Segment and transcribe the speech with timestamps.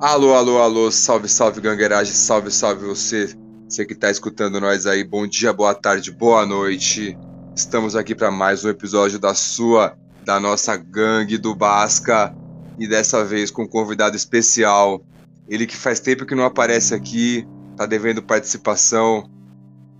[0.00, 3.36] Alô, alô, alô, salve, salve, gangueiragem, salve, salve você,
[3.68, 7.18] você que tá escutando nós aí, bom dia, boa tarde, boa noite.
[7.54, 9.94] Estamos aqui para mais um episódio da sua,
[10.24, 12.34] da nossa gangue do Basca,
[12.78, 15.04] e dessa vez com um convidado especial.
[15.46, 17.46] Ele que faz tempo que não aparece aqui,
[17.76, 19.30] tá devendo participação.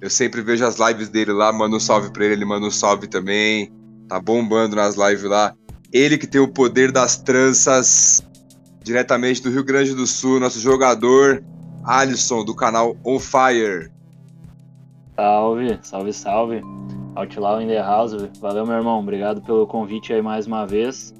[0.01, 2.71] Eu sempre vejo as lives dele lá, mando um salve pra ele, ele manda um
[2.71, 3.71] salve também.
[4.09, 5.55] Tá bombando nas lives lá.
[5.93, 8.23] Ele que tem o poder das tranças,
[8.91, 11.45] diretamente do Rio Grande do Sul, nosso jogador
[11.85, 13.89] Alisson, do canal On Fire.
[15.15, 16.63] Salve, salve, salve.
[17.15, 18.13] Outlaw in the house.
[18.41, 18.99] Valeu, meu irmão.
[18.99, 21.15] Obrigado pelo convite aí mais uma vez.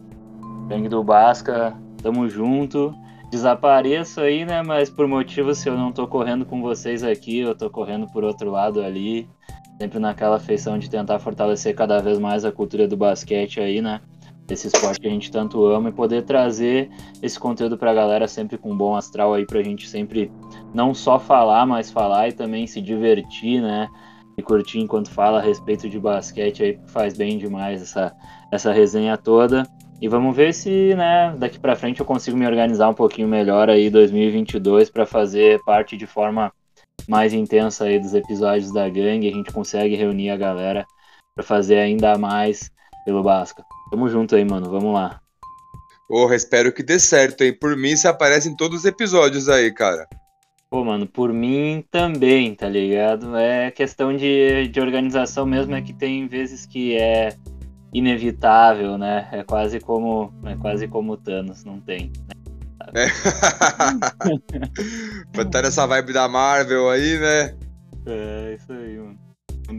[0.67, 2.93] Gangue do Basca, tamo junto.
[3.31, 4.63] Desapareço aí, né?
[4.65, 8.25] Mas por motivos, se eu não tô correndo com vocês aqui, eu tô correndo por
[8.25, 9.29] outro lado ali.
[9.81, 14.01] Sempre naquela feição de tentar fortalecer cada vez mais a cultura do basquete aí, né?
[14.53, 16.91] Esse esporte que a gente tanto ama e poder trazer
[17.23, 20.31] esse conteúdo para a galera sempre com bom astral aí para a gente sempre
[20.75, 23.89] não só falar, mas falar e também se divertir, né?
[24.37, 28.17] E curtir enquanto fala a respeito de basquete aí faz bem demais essa
[28.51, 29.65] essa resenha toda.
[30.01, 33.69] E vamos ver se, né, daqui para frente eu consigo me organizar um pouquinho melhor
[33.69, 36.51] aí 2022 para fazer parte de forma
[37.07, 40.87] mais intensa aí dos episódios da gangue, a gente consegue reunir a galera
[41.35, 42.71] para fazer ainda mais
[43.05, 43.65] pelo Basca.
[43.91, 44.71] Tamo junto aí, mano.
[44.71, 45.21] Vamos lá.
[46.09, 47.57] Porra, espero que dê certo, hein?
[47.59, 50.09] Por mim, você aparece em todos os episódios aí, cara.
[50.69, 53.37] Pô, mano, por mim também, tá ligado?
[53.37, 57.37] É questão de, de organização mesmo, é que tem vezes que é
[57.93, 59.29] inevitável, né?
[59.33, 62.13] É quase como é quase como Thanos, não tem.
[62.93, 63.07] Né?
[65.35, 65.45] É.
[65.51, 67.57] tá nessa vibe da Marvel aí, né?
[68.07, 69.19] É, isso aí, mano.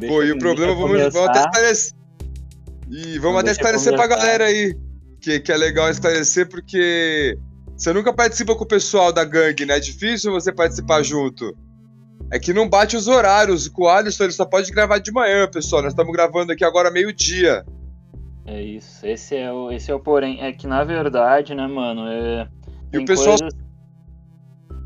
[0.08, 2.00] Pô, e o problema, vamos, vamos até esclarecer.
[2.92, 4.78] E vamos até esclarecer pra galera aí,
[5.22, 7.38] que, que é legal esclarecer, porque
[7.75, 9.78] você nunca participa com o pessoal da gangue, né?
[9.78, 11.56] É difícil você participar junto.
[12.30, 13.67] É que não bate os horários.
[13.70, 15.82] Com o Alisson, ele só pode gravar de manhã, pessoal.
[15.82, 17.65] Nós estamos gravando aqui agora meio-dia.
[18.45, 19.05] É isso.
[19.05, 20.42] Esse é, o, esse é o porém.
[20.42, 22.08] É que, na verdade, né, mano?
[22.08, 22.48] É,
[22.94, 23.38] e o pessoal.
[23.38, 23.60] Coisas...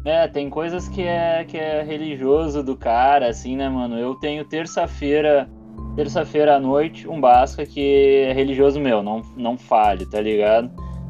[0.06, 3.98] É, tem coisas que é, que é religioso do cara, assim, né, mano?
[3.98, 5.50] Eu tenho terça-feira
[5.96, 10.70] terça-feira à noite, um Basca que é religioso meu, não, não falhe, tá ligado?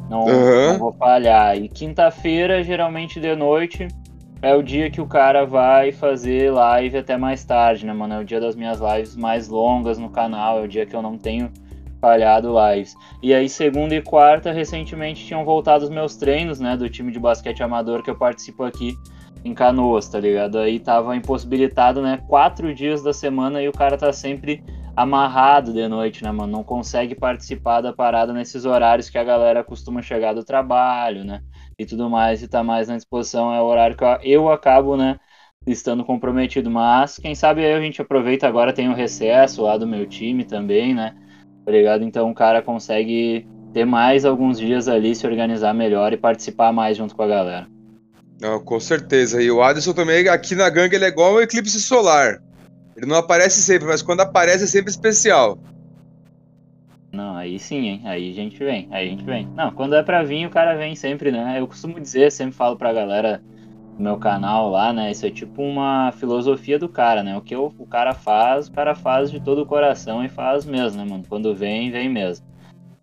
[0.09, 0.73] Não, uhum.
[0.73, 1.57] não vou falhar.
[1.57, 3.87] E quinta-feira, geralmente de noite,
[4.41, 8.13] é o dia que o cara vai fazer live até mais tarde, né, mano?
[8.13, 11.01] É o dia das minhas lives mais longas no canal, é o dia que eu
[11.01, 11.51] não tenho
[11.99, 12.95] falhado lives.
[13.23, 17.19] E aí, segunda e quarta, recentemente tinham voltado os meus treinos, né, do time de
[17.19, 18.95] basquete amador que eu participo aqui
[19.45, 20.57] em Canoas, tá ligado?
[20.57, 22.19] Aí tava impossibilitado, né?
[22.27, 24.63] Quatro dias da semana e o cara tá sempre
[24.95, 26.51] amarrado de noite, né, mano?
[26.51, 31.41] Não consegue participar da parada nesses horários que a galera costuma chegar do trabalho, né?
[31.77, 33.53] E tudo mais, e tá mais na disposição.
[33.53, 35.19] É o horário que eu acabo, né?
[35.67, 36.71] Estando comprometido.
[36.71, 40.43] Mas, quem sabe aí a gente aproveita agora, tem o recesso lá do meu time
[40.43, 41.13] também, né?
[41.63, 42.03] Tá ligado?
[42.03, 46.97] Então o cara consegue ter mais alguns dias ali, se organizar melhor e participar mais
[46.97, 47.74] junto com a galera.
[48.45, 49.41] Não, com certeza.
[49.41, 52.39] E o Aderson também, aqui na gangue, ele é igual um eclipse solar.
[52.95, 55.57] Ele não aparece sempre, mas quando aparece é sempre especial.
[57.11, 58.01] Não, aí sim, hein?
[58.05, 59.47] Aí a gente vem, aí a gente vem.
[59.55, 61.59] Não, quando é pra vir, o cara vem sempre, né?
[61.59, 63.41] Eu costumo dizer, sempre falo pra galera
[63.97, 65.09] do meu canal lá, né?
[65.09, 67.35] Isso é tipo uma filosofia do cara, né?
[67.35, 70.65] O que o, o cara faz, o cara faz de todo o coração e faz
[70.65, 71.23] mesmo, né, mano?
[71.27, 72.45] Quando vem, vem mesmo.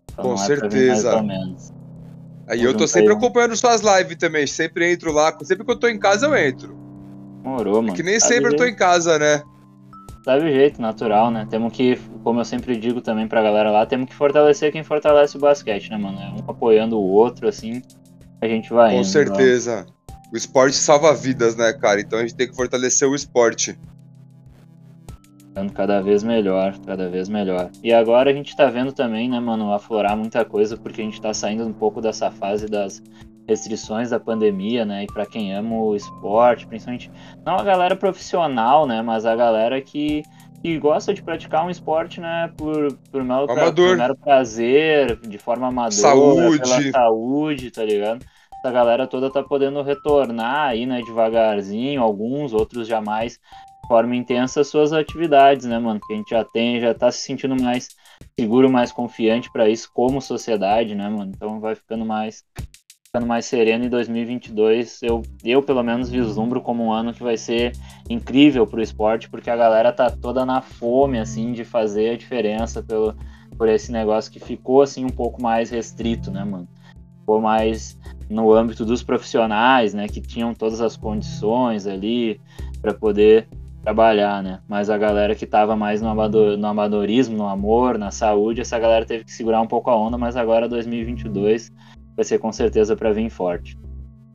[0.09, 1.21] Então, Com é certeza.
[2.53, 4.47] Aí eu tô sempre acompanhando suas lives também.
[4.47, 5.35] Sempre entro lá.
[5.43, 6.77] Sempre que eu tô em casa, eu entro.
[7.43, 7.95] Morou, mano.
[7.95, 9.43] É que nem Sabe sempre eu tô em casa, né?
[10.23, 11.47] Sabe o jeito, natural, né?
[11.49, 15.35] Temos que, como eu sempre digo também pra galera lá, temos que fortalecer quem fortalece
[15.37, 16.19] o basquete, né, mano?
[16.21, 17.83] É um apoiando o outro, assim,
[18.41, 18.91] a gente vai.
[18.91, 19.87] Com indo, certeza.
[20.31, 22.03] O esporte salva vidas, né, cara?
[22.03, 23.79] Então a gente tem que fortalecer o esporte
[25.53, 27.71] ficando cada vez melhor, cada vez melhor.
[27.85, 31.21] E agora a gente tá vendo também, né, mano, aflorar muita coisa, porque a gente
[31.21, 33.03] tá saindo um pouco dessa fase das
[33.47, 37.11] restrições da pandemia, né, e para quem ama o esporte, principalmente,
[37.45, 40.23] não a galera profissional, né, mas a galera que,
[40.63, 45.37] que gosta de praticar um esporte, né, por, por, mero, pra, por mero prazer, de
[45.39, 46.61] forma amadora, saúde.
[46.61, 48.25] pela saúde, tá ligado?
[48.59, 53.39] Essa galera toda tá podendo retornar aí, né, devagarzinho, alguns, outros jamais
[53.87, 56.01] forma intensa suas atividades, né, mano?
[56.01, 57.89] Que a gente já tem, já tá se sentindo mais
[58.39, 61.33] seguro, mais confiante para isso como sociedade, né, mano?
[61.35, 62.45] Então vai ficando mais
[63.07, 65.03] ficando mais sereno em 2022.
[65.03, 67.73] Eu, eu pelo menos vislumbro como um ano que vai ser
[68.09, 72.83] incrível pro esporte, porque a galera tá toda na fome assim de fazer a diferença
[72.83, 73.15] pelo
[73.59, 76.67] por esse negócio que ficou assim um pouco mais restrito, né, mano?
[77.21, 77.99] Ficou mais
[78.31, 82.41] no âmbito dos profissionais, né, que tinham todas as condições ali
[82.81, 83.47] para poder
[83.83, 84.61] trabalhar, né?
[84.69, 88.79] Mas a galera que estava mais no, amador, no amadorismo, no amor, na saúde, essa
[88.79, 91.71] galera teve que segurar um pouco a onda, mas agora 2022
[92.17, 93.77] vai ser com certeza para vir forte.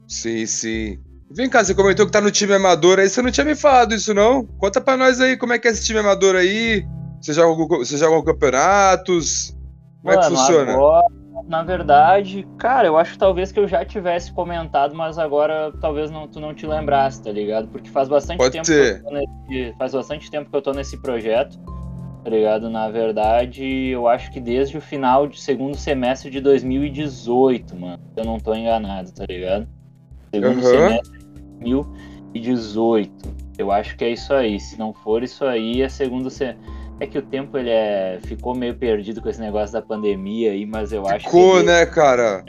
[0.07, 0.99] Sim, sim.
[1.29, 3.93] Vem cá, você comentou que tá no time amador aí, você não tinha me falado
[3.93, 4.45] isso não?
[4.45, 6.85] Conta pra nós aí como é que é esse time amador aí.
[7.21, 9.55] Você joga, você joga campeonatos?
[10.01, 10.73] Como Mano, é que funciona?
[10.73, 11.07] Agora,
[11.47, 16.27] na verdade, cara, eu acho talvez que eu já tivesse comentado, mas agora talvez não,
[16.27, 17.69] tu não te lembrasse, tá ligado?
[17.69, 19.01] Porque faz bastante Pode tempo ser.
[19.01, 21.57] que eu nesse, faz bastante tempo que eu tô nesse projeto,
[22.23, 22.69] tá ligado?
[22.69, 28.03] Na verdade, eu acho que desde o final do segundo semestre de 2018, mano.
[28.15, 29.67] Eu não tô enganado, tá ligado?
[30.33, 30.63] Segundo uhum.
[30.63, 31.71] semestre de
[32.33, 33.47] 2018.
[33.57, 34.59] Eu acho que é isso aí.
[34.59, 38.55] Se não for isso aí, é segundo semestre é que o tempo ele é, ficou
[38.55, 41.59] meio perdido com esse negócio da pandemia aí, mas eu acho ficou, que.
[41.59, 42.43] Ficou, né, cara?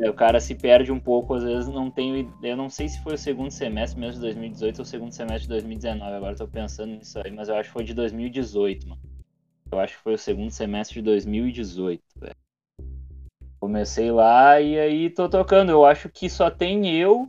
[0.00, 2.32] É, o cara se perde um pouco, às vezes não tenho.
[2.42, 5.42] Eu não sei se foi o segundo semestre mesmo de 2018 ou o segundo semestre
[5.42, 6.12] de 2019.
[6.12, 9.00] Agora tô pensando nisso aí, mas eu acho que foi de 2018, mano.
[9.70, 12.34] Eu acho que foi o segundo semestre de 2018, velho.
[13.60, 15.70] Comecei lá e aí tô tocando.
[15.70, 17.28] Eu acho que só tem eu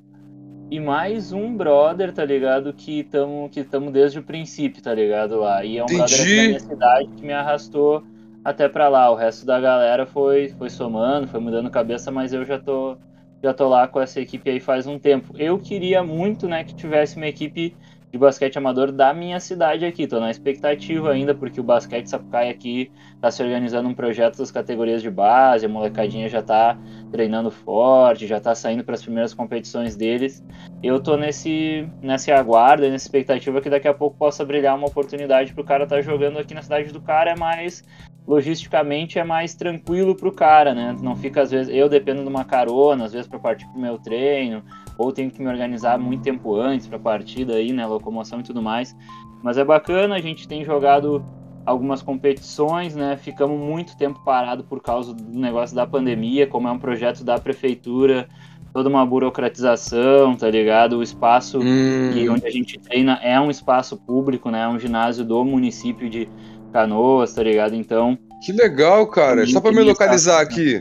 [0.73, 2.73] e mais um brother, tá ligado?
[2.73, 5.37] Que estamos que tamo desde o princípio, tá ligado?
[5.39, 5.63] Lá.
[5.63, 5.99] E é um Entendi.
[5.99, 8.03] brother aqui da minha cidade que me arrastou
[8.43, 9.11] até pra lá.
[9.11, 12.97] O resto da galera foi, foi somando, foi mudando cabeça, mas eu já tô,
[13.43, 15.35] já tô lá com essa equipe aí faz um tempo.
[15.37, 17.77] Eu queria muito, né, que tivesse uma equipe
[18.13, 20.05] de basquete amador da minha cidade aqui.
[20.05, 24.51] Tô na expectativa ainda, porque o basquete Sapucaia aqui tá se organizando um projeto das
[24.51, 26.77] categorias de base, a molecadinha já tá
[27.11, 30.45] treinando forte, já tá saindo para as primeiras competições deles.
[30.83, 35.51] Eu tô nesse nessa aguarda, nessa expectativa que daqui a pouco possa brilhar uma oportunidade
[35.51, 37.83] pro cara tá jogando aqui na cidade do cara, é mais
[38.27, 40.95] logisticamente é mais tranquilo pro cara, né?
[41.01, 43.97] Não fica às vezes eu dependo de uma carona, às vezes para partir pro meu
[43.97, 44.63] treino,
[44.97, 48.43] ou tenho que me organizar muito tempo antes para a partida aí, né, locomoção e
[48.43, 48.95] tudo mais.
[49.41, 51.23] Mas é bacana, a gente tem jogado
[51.65, 53.17] algumas competições, né?
[53.17, 57.39] Ficamos muito tempo parado por causa do negócio da pandemia, como é um projeto da
[57.39, 58.27] prefeitura,
[58.73, 60.97] toda uma burocratização, tá ligado?
[60.97, 62.11] O espaço hum.
[62.15, 64.63] e onde a gente treina é um espaço público, né?
[64.63, 66.27] É um ginásio do município de
[66.71, 67.75] Canoas, tá ligado?
[67.75, 68.17] Então.
[68.43, 69.45] Que legal, cara.
[69.47, 70.79] Só para me localizar aqui.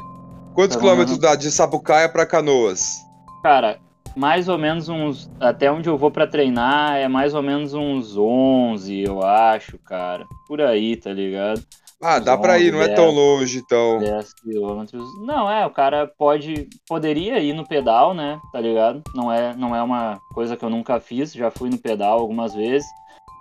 [0.54, 2.96] Quantos tá quilômetros dá de Sapucaia para Canoas?
[3.42, 3.78] Cara,
[4.16, 5.30] mais ou menos uns.
[5.40, 10.26] Até onde eu vou para treinar é mais ou menos uns 11, eu acho, cara.
[10.46, 11.62] Por aí, tá ligado?
[12.02, 13.98] Ah, dá para ir, não 10, é tão longe, então.
[13.98, 15.08] 10 quilômetros.
[15.24, 16.68] Não, é, o cara pode.
[16.88, 18.40] Poderia ir no pedal, né?
[18.52, 19.02] Tá ligado?
[19.14, 22.54] Não é, não é uma coisa que eu nunca fiz, já fui no pedal algumas
[22.54, 22.88] vezes.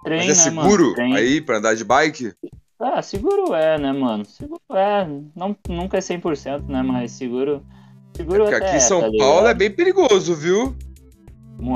[0.03, 1.15] Treino, Mas é né, seguro mano?
[1.15, 2.33] aí pra andar de bike?
[2.79, 4.25] Ah, seguro é, né, mano?
[4.25, 5.07] Seguro é.
[5.35, 6.83] Não, nunca é 100%, né?
[6.83, 7.63] Mas seguro
[8.15, 10.75] Seguro é aqui em São tá Paulo é bem perigoso, viu?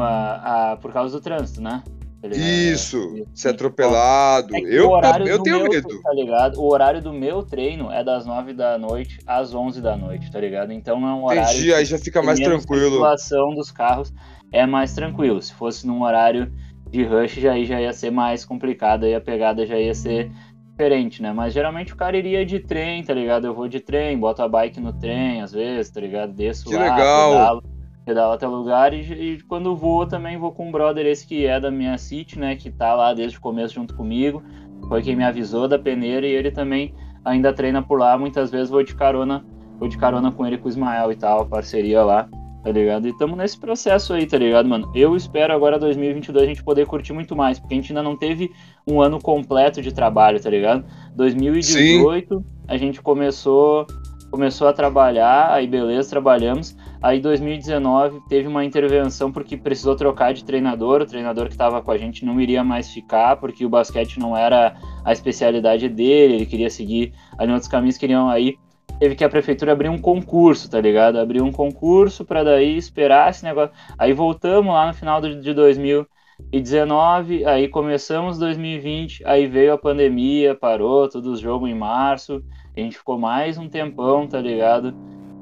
[0.01, 1.83] A, a, por causa do trânsito, né?
[2.29, 4.55] Tá Isso, ser atropelado.
[4.55, 4.89] É eu
[5.27, 6.01] eu tenho meu, medo.
[6.01, 6.59] Tá ligado?
[6.59, 10.39] O horário do meu treino é das 9 da noite às 11 da noite, tá
[10.39, 10.71] ligado?
[10.71, 11.43] Então é um horário.
[11.43, 13.05] Entendi, aí já fica mais tranquilo.
[13.05, 14.11] A circulação dos carros
[14.51, 15.39] é mais tranquilo.
[15.41, 16.51] Se fosse num horário
[16.89, 20.31] de rush, já, já ia ser mais complicado, aí a pegada já ia ser
[20.75, 21.31] diferente, né?
[21.31, 23.47] Mas geralmente o cara iria de trem, tá ligado?
[23.47, 26.33] Eu vou de trem, boto a bike no trem, às vezes, tá ligado?
[26.33, 27.31] Desço que lá, legal.
[27.31, 27.63] pedalo,
[28.05, 31.59] pedalo até lugar e, e, quando vou também vou com um brother esse que é
[31.59, 32.57] da minha city, né?
[32.57, 34.43] Que tá lá desde o começo junto comigo.
[34.89, 38.17] Foi quem me avisou da peneira e ele também ainda treina por lá.
[38.17, 39.45] Muitas vezes vou de carona,
[39.79, 42.27] vou de carona com ele com o Ismael e tal, parceria lá
[42.65, 43.07] tá ligado?
[43.07, 44.91] E estamos nesse processo aí, tá ligado, mano?
[44.95, 48.17] Eu espero agora 2022 a gente poder curtir muito mais, porque a gente ainda não
[48.17, 48.51] teve
[48.87, 50.83] um ano completo de trabalho, tá ligado?
[51.15, 52.45] 2018 Sim.
[52.67, 53.85] a gente começou
[54.31, 56.75] começou a trabalhar, aí beleza, trabalhamos.
[57.01, 61.91] Aí 2019 teve uma intervenção porque precisou trocar de treinador, o treinador que estava com
[61.91, 66.45] a gente não iria mais ficar, porque o basquete não era a especialidade dele, ele
[66.47, 68.57] queria seguir ali outros caminhos, queriam aí
[68.99, 71.19] teve que a prefeitura abrir um concurso, tá ligado?
[71.19, 73.75] Abrir um concurso para daí esperar esse negócio.
[73.97, 81.09] Aí voltamos lá no final de 2019, aí começamos 2020, aí veio a pandemia, parou
[81.09, 82.43] todos os jogos em março,
[82.75, 84.93] a gente ficou mais um tempão, tá ligado?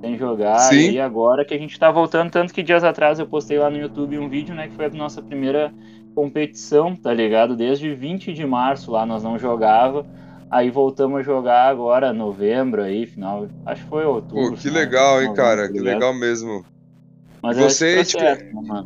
[0.01, 0.59] Sem jogar.
[0.59, 0.91] Sim.
[0.91, 3.77] E agora que a gente tá voltando, tanto que dias atrás eu postei lá no
[3.77, 5.73] YouTube um vídeo, né, que foi a nossa primeira
[6.13, 7.55] competição, tá ligado?
[7.55, 10.05] Desde 20 de março lá nós não jogava
[10.53, 13.49] Aí voltamos a jogar agora, novembro aí, final.
[13.65, 14.51] Acho que foi outubro.
[14.51, 15.67] Pô, que legal, hein, cara?
[15.67, 16.63] Que legal mesmo.
[17.41, 18.83] Mas é você, tipo, processo, né,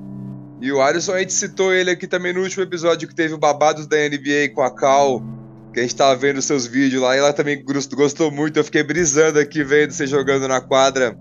[0.62, 3.38] E o Alisson, a gente citou ele aqui também no último episódio que teve o
[3.38, 5.22] Babados da NBA com a Cal,
[5.74, 8.58] que a gente tava vendo seus vídeos lá, e ela também gostou muito.
[8.58, 11.20] Eu fiquei brisando aqui vendo você jogando na quadra.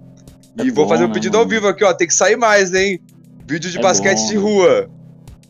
[0.57, 1.93] É e vou fazer um né, pedido ao vivo aqui, ó.
[1.93, 3.01] Tem que sair mais, hein?
[3.45, 4.29] Vídeo de é basquete bom.
[4.29, 4.91] de rua.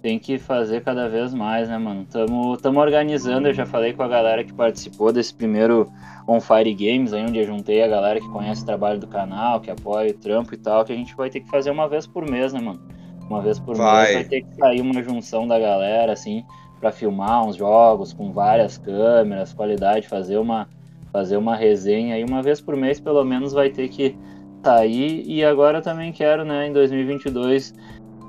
[0.07, 2.07] Tem que fazer cada vez mais, né, mano?
[2.09, 5.91] Tamo, tamo organizando, eu já falei com a galera que participou desse primeiro
[6.29, 9.61] On Fire Games, aí onde eu juntei a galera que conhece o trabalho do canal,
[9.61, 12.07] que apoia o trampo e tal, que a gente vai ter que fazer uma vez
[12.07, 12.81] por mês, né, mano?
[13.29, 14.05] Uma vez por vai.
[14.05, 16.45] mês vai ter que sair uma junção da galera, assim,
[16.79, 20.69] para filmar uns jogos com várias câmeras, qualidade, fazer uma,
[21.13, 22.17] fazer uma resenha.
[22.17, 24.17] E uma vez por mês, pelo menos, vai ter que
[24.63, 25.25] sair.
[25.27, 27.75] E agora também quero, né, em 2022,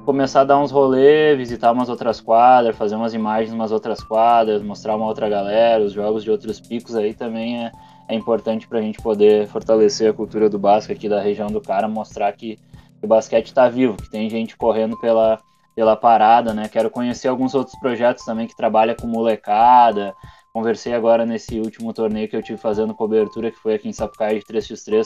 [0.07, 4.63] começar a dar uns rolês, visitar umas outras quadras, fazer umas imagens umas outras quadras,
[4.63, 7.73] mostrar uma outra galera, os jogos de outros picos aí também é,
[8.07, 11.59] é importante para a gente poder fortalecer a cultura do basquete aqui da região do
[11.59, 12.57] cara, mostrar que
[13.01, 15.41] o basquete está vivo, que tem gente correndo pela,
[15.75, 16.69] pela parada, né?
[16.69, 20.15] Quero conhecer alguns outros projetos também que trabalham com molecada.
[20.53, 24.39] Conversei agora nesse último torneio que eu tive fazendo cobertura, que foi aqui em Sapucaí
[24.39, 25.05] de 3x3,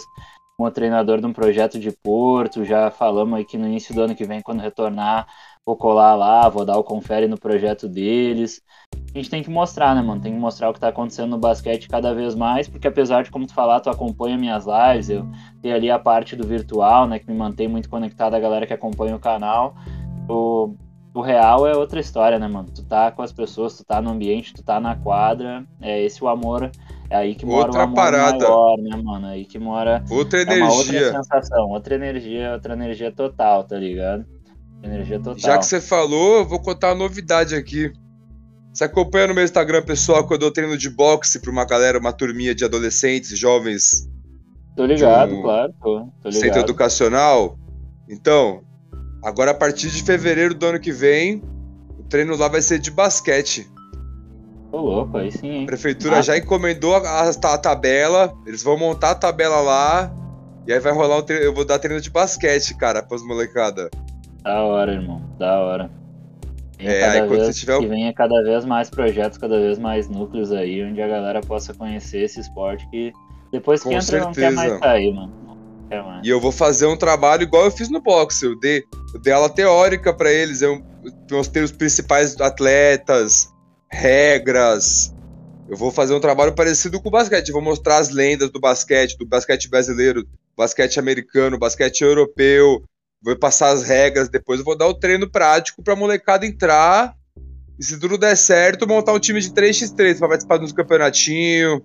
[0.61, 2.63] com o treinador de um projeto de Porto.
[2.63, 5.27] Já falamos aí que no início do ano que vem, quando retornar,
[5.65, 8.61] vou colar lá, vou dar o confere no projeto deles.
[9.13, 10.21] A gente tem que mostrar, né, mano?
[10.21, 13.31] Tem que mostrar o que tá acontecendo no basquete cada vez mais, porque apesar de,
[13.31, 15.27] como tu falar, tu acompanha minhas lives, eu
[15.61, 18.73] tenho ali a parte do virtual, né, que me mantém muito conectado a galera que
[18.73, 19.75] acompanha o canal
[20.31, 20.75] o,
[21.13, 22.69] o real é outra história, né, mano?
[22.73, 26.23] Tu tá com as pessoas, tu tá no ambiente, tu tá na quadra, é esse
[26.23, 26.71] o amor,
[27.11, 28.47] é aí que mora outra parada.
[28.47, 29.27] maior, né, mano?
[29.27, 31.05] É aí que mora outra é energia.
[31.05, 34.25] outra sensação, outra energia, outra energia total, tá ligado?
[34.81, 35.37] Energia total.
[35.37, 37.91] Já que você falou, eu vou contar uma novidade aqui.
[38.73, 41.99] Você acompanha no meu Instagram, pessoal, quando eu dou treino de boxe pra uma galera,
[41.99, 44.09] uma turminha de adolescentes, jovens.
[44.75, 46.33] Tô ligado, um claro, tô, tô ligado.
[46.33, 47.59] Centro educacional.
[48.09, 48.63] Então,
[49.23, 51.43] Agora, a partir de fevereiro do ano que vem,
[51.97, 53.69] o treino lá vai ser de basquete.
[54.71, 55.63] Ô, louco, aí sim, hein?
[55.63, 56.21] A prefeitura ah.
[56.21, 60.13] já encomendou a, a, tabela, eles vão montar a tabela lá,
[60.65, 61.43] e aí vai rolar um treino.
[61.43, 63.89] Eu vou dar treino de basquete, cara, pras molecada.
[64.41, 65.91] Da hora, irmão, da hora.
[66.79, 67.79] é, aí quando você tiver.
[67.79, 71.73] Que venha cada vez mais projetos, cada vez mais núcleos aí, onde a galera possa
[71.73, 73.11] conhecer esse esporte que
[73.51, 74.25] depois que Com entra certeza.
[74.25, 75.41] não quer mais sair, mano.
[76.23, 78.45] E eu vou fazer um trabalho igual eu fiz no boxe.
[78.45, 80.61] Eu dei, eu dei aula teórica para eles.
[80.61, 80.81] Eu
[81.29, 83.49] mostrei os principais atletas,
[83.91, 85.13] regras.
[85.69, 87.49] Eu vou fazer um trabalho parecido com o basquete.
[87.49, 92.83] Eu vou mostrar as lendas do basquete, do basquete brasileiro, basquete americano, basquete europeu.
[93.21, 94.29] Vou passar as regras.
[94.29, 97.15] Depois eu vou dar o treino prático pra molecada entrar.
[97.79, 101.81] E se tudo der certo, montar um time de 3x3 para participar dos campeonatinhos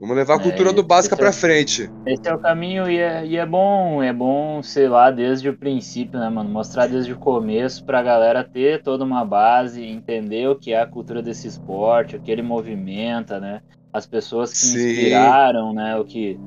[0.00, 1.90] Vamos levar a cultura é, do básica para é, frente.
[2.06, 5.56] Esse é o caminho e é, e é bom, é bom, sei lá, desde o
[5.56, 6.50] princípio, né, mano?
[6.50, 10.86] Mostrar desde o começo pra galera ter toda uma base, entender o que é a
[10.86, 13.60] cultura desse esporte, o que ele movimenta, né?
[13.92, 14.90] As pessoas que Sim.
[14.90, 16.38] inspiraram, né, o que,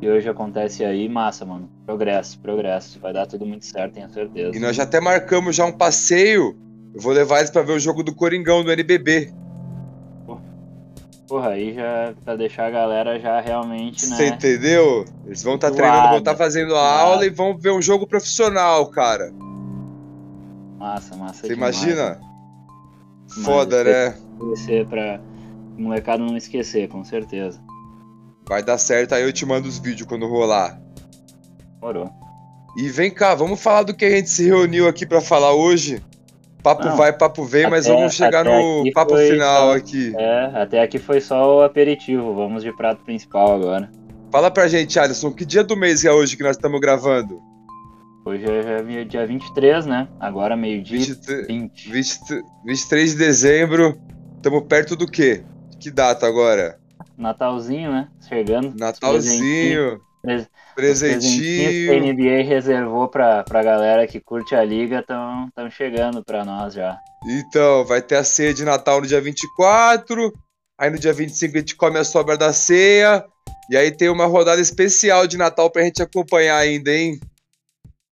[0.00, 1.70] que hoje acontece aí, massa, mano.
[1.86, 2.98] Progresso, progresso.
[3.00, 4.56] Vai dar tudo muito certo, tenho certeza.
[4.56, 6.56] E nós já até marcamos já um passeio.
[6.94, 9.32] Eu vou levar eles para ver o jogo do Coringão do NBB.
[11.28, 14.16] Porra, aí já pra deixar a galera já realmente, né?
[14.16, 15.04] Você entendeu?
[15.26, 17.82] Eles vão estar tá treinando, vão estar tá fazendo a aula e vão ver um
[17.82, 19.30] jogo profissional, cara.
[20.78, 21.46] Massa, massa.
[21.46, 22.18] Você imagina?
[23.44, 24.16] Foda, né?
[24.40, 25.20] Esquecer pra
[25.76, 27.60] molecada não esquecer, com certeza.
[28.48, 30.80] Vai dar certo, aí eu te mando os vídeos quando rolar.
[31.82, 32.10] Morou.
[32.78, 36.02] E vem cá, vamos falar do que a gente se reuniu aqui para falar hoje?
[36.62, 40.12] Papo não, vai, papo vem, até, mas vamos chegar no papo final só, aqui.
[40.16, 43.90] É, até aqui foi só o aperitivo, vamos de prato principal agora.
[44.30, 47.40] Fala pra gente, Alisson, que dia do mês é hoje que nós estamos gravando?
[48.26, 50.06] Hoje é dia 23, né?
[50.20, 50.98] Agora meio-dia.
[51.48, 52.44] 20, 20.
[52.66, 53.98] 23 de dezembro.
[54.36, 55.42] Estamos perto do quê?
[55.80, 56.78] Que data agora?
[57.16, 58.08] Natalzinho, né?
[58.28, 58.74] Chegando.
[58.78, 60.00] Natalzinho.
[60.74, 61.70] Presentinho.
[61.70, 66.74] que a NBA reservou pra, pra galera que curte a liga estão chegando pra nós
[66.74, 66.98] já.
[67.26, 70.32] Então, vai ter a ceia de Natal no dia 24.
[70.80, 73.24] Aí no dia 25 a gente come a sobra da ceia.
[73.68, 77.18] E aí tem uma rodada especial de Natal pra gente acompanhar ainda, hein?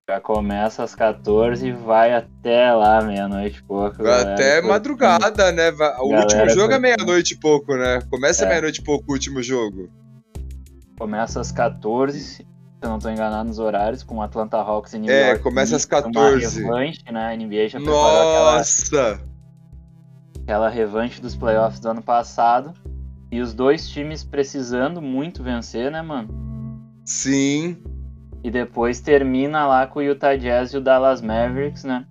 [0.09, 4.03] Já começa às 14 e vai até lá, meia-noite e pouco.
[4.03, 5.71] Vai até madrugada, né?
[5.99, 8.01] O último jogo é meia-noite e pouco, né?
[8.11, 8.49] Começa é.
[8.49, 9.91] meia-noite e pouco o último jogo.
[10.99, 12.47] Começa às 14, se
[12.81, 15.41] eu não estou enganado nos horários, com Atlanta Hawks e New é, York.
[15.41, 16.62] É, começa às 14.
[16.62, 17.33] Uma revanche, né?
[17.33, 18.88] A NBA já Nossa!
[18.88, 19.21] preparou aquela,
[20.43, 22.73] aquela revanche dos playoffs do ano passado.
[23.31, 26.29] E os dois times precisando muito vencer, né, mano?
[27.05, 27.76] Sim.
[28.43, 32.07] E depois termina lá com o Utah Jazz e o Dallas Mavericks, né?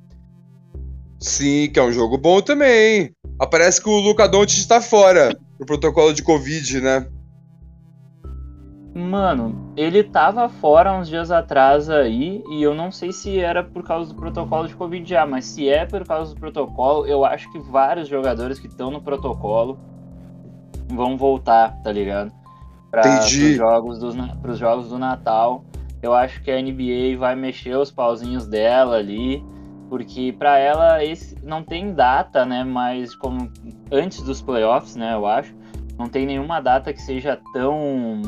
[1.20, 3.16] Sim, que é um jogo bom também.
[3.40, 7.08] Aparece que o Luca Doncic está fora do protocolo de Covid, né?
[8.98, 13.84] Mano, ele tava fora uns dias atrás aí, e eu não sei se era por
[13.84, 17.52] causa do protocolo de Covid já, mas se é por causa do protocolo, eu acho
[17.52, 19.78] que vários jogadores que estão no protocolo
[20.88, 22.32] vão voltar, tá ligado?
[22.90, 25.66] Para os jogos, dos, pros jogos do Natal.
[26.02, 29.44] Eu acho que a NBA vai mexer os pauzinhos dela ali,
[29.90, 32.64] porque para ela esse não tem data, né?
[32.64, 33.52] Mas como
[33.92, 35.16] antes dos playoffs, né?
[35.16, 35.54] Eu acho
[35.98, 38.22] não tem nenhuma data que seja tão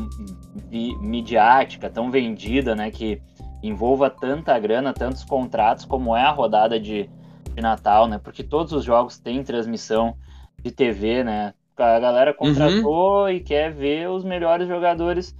[1.02, 2.92] midiática, tão vendida, né?
[2.92, 3.22] Que
[3.62, 7.10] envolva tanta grana, tantos contratos como é a rodada de,
[7.54, 8.20] de Natal, né?
[8.22, 10.16] Porque todos os jogos têm transmissão
[10.64, 11.54] de TV, né?
[11.76, 13.30] A galera contratou uhum.
[13.30, 15.36] e quer ver os melhores jogadores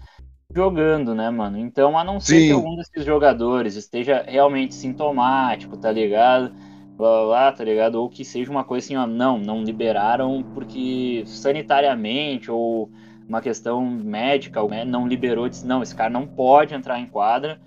[0.54, 1.58] jogando, né, mano?
[1.58, 2.48] Então, a não ser Sim.
[2.48, 6.54] que algum desses jogadores esteja realmente sintomático, tá ligado?
[6.96, 7.96] Blá, blá, blá, tá ligado?
[7.96, 12.90] Ou que seja uma coisa assim, ó, não, não liberaram porque sanitariamente ou
[13.28, 17.60] uma questão médica, né, não liberou, disse, não, esse cara não pode entrar em quadra,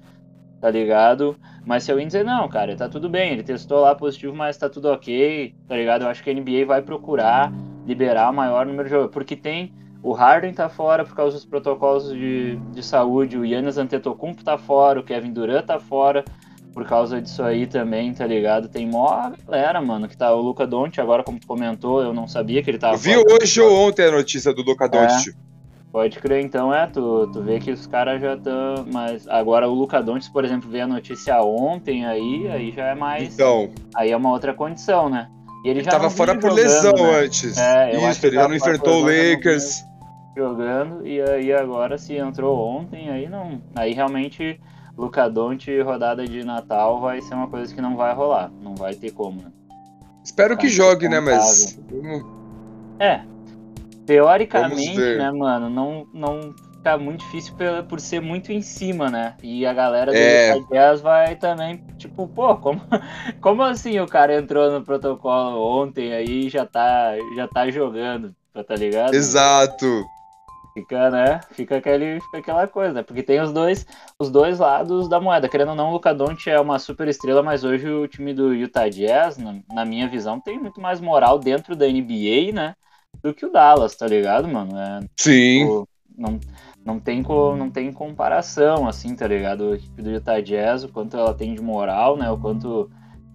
[0.60, 1.36] tá ligado?
[1.64, 4.68] Mas se alguém dizer, não, cara, tá tudo bem, ele testou lá positivo, mas tá
[4.68, 6.02] tudo ok, tá ligado?
[6.02, 7.52] Eu acho que a NBA vai procurar
[7.86, 11.44] liberar o maior número de jogadores, porque tem o Harden tá fora por causa dos
[11.44, 16.24] protocolos de, de saúde, o Yannis Antetokounmpo tá fora, o Kevin Durant tá fora
[16.72, 18.68] por causa disso aí também, tá ligado?
[18.68, 22.62] Tem mó galera, mano, que tá o Luca Doncic, agora como comentou, eu não sabia
[22.62, 22.96] que ele tava...
[22.96, 25.34] Viu hoje ou ontem a notícia do Luca Doncic?
[25.34, 25.49] É.
[25.92, 28.86] Pode crer, então, é, tu, tu vê que os caras já estão.
[28.92, 32.94] Mas agora o Luca Doncic, por exemplo, veio a notícia ontem aí, aí já é
[32.94, 33.34] mais.
[33.34, 33.70] Então.
[33.96, 35.28] Aí é uma outra condição, né?
[35.64, 37.24] E ele, ele já tava fora por jogando, lesão né?
[37.24, 37.58] antes.
[37.58, 39.84] É, Isso, ele já não enfrentou o Lakers.
[40.36, 43.60] Jogando, e aí agora se entrou ontem, aí não.
[43.74, 44.60] Aí realmente
[44.96, 48.50] Luca Doncic rodada de Natal vai ser uma coisa que não vai rolar.
[48.62, 49.50] Não vai ter como, né?
[50.22, 51.18] Espero que jogue, né?
[51.18, 51.78] Mas.
[52.98, 53.22] É,
[54.10, 59.36] Teoricamente, né, mano, não, não fica muito difícil por, por ser muito em cima, né?
[59.40, 60.58] E a galera do é.
[60.68, 62.82] Jazz vai também, tipo, pô, como,
[63.40, 68.34] como assim o cara entrou no protocolo ontem aí e já tá, já tá jogando,
[68.66, 69.14] tá ligado?
[69.14, 70.04] Exato.
[70.74, 71.40] Fica, né?
[71.52, 73.02] Fica, aquele, fica aquela coisa, né?
[73.04, 73.86] Porque tem os dois,
[74.18, 75.48] os dois lados da moeda.
[75.48, 78.88] Querendo ou não, o Doncic é uma super estrela, mas hoje o time do Utah
[78.88, 82.74] Jazz, na, na minha visão, tem muito mais moral dentro da NBA, né?
[83.22, 84.78] Do que o Dallas, tá ligado, mano?
[84.78, 85.60] É, Sim.
[85.60, 86.40] Tipo, não,
[86.84, 89.72] não, tem, não tem comparação, assim, tá ligado?
[89.72, 92.30] A equipe do Utah Jazz, o quanto ela tem de moral, né?
[92.30, 92.90] O quanto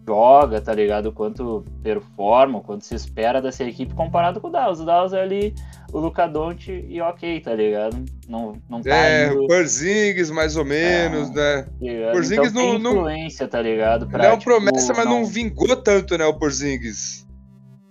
[0.08, 1.08] joga, tá ligado?
[1.08, 4.80] O quanto performa, o quanto se espera dessa equipe comparado com o Dallas.
[4.80, 5.54] O Dallas é ali
[5.92, 8.06] o Luca Doncic e ok, tá ligado?
[8.28, 9.44] Não, não tá É, indo...
[9.44, 11.68] o Porzingis mais ou menos, é, né?
[12.10, 14.08] O Porzingis então, não, influência, tá ligado?
[14.08, 15.22] Pra, ele é uma tipo, promessa, mas não...
[15.22, 17.25] não vingou tanto, né, o Porzingis.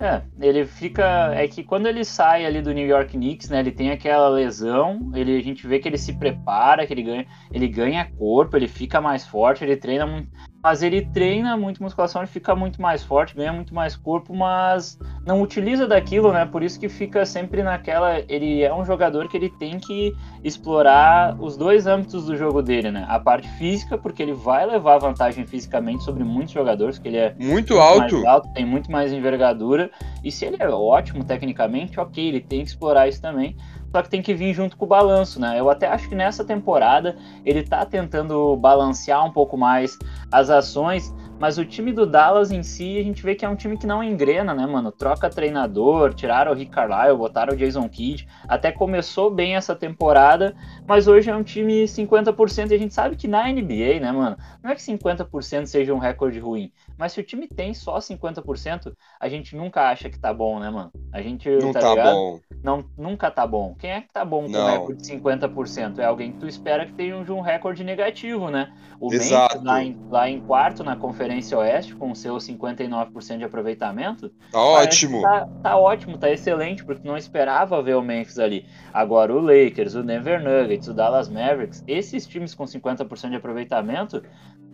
[0.00, 1.32] É, ele fica.
[1.34, 3.60] É que quando ele sai ali do New York Knicks, né?
[3.60, 7.26] Ele tem aquela lesão, ele, a gente vê que ele se prepara, que ele ganha,
[7.52, 10.28] ele ganha corpo, ele fica mais forte, ele treina muito
[10.64, 14.98] mas ele treina muito musculação, ele fica muito mais forte, ganha muito mais corpo, mas
[15.26, 16.46] não utiliza daquilo, né?
[16.46, 18.20] Por isso que fica sempre naquela.
[18.20, 22.90] Ele é um jogador que ele tem que explorar os dois âmbitos do jogo dele,
[22.90, 23.04] né?
[23.10, 27.34] A parte física, porque ele vai levar vantagem fisicamente sobre muitos jogadores, que ele é
[27.38, 28.26] muito, muito alto.
[28.26, 29.90] alto, tem muito mais envergadura.
[30.24, 33.54] E se ele é ótimo tecnicamente, ok, ele tem que explorar isso também
[33.94, 35.54] só que tem que vir junto com o balanço, né?
[35.56, 39.96] Eu até acho que nessa temporada ele tá tentando balancear um pouco mais
[40.32, 43.54] as ações, mas o time do Dallas em si, a gente vê que é um
[43.54, 44.90] time que não engrena, né, mano?
[44.90, 50.56] Troca treinador, tiraram o Rick Carlisle, botaram o Jason Kidd, até começou bem essa temporada,
[50.88, 54.36] mas hoje é um time 50% e a gente sabe que na NBA, né, mano?
[54.60, 58.92] Não é que 50% seja um recorde ruim, mas se o time tem só 50%,
[59.18, 60.92] a gente nunca acha que tá bom, né, mano?
[61.12, 62.40] A gente, não tá, tá bom.
[62.62, 63.74] Não, nunca tá bom.
[63.78, 65.98] Quem é que tá bom com um recorde de 50%?
[65.98, 68.72] É alguém que tu espera que tenha um, um recorde negativo, né?
[69.00, 69.56] O Exato.
[69.56, 74.30] Memphis lá em, lá em quarto na Conferência Oeste, com seus 59% de aproveitamento.
[74.50, 75.20] Tá ótimo.
[75.20, 78.66] Tá, tá, ótimo, tá excelente, porque não esperava ver o Memphis ali.
[78.92, 84.22] Agora o Lakers, o Denver Nuggets, o Dallas Mavericks, esses times com 50% de aproveitamento,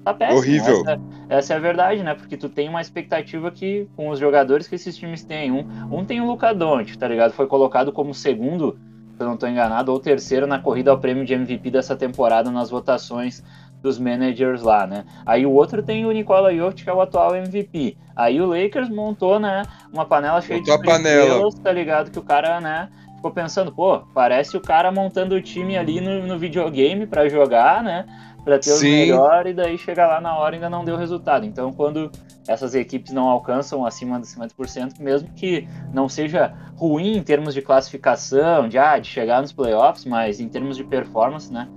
[0.04, 0.38] tá péssimo.
[0.38, 0.80] Horrível.
[0.80, 2.14] Essa, essa, é a verdade, né?
[2.14, 5.50] Porque tu tem uma expectativa que, com os jogadores que esses times têm.
[5.50, 7.32] Um, um tem o Luca Doncic, tá ligado?
[7.32, 8.78] Foi colocado como segundo
[9.20, 12.50] se eu não estou enganado, ou terceiro na corrida ao prêmio de MVP dessa temporada
[12.50, 13.44] nas votações
[13.82, 15.04] dos managers lá, né?
[15.26, 17.98] Aí o outro tem o Nikola Jokic, que é o atual MVP.
[18.16, 22.10] Aí o Lakers montou, né, uma panela cheia montou de estrelas, tá ligado?
[22.10, 26.26] Que o cara, né, ficou pensando, pô, parece o cara montando o time ali no,
[26.26, 28.06] no videogame para jogar, né?
[28.44, 31.44] Para ter o melhor e daí chegar lá na hora ainda não deu resultado.
[31.46, 32.10] Então, quando
[32.48, 37.62] essas equipes não alcançam acima dos 50%, mesmo que não seja ruim em termos de
[37.62, 41.68] classificação, de, ah, de chegar nos playoffs, mas em termos de performance, né,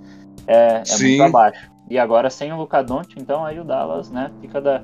[0.46, 1.70] é, é muito abaixo.
[1.88, 4.82] E agora sem o Luka Doncic, então aí o Dallas, né, fica da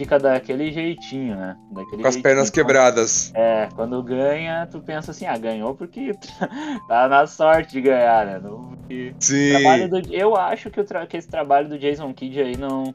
[0.00, 1.56] fica daquele jeitinho, né?
[1.70, 3.30] Daquele Com as pernas quebradas.
[3.34, 6.12] É, quando ganha, tu pensa assim, ah, ganhou porque
[6.88, 8.38] tá na sorte de ganhar, né?
[8.38, 8.78] No,
[9.18, 9.88] Sim.
[9.88, 12.94] Do, eu acho que, o que esse trabalho do Jason Kidd aí não,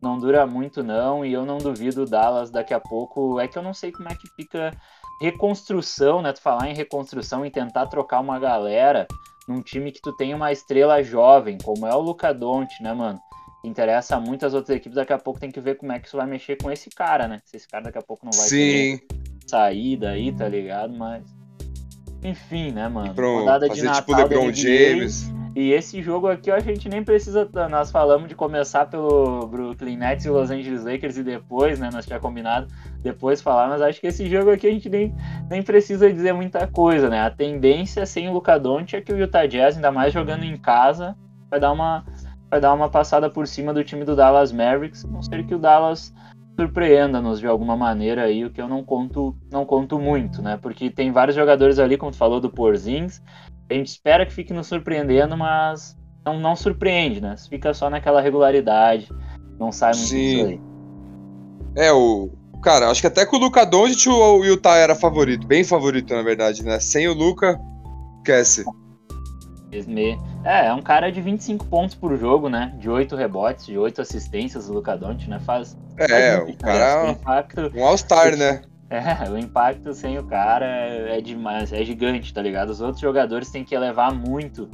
[0.00, 3.38] não dura muito, não, e eu não duvido o Dallas daqui a pouco.
[3.38, 4.70] É que eu não sei como é que fica
[5.20, 6.32] reconstrução, né?
[6.32, 9.06] Tu falar em reconstrução e tentar trocar uma galera
[9.46, 13.20] num time que tu tem uma estrela jovem, como é o Luca Doncic, né, mano?
[13.68, 16.16] Interessa a muitas outras equipes, daqui a pouco tem que ver como é que isso
[16.16, 17.40] vai mexer com esse cara, né?
[17.44, 19.00] Se esse cara daqui a pouco não vai Sim.
[19.46, 20.92] sair daí, tá ligado?
[20.96, 21.24] Mas.
[22.22, 23.14] Enfim, né, mano?
[23.14, 25.30] Pro, Rodada de Natal tipo LeBron James.
[25.56, 27.48] E esse jogo aqui a gente nem precisa.
[27.70, 31.88] Nós falamos de começar pelo Brooklyn Nets e Los Angeles Lakers e depois, né?
[31.90, 32.66] Nós tinha combinado
[33.02, 35.14] depois falar, mas acho que esse jogo aqui a gente nem,
[35.48, 37.20] nem precisa dizer muita coisa, né?
[37.22, 40.58] A tendência sem o Luca Doncic é que o Utah Jazz, ainda mais jogando em
[40.58, 41.16] casa,
[41.48, 42.04] vai dar uma
[42.56, 45.54] vai dar uma passada por cima do time do Dallas Mavericks, a não ser que
[45.54, 46.12] o Dallas
[46.58, 50.58] surpreenda-nos de alguma maneira aí, o que eu não conto, não conto muito, né?
[50.60, 53.20] Porque tem vários jogadores ali, como tu falou, do Porzins,
[53.70, 57.34] a gente espera que fique nos surpreendendo, mas não, não surpreende, né?
[57.48, 59.08] Fica só naquela regularidade,
[59.58, 60.16] não sai muito Sim.
[60.16, 60.60] disso aí.
[61.76, 62.30] É, o.
[62.62, 66.22] Cara, acho que até com o Luca Doncic o Utah era favorito, bem favorito, na
[66.22, 66.80] verdade, né?
[66.80, 67.60] Sem o Luca,
[68.16, 68.64] esquece.
[70.44, 72.74] É, é um cara de 25 pontos por jogo, né?
[72.78, 75.40] De 8 rebotes, de 8 assistências, o Luca Doncic, né?
[75.40, 75.76] Faz.
[75.96, 77.08] É, faz o cara.
[77.08, 78.62] É impacto, um All-Star, né?
[78.88, 82.70] É, o impacto sem o cara é demais, é gigante, tá ligado?
[82.70, 84.68] Os outros jogadores têm que elevar muito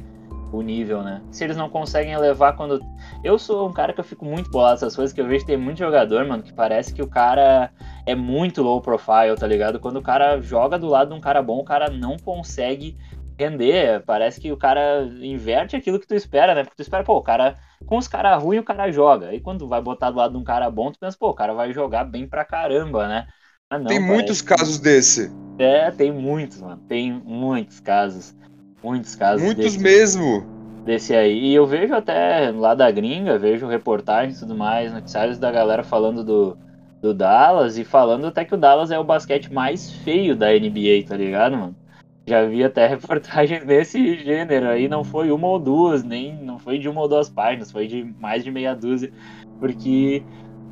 [0.51, 1.21] o nível, né?
[1.31, 2.79] Se eles não conseguem elevar quando.
[3.23, 5.47] Eu sou um cara que eu fico muito bolado essas coisas, que eu vejo que
[5.47, 7.71] tem muito jogador, mano, que parece que o cara
[8.05, 9.79] é muito low profile, tá ligado?
[9.79, 12.95] Quando o cara joga do lado de um cara bom, o cara não consegue
[13.37, 14.03] render.
[14.05, 16.63] Parece que o cara inverte aquilo que tu espera, né?
[16.63, 17.57] Porque tu espera, pô, o cara.
[17.85, 19.27] Com os caras ruins, o cara joga.
[19.27, 21.53] Aí quando vai botar do lado de um cara bom, tu pensa, pô, o cara
[21.53, 23.27] vai jogar bem pra caramba, né?
[23.71, 25.31] Não, tem muitos casos desse.
[25.57, 26.81] É, tem muitos, mano.
[26.87, 28.35] Tem muitos casos.
[28.83, 29.43] Muitos casos.
[29.43, 30.45] Muitos desse, mesmo.
[30.85, 31.37] Desse aí.
[31.39, 35.83] E eu vejo até lá da gringa, vejo reportagens e tudo mais, noticiários da galera
[35.83, 36.57] falando do,
[37.01, 41.07] do Dallas e falando até que o Dallas é o basquete mais feio da NBA,
[41.07, 41.75] tá ligado, mano?
[42.25, 46.77] Já vi até reportagens desse gênero aí, não foi uma ou duas, nem não foi
[46.77, 49.11] de uma ou duas páginas, foi de mais de meia dúzia,
[49.59, 50.23] porque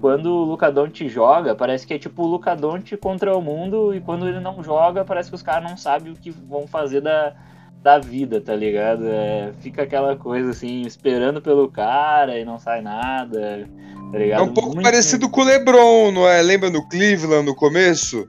[0.02, 3.94] quando o Luca Doncic joga, parece que é tipo o Luca Doncic contra o mundo,
[3.94, 7.02] e quando ele não joga, parece que os caras não sabem o que vão fazer
[7.02, 7.36] da,
[7.84, 9.06] da vida, tá ligado?
[9.08, 13.68] É, fica aquela coisa assim, esperando pelo cara e não sai nada,
[14.12, 14.40] tá ligado?
[14.40, 14.84] É um pouco Muito...
[14.84, 16.42] parecido com o LeBron, não é?
[16.42, 18.28] Lembra no Cleveland no começo?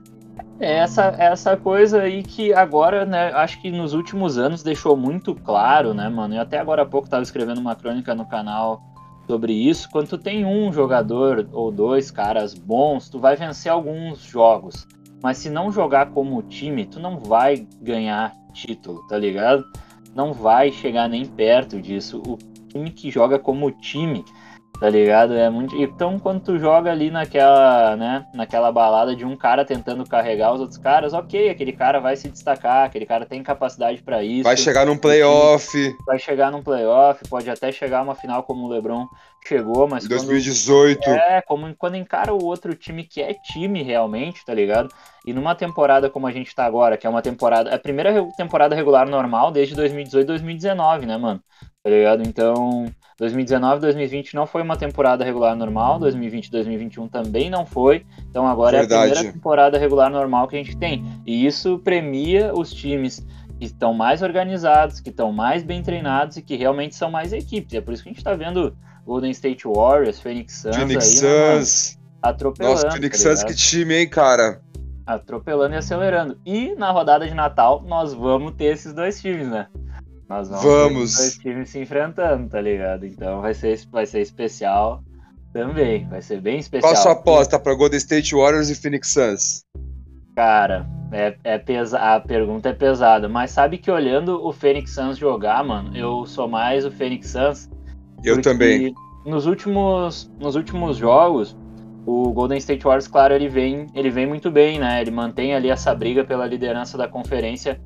[0.63, 5.35] É essa, essa coisa aí que agora, né, acho que nos últimos anos deixou muito
[5.35, 6.35] claro, né, mano?
[6.35, 8.81] E até agora há pouco tava escrevendo uma crônica no canal
[9.27, 9.89] sobre isso.
[9.91, 14.87] Quando tu tem um jogador ou dois caras bons, tu vai vencer alguns jogos.
[15.21, 19.65] Mas se não jogar como time, tu não vai ganhar título, tá ligado?
[20.15, 22.23] Não vai chegar nem perto disso.
[22.25, 22.37] O
[22.69, 24.23] time que joga como time
[24.83, 25.33] Tá ligado?
[25.33, 25.81] É muito.
[25.81, 30.59] Então, quando tu joga ali naquela, né, naquela balada de um cara tentando carregar os
[30.59, 34.43] outros caras, ok, aquele cara vai se destacar, aquele cara tem capacidade para isso.
[34.43, 35.95] Vai chegar num playoff.
[36.05, 39.07] Vai chegar num playoff, pode até chegar uma final como o LeBron
[39.47, 40.07] chegou, mas.
[40.07, 40.99] 2018.
[40.99, 44.89] Quando, é, como quando encara o outro time que é time realmente, tá ligado?
[45.25, 47.69] E numa temporada como a gente tá agora, que é uma temporada.
[47.69, 51.41] É a primeira temporada regular normal desde 2018 2019, né, mano?
[51.83, 52.23] Tá ligado?
[52.23, 52.85] Então
[53.17, 58.05] 2019 2020 não foi uma temporada regular normal, 2020 2021 também não foi.
[58.29, 58.93] Então agora Verdade.
[58.93, 61.03] é a primeira temporada regular normal que a gente tem.
[61.25, 63.25] E isso premia os times
[63.59, 67.73] que estão mais organizados, que estão mais bem treinados e que realmente são mais equipes.
[67.73, 68.75] É por isso que a gente está vendo
[69.05, 71.99] Golden State Warriors, Phoenix Suns Phoenix aí, né, Suns.
[72.21, 72.75] atropelando.
[72.75, 74.61] Nossa, Phoenix tá Suns que time, hein, cara?
[75.05, 76.39] Atropelando e acelerando.
[76.45, 79.67] E na rodada de Natal nós vamos ter esses dois times, né?
[80.29, 81.15] Nós vamos, vamos.
[81.15, 83.05] ter dois times se enfrentando, tá ligado?
[83.05, 85.03] Então vai ser, vai ser especial
[85.51, 86.07] também.
[86.07, 86.91] Vai ser bem especial.
[86.91, 89.65] Qual a sua aposta para Golden State Warriors e Phoenix Suns?
[90.35, 95.17] Cara, é, é pesa a pergunta é pesada, mas sabe que olhando o Phoenix Suns
[95.17, 97.69] jogar, mano, eu sou mais o Phoenix Suns.
[98.23, 98.93] Eu também.
[99.25, 101.55] Nos últimos, nos últimos jogos,
[102.05, 105.01] o Golden State Warriors, claro, ele vem, ele vem muito bem, né?
[105.01, 107.79] Ele mantém ali essa briga pela liderança da conferência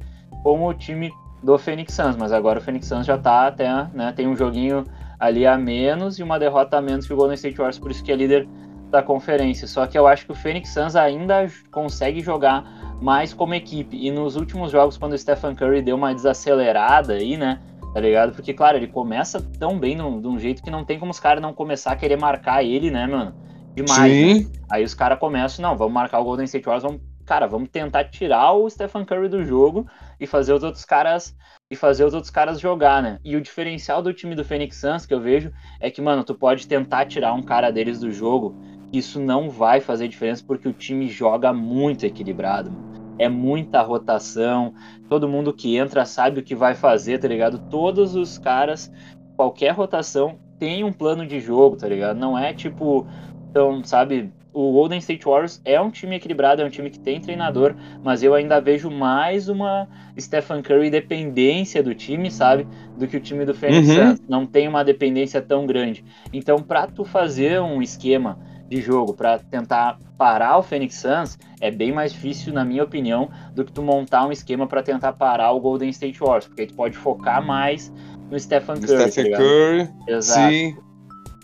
[0.44, 1.12] com o time
[1.44, 4.84] do Phoenix Suns, mas agora o Phoenix Suns já tá até, né, tem um joguinho
[5.20, 8.04] ali a menos e uma derrota a menos que o Golden State Warriors, por isso
[8.04, 8.48] que é líder
[8.90, 9.68] da conferência.
[9.68, 12.64] Só que eu acho que o Phoenix Suns ainda consegue jogar
[13.02, 13.98] mais como equipe.
[13.98, 17.60] E nos últimos jogos, quando o Stephen Curry deu uma desacelerada aí, né?
[17.94, 18.34] Tá ligado?
[18.34, 21.42] Porque, claro, ele começa tão bem de um jeito que não tem como os caras
[21.42, 23.34] não começar a querer marcar ele, né, mano?
[23.74, 24.12] Demais.
[24.12, 24.44] Sim.
[24.44, 24.52] Né?
[24.70, 28.06] Aí os caras começam, não, vamos marcar o Golden State Warriors, vamos, cara, vamos tentar
[28.06, 29.88] tirar o Stephen Curry do jogo
[30.20, 31.36] e fazer os outros caras
[31.70, 33.20] e fazer os outros caras jogar, né?
[33.24, 36.34] E o diferencial do time do Phoenix Suns que eu vejo é que, mano, tu
[36.34, 38.56] pode tentar tirar um cara deles do jogo,
[38.92, 42.72] isso não vai fazer diferença porque o time joga muito equilibrado.
[42.72, 42.97] Mano.
[43.18, 44.74] É muita rotação,
[45.10, 47.60] todo mundo que entra sabe o que vai fazer, tá ligado?
[47.70, 48.92] Todos os caras,
[49.36, 52.18] qualquer rotação tem um plano de jogo, tá ligado?
[52.18, 53.08] Não é tipo,
[53.50, 57.22] então, sabe, o Golden State Warriors é um time equilibrado, é um time que tem
[57.22, 59.88] treinador, mas eu ainda vejo mais uma
[60.20, 62.68] Stephen Curry dependência do time, sabe?
[62.98, 64.16] Do que o time do Phoenix uhum.
[64.28, 66.04] Não tem uma dependência tão grande.
[66.34, 71.72] Então, para tu fazer um esquema de jogo para tentar parar o Phoenix Suns é
[71.72, 75.52] bem mais difícil, na minha opinião, do que tu montar um esquema para tentar parar
[75.52, 77.92] o Golden State Warriors, porque tu pode focar mais
[78.30, 79.12] no Stephen Curry.
[79.12, 80.52] Stephen tá Curry, Exato.
[80.52, 80.78] sim.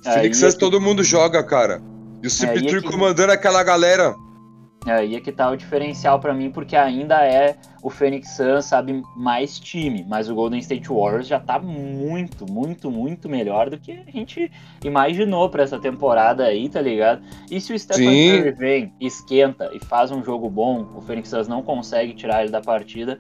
[0.04, 0.60] Phoenix Suns é que...
[0.60, 1.82] todo mundo joga, cara.
[2.22, 2.92] E o CP3 é, que...
[2.92, 4.16] comandando aquela galera.
[4.86, 9.02] Aí é que tá o diferencial para mim, porque ainda é o Phoenix Suns, sabe,
[9.16, 13.92] mais time, mas o Golden State Warriors já tá muito, muito, muito melhor do que
[13.92, 14.52] a gente
[14.84, 17.22] imaginou para essa temporada aí, tá ligado?
[17.50, 21.48] E se o Stephen Curry vem, esquenta e faz um jogo bom, o Phoenix Suns
[21.48, 23.18] não consegue tirar ele da partida,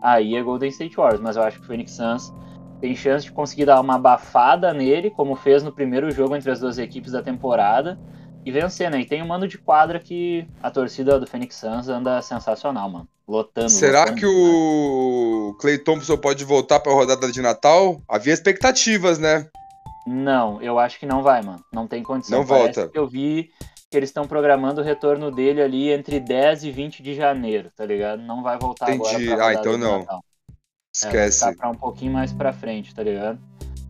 [0.00, 2.32] aí é Golden State Warriors, mas eu acho que o Phoenix Suns
[2.80, 6.60] tem chance de conseguir dar uma abafada nele, como fez no primeiro jogo entre as
[6.60, 7.98] duas equipes da temporada,
[8.44, 9.00] e vencer, né?
[9.00, 13.08] E tem um mando de quadra que a torcida do Phoenix Suns anda sensacional, mano.
[13.26, 13.70] Lotando.
[13.70, 14.18] Será lotando.
[14.18, 18.02] que o Clay Thompson pode voltar para a rodada de Natal?
[18.08, 19.48] Havia expectativas, né?
[20.06, 21.64] Não, eu acho que não vai, mano.
[21.72, 22.40] Não tem condição.
[22.40, 22.98] Não Parece volta.
[22.98, 23.50] eu vi
[23.88, 27.84] que eles estão programando o retorno dele ali entre 10 e 20 de janeiro, tá
[27.84, 28.22] ligado?
[28.22, 29.30] Não vai voltar Entendi.
[29.30, 29.48] agora.
[29.48, 30.00] Ah, então não.
[30.00, 30.24] Natal.
[30.94, 31.44] Esquece.
[31.44, 33.38] É, tá pra um pouquinho mais pra frente, tá ligado?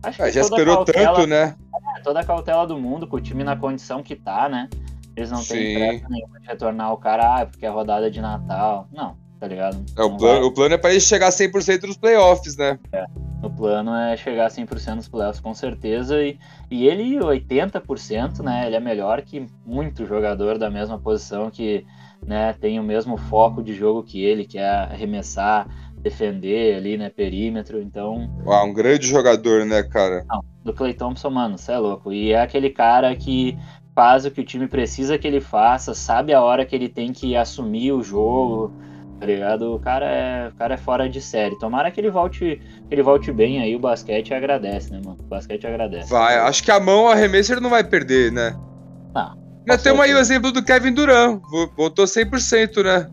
[0.03, 1.55] Acho que ah, já esperou cautela, tanto, né?
[1.95, 4.69] É, toda a cautela do mundo, com o time na condição que tá, né?
[5.15, 5.53] Eles não Sim.
[5.53, 8.87] têm pressa nenhuma de retornar o cara, ah, porque é rodada de Natal.
[8.91, 9.83] Não, tá ligado?
[9.95, 12.79] É, o, plano, o plano é pra ele chegar 100% nos playoffs, né?
[12.91, 13.05] É.
[13.43, 16.21] O plano é chegar 100% nos playoffs, com certeza.
[16.23, 16.39] E,
[16.71, 18.65] e ele, 80%, né?
[18.65, 21.85] Ele é melhor que muito jogador da mesma posição que
[22.25, 25.67] né, tem o mesmo foco de jogo que ele, que é arremessar,
[26.03, 28.29] defender ali, né, perímetro, então...
[28.45, 30.25] Ah, um grande jogador, né, cara?
[30.29, 32.11] Não, do Clay Thompson, mano, você é louco.
[32.11, 33.57] E é aquele cara que
[33.95, 37.13] faz o que o time precisa que ele faça, sabe a hora que ele tem
[37.13, 38.73] que assumir o jogo,
[39.19, 39.73] tá ligado?
[39.73, 41.57] O cara é, o cara é fora de série.
[41.57, 45.17] Tomara que ele volte, que ele volte bem aí, o basquete agradece, né, mano?
[45.21, 46.09] O basquete agradece.
[46.09, 48.53] Vai, acho que a mão arremesso ele não vai perder, né?
[49.15, 49.41] Não.
[49.65, 51.39] Mas tem aí o exemplo do Kevin Durant,
[51.77, 53.09] voltou 100%, né?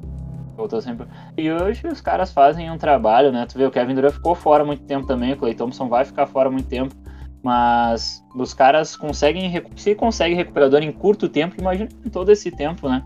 [0.60, 1.06] Voltou sempre.
[1.38, 3.46] E hoje os caras fazem um trabalho, né?
[3.46, 6.26] Tu vê, o Kevin Durant ficou fora muito tempo também, o Clay Thompson vai ficar
[6.26, 6.94] fora muito tempo.
[7.42, 9.50] Mas os caras conseguem.
[9.74, 13.02] Se conseguem recuperador em curto tempo, imagina todo esse tempo, né?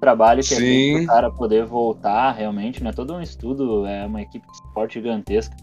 [0.00, 1.00] Trabalho que Sim.
[1.00, 2.92] é o cara poder voltar realmente, né?
[2.92, 5.56] Todo um estudo, é uma equipe de esporte gigantesca.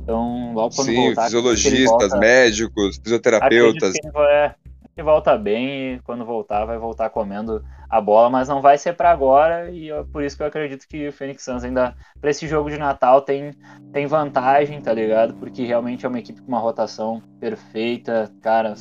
[0.00, 1.24] Então, logo quando Sim, voltar.
[1.24, 3.94] fisiologistas, volta, médicos, fisioterapeutas.
[3.96, 4.54] Ele, é,
[4.96, 8.94] ele volta bem e quando voltar vai voltar comendo a bola, mas não vai ser
[8.94, 12.46] para agora e por isso que eu acredito que o Phoenix Suns ainda para esse
[12.46, 13.50] jogo de Natal tem
[13.92, 15.34] tem vantagem, tá ligado?
[15.34, 18.74] Porque realmente é uma equipe com uma rotação perfeita, cara,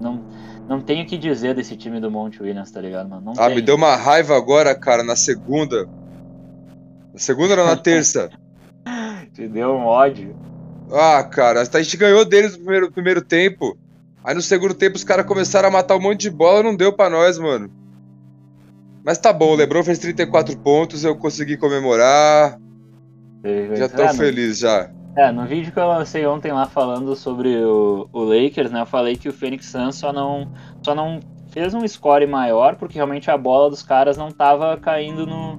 [0.00, 0.22] não
[0.68, 3.32] não tenho o que dizer desse time do Monte Williams, tá ligado, mano?
[3.34, 5.86] Não ah, me deu uma raiva agora, cara, na segunda.
[7.12, 8.28] Na segunda ou na terça?
[9.32, 10.36] Te deu um ódio.
[10.92, 13.78] Ah, cara, a gente ganhou deles no primeiro, primeiro tempo.
[14.28, 16.92] Aí no segundo tempo os caras começaram a matar um monte de bola, não deu
[16.92, 17.70] para nós, mano.
[19.02, 22.60] Mas tá bom, o Lebron fez 34 pontos, eu consegui comemorar.
[23.74, 24.90] já tô feliz já.
[25.16, 28.82] É, no vídeo que eu lancei ontem lá falando sobre o, o, Lakers, né?
[28.82, 32.96] Eu falei que o Phoenix Suns só não, só não fez um score maior porque
[32.96, 35.56] realmente a bola dos caras não tava caindo no,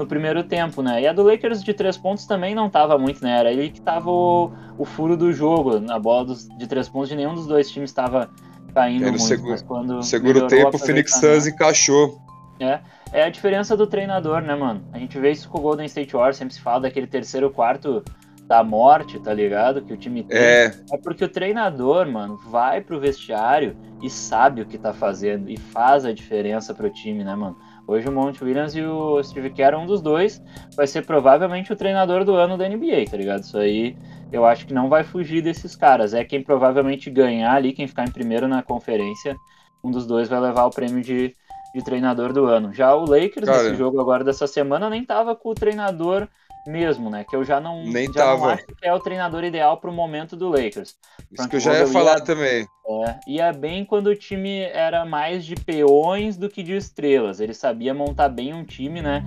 [0.00, 1.02] no primeiro tempo, né?
[1.02, 3.38] E a do Lakers de três pontos também não tava muito, né?
[3.38, 5.84] Era ele que tava o, o furo do jogo.
[5.90, 8.30] A bola dos, de três pontos de nenhum dos dois times estava
[8.74, 9.20] caindo muito.
[9.20, 12.18] Segu mas quando segundo tempo o Phoenix Suns encaixou.
[12.58, 12.80] É,
[13.12, 14.82] é a diferença do treinador, né, mano?
[14.92, 18.02] A gente vê isso com o Golden State Warriors, sempre se fala daquele terceiro quarto
[18.46, 19.82] da morte, tá ligado?
[19.82, 20.36] Que o time tem.
[20.36, 20.74] É.
[20.92, 25.58] é porque o treinador, mano, vai pro vestiário e sabe o que tá fazendo e
[25.58, 27.56] faz a diferença pro time, né, mano?
[27.86, 30.42] Hoje o Monte Williams e o Steve Kerr, um dos dois,
[30.76, 33.42] vai ser provavelmente o treinador do ano da NBA, tá ligado?
[33.42, 33.96] Isso aí
[34.32, 36.14] eu acho que não vai fugir desses caras.
[36.14, 39.36] É quem provavelmente ganhar ali, quem ficar em primeiro na conferência,
[39.82, 41.34] um dos dois vai levar o prêmio de,
[41.74, 42.72] de treinador do ano.
[42.72, 46.28] Já o Lakers, Cara, nesse jogo agora dessa semana, nem tava com o treinador
[46.66, 47.24] mesmo, né?
[47.24, 48.38] Que eu já não, Nem já tava.
[48.38, 50.90] não acho que é o treinador ideal para o momento do Lakers.
[50.90, 52.66] Isso Frank que eu já ia falar ia, também.
[52.86, 57.40] É, ia bem quando o time era mais de peões do que de estrelas.
[57.40, 59.24] Ele sabia montar bem um time, né?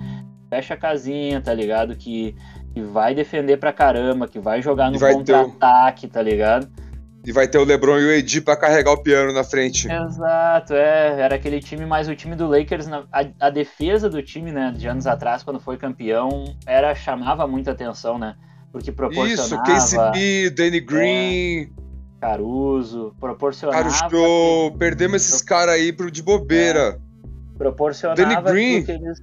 [0.48, 1.96] Fecha a casinha, tá ligado?
[1.96, 2.36] Que,
[2.72, 6.68] que vai defender pra caramba, que vai jogar no contra-ataque, tá ligado?
[7.24, 9.88] E vai ter o LeBron e o Edi para carregar o piano na frente.
[9.90, 11.20] Exato, é.
[11.20, 14.86] Era aquele time, mas o time do Lakers, a, a, defesa do time, né, de
[14.86, 18.36] anos atrás, quando foi campeão, era chamava muita atenção, né?
[18.70, 19.76] Porque proporcionava...
[19.76, 21.62] Isso, KCP, Danny é, Green...
[21.62, 21.68] É,
[22.20, 23.82] Caruso, proporcionava...
[23.82, 27.00] Caruso, perdemos esses caras aí pro de bobeira.
[27.00, 28.84] É, proporcionava Danny Green.
[28.86, 29.20] eles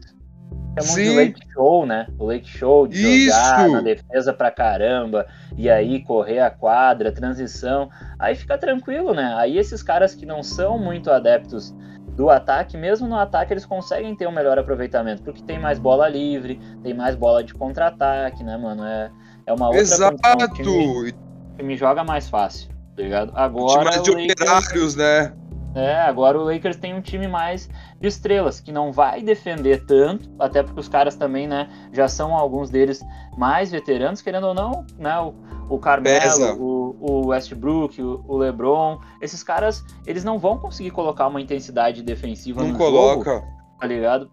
[0.79, 1.03] chamam Sim.
[1.03, 2.07] de Lake Show, né?
[2.17, 3.37] O Lake Show de Isso.
[3.37, 7.89] jogar na defesa pra caramba, e aí correr a quadra, transição.
[8.17, 9.33] Aí fica tranquilo, né?
[9.37, 11.73] Aí esses caras que não são muito adeptos
[12.15, 16.07] do ataque, mesmo no ataque eles conseguem ter um melhor aproveitamento, porque tem mais bola
[16.07, 18.85] livre, tem mais bola de contra-ataque, né, mano?
[18.85, 19.11] É,
[19.45, 20.17] é uma outra Exato!
[20.55, 21.13] Que
[21.57, 23.31] que me joga mais fácil, tá ligado?
[23.35, 23.85] Agora.
[23.85, 25.33] mais de operários, né?
[25.73, 30.29] É, agora o Lakers tem um time mais de estrelas, que não vai defender tanto,
[30.37, 33.01] até porque os caras também, né, já são alguns deles
[33.37, 35.33] mais veteranos, querendo ou não, né, o,
[35.69, 41.27] o Carmelo, o, o, Westbrook, o, o, LeBron, esses caras, eles não vão conseguir colocar
[41.27, 43.31] uma intensidade defensiva não no coloca.
[43.31, 43.47] jogo,
[43.79, 44.29] tá ligado?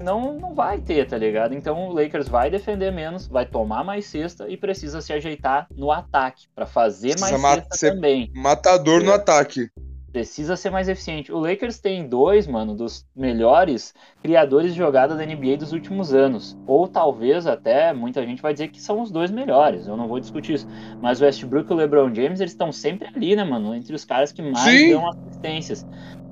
[0.00, 1.54] Não, não vai ter, tá ligado?
[1.54, 5.92] Então o Lakers vai defender menos, vai tomar mais cesta e precisa se ajeitar no
[5.92, 8.32] ataque para fazer precisa mais cesta também.
[8.34, 9.68] Matador no ataque.
[10.12, 11.32] Precisa ser mais eficiente.
[11.32, 16.56] O Lakers tem dois, mano, dos melhores criadores de jogada da NBA dos últimos anos.
[16.66, 19.86] Ou talvez até muita gente vai dizer que são os dois melhores.
[19.86, 20.66] Eu não vou discutir isso.
[21.00, 23.72] Mas o Westbrook e o LeBron James, eles estão sempre ali, né, mano?
[23.72, 24.90] Entre os caras que mais Sim.
[24.90, 25.86] dão assistências.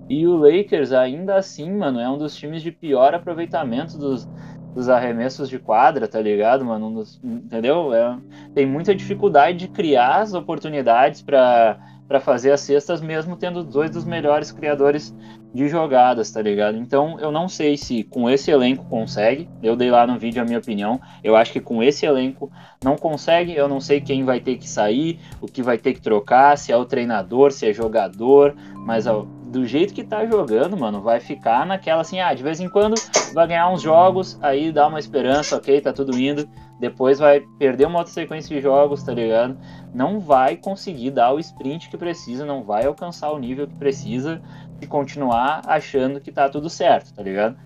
[0.08, 4.26] E o Lakers, ainda assim, mano, é um dos times de pior aproveitamento dos,
[4.74, 6.88] dos arremessos de quadra, tá ligado, mano?
[6.88, 7.92] Um dos, entendeu?
[7.92, 8.18] É,
[8.54, 13.90] tem muita dificuldade de criar as oportunidades para para fazer as cestas, mesmo tendo dois
[13.90, 15.14] dos melhores criadores
[15.52, 16.78] de jogadas, tá ligado?
[16.78, 19.48] Então eu não sei se com esse elenco consegue.
[19.62, 20.98] Eu dei lá no vídeo a minha opinião.
[21.22, 22.50] Eu acho que com esse elenco
[22.82, 23.54] não consegue.
[23.54, 26.72] Eu não sei quem vai ter que sair, o que vai ter que trocar, se
[26.72, 31.20] é o treinador, se é jogador, mas ó, do jeito que tá jogando, mano, vai
[31.20, 32.94] ficar naquela assim, ah, de vez em quando
[33.34, 36.48] vai ganhar uns jogos, aí dá uma esperança, ok, tá tudo indo
[36.80, 39.58] depois vai perder uma outra sequência de jogos, tá ligado?
[39.92, 44.40] Não vai conseguir dar o sprint que precisa, não vai alcançar o nível que precisa
[44.80, 47.56] e continuar achando que tá tudo certo, tá ligado?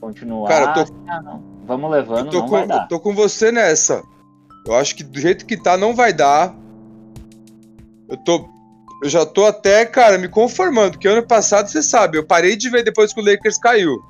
[0.00, 0.48] Continuar.
[0.48, 0.94] Cara, tô...
[1.08, 1.38] Ah.
[1.64, 2.88] Vamos levando, tô não com, vai dar.
[2.88, 4.02] tô com você nessa.
[4.66, 6.54] Eu acho que do jeito que tá, não vai dar.
[8.08, 8.48] Eu tô.
[9.02, 12.70] Eu já tô até, cara, me conformando, que ano passado, você sabe, eu parei de
[12.70, 14.00] ver depois que o Lakers caiu.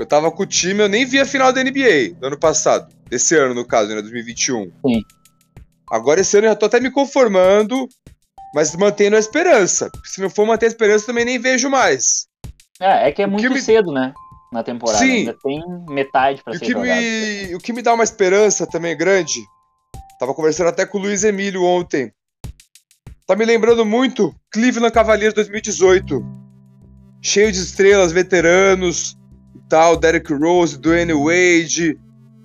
[0.00, 2.90] Eu tava com o time, eu nem vi a final da NBA do ano passado.
[3.10, 4.00] Desse ano, no caso, né?
[4.00, 4.72] 2021.
[4.86, 5.04] Sim.
[5.90, 7.86] Agora esse ano eu já tô até me conformando,
[8.54, 9.90] mas mantendo a esperança.
[10.06, 12.26] Se não for manter a esperança, também nem vejo mais.
[12.80, 13.60] É, é que é o muito que me...
[13.60, 14.14] cedo, né?
[14.50, 15.04] Na temporada.
[15.04, 15.16] Sim.
[15.18, 17.54] Ainda tem metade pra e ser que me...
[17.54, 19.44] O que me dá uma esperança também grande.
[20.18, 22.10] Tava conversando até com o Luiz Emílio ontem.
[23.26, 26.24] Tá me lembrando muito Cleveland Cavaliers 2018.
[27.20, 29.19] Cheio de estrelas, veteranos
[29.68, 31.98] tal, Derrick Rose, Dwayne Wade,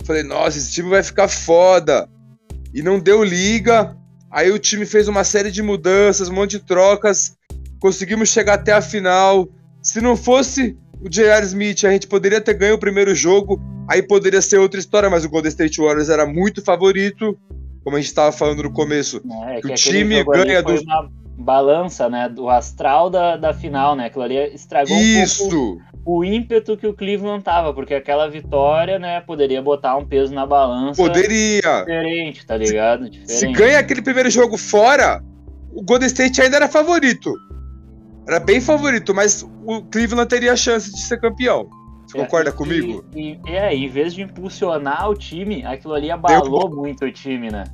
[0.06, 2.08] Falei, nossa, esse time vai ficar foda.
[2.72, 3.96] E não deu liga.
[4.30, 7.36] Aí o time fez uma série de mudanças, um monte de trocas.
[7.80, 9.48] Conseguimos chegar até a final.
[9.82, 11.44] Se não fosse o J.R.
[11.44, 13.60] Smith, a gente poderia ter ganho o primeiro jogo.
[13.90, 17.36] Aí poderia ser outra história, mas o Golden State Warriors era muito favorito.
[17.82, 19.20] Como a gente estava falando no começo.
[19.48, 20.80] É, que, que o time ganha do.
[20.82, 22.28] Uma balança, né?
[22.28, 24.06] Do astral da, da final, né?
[24.06, 25.46] Aquilo ali estragou Isso.
[25.46, 30.06] um pouco o ímpeto que o Cleveland tava, porque aquela vitória, né, poderia botar um
[30.06, 31.02] peso na balança.
[31.02, 31.80] Poderia.
[31.80, 33.10] Diferente, tá ligado?
[33.10, 33.32] Diferente.
[33.32, 35.20] Se ganha aquele primeiro jogo fora,
[35.72, 37.34] o Golden State ainda era favorito.
[38.28, 41.68] Era bem favorito, mas o Cleveland teria a chance de ser campeão.
[42.06, 43.04] Você é, concorda e, comigo?
[43.12, 46.76] E, é, em vez de impulsionar o time, aquilo ali abalou Deu...
[46.76, 47.64] muito o time, né?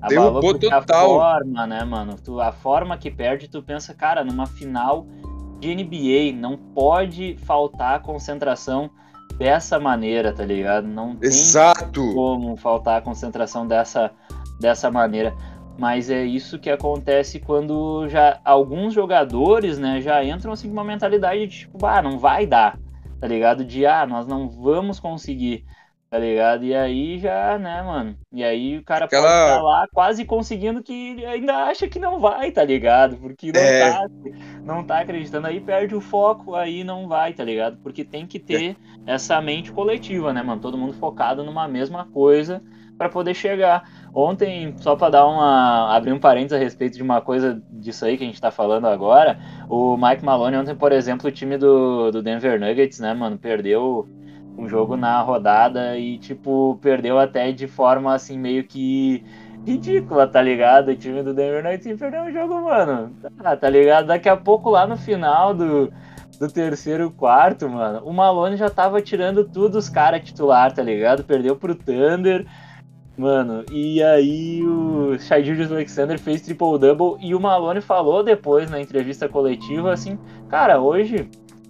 [0.00, 2.16] Abalou Deu a forma, né, mano?
[2.22, 5.06] Tu, a forma que perde, tu pensa, cara, numa final
[5.58, 8.90] de NBA, não pode faltar concentração
[9.38, 10.86] dessa maneira, tá ligado?
[10.86, 12.14] Não tem Exato.
[12.14, 14.10] como faltar concentração dessa,
[14.60, 15.34] dessa maneira.
[15.78, 20.84] Mas é isso que acontece quando já alguns jogadores, né, já entram assim com uma
[20.84, 22.78] mentalidade de tipo, ah, não vai dar.
[23.20, 23.64] tá ligado?
[23.64, 25.64] De, ah, nós não vamos conseguir,
[26.16, 26.64] tá ligado?
[26.64, 28.16] E aí já, né, mano?
[28.32, 31.98] E aí o cara Aquela- pode estar lá quase conseguindo que ele ainda acha que
[31.98, 33.16] não vai, tá ligado?
[33.18, 33.90] Porque não, É.
[33.90, 34.06] tá,
[34.64, 37.76] não tá acreditando, aí perde o foco, aí não vai, tá ligado?
[37.82, 40.60] Porque tem que ter essa mente coletiva, né, mano?
[40.60, 42.62] Todo mundo focado numa mesma coisa
[42.96, 43.84] pra poder chegar.
[44.14, 45.94] Ontem, só pra dar uma.
[45.94, 48.86] abrir um parênteses a respeito de uma coisa disso aí que a gente tá falando
[48.86, 49.38] agora,
[49.68, 54.08] o Mike Maloney ontem, por exemplo, o time do, do Denver Nuggets, né, mano, perdeu
[54.56, 59.24] um jogo na rodada e, tipo, perdeu até de forma assim, meio que
[59.66, 60.88] ridícula, tá ligado?
[60.88, 63.12] O time do Denver Nuggets perdeu um jogo, mano.
[63.42, 64.06] Tá, tá ligado?
[64.06, 65.92] Daqui a pouco lá no final do,
[66.38, 71.24] do terceiro quarto, mano, o Malone já tava tirando tudo os caras titular, tá ligado?
[71.24, 72.46] Perdeu pro Thunder.
[73.18, 79.26] Mano, e aí o Shai Alexander fez triple-double e o Malone falou depois na entrevista
[79.26, 80.18] coletiva assim,
[80.50, 81.26] cara, hoje,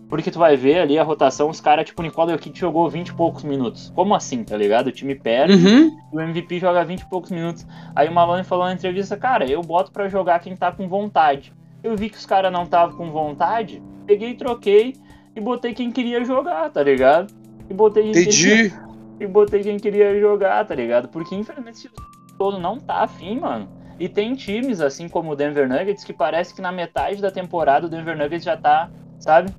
[0.09, 3.09] porque tu vai ver ali a rotação, os caras, tipo, o Nicole Jokic jogou 20
[3.09, 3.92] e poucos minutos.
[3.94, 4.86] Como assim, tá ligado?
[4.88, 5.96] O time perde Uhum.
[6.12, 7.66] o MVP joga 20 e poucos minutos.
[7.94, 11.52] Aí o Malone falou na entrevista, cara, eu boto pra jogar quem tá com vontade.
[11.82, 14.94] Eu vi que os caras não estavam com vontade, peguei, troquei
[15.34, 17.32] e botei quem queria jogar, tá ligado?
[17.68, 18.72] E botei quem Entendi.
[19.20, 21.09] e botei quem queria jogar, tá ligado?
[21.09, 21.90] Porque infelizmente esse
[22.38, 23.68] todo não tá afim, mano.
[23.98, 27.86] E tem times, assim como o Denver Nuggets, que parece que na metade da temporada
[27.86, 29.50] o Denver Nuggets já tá, sabe?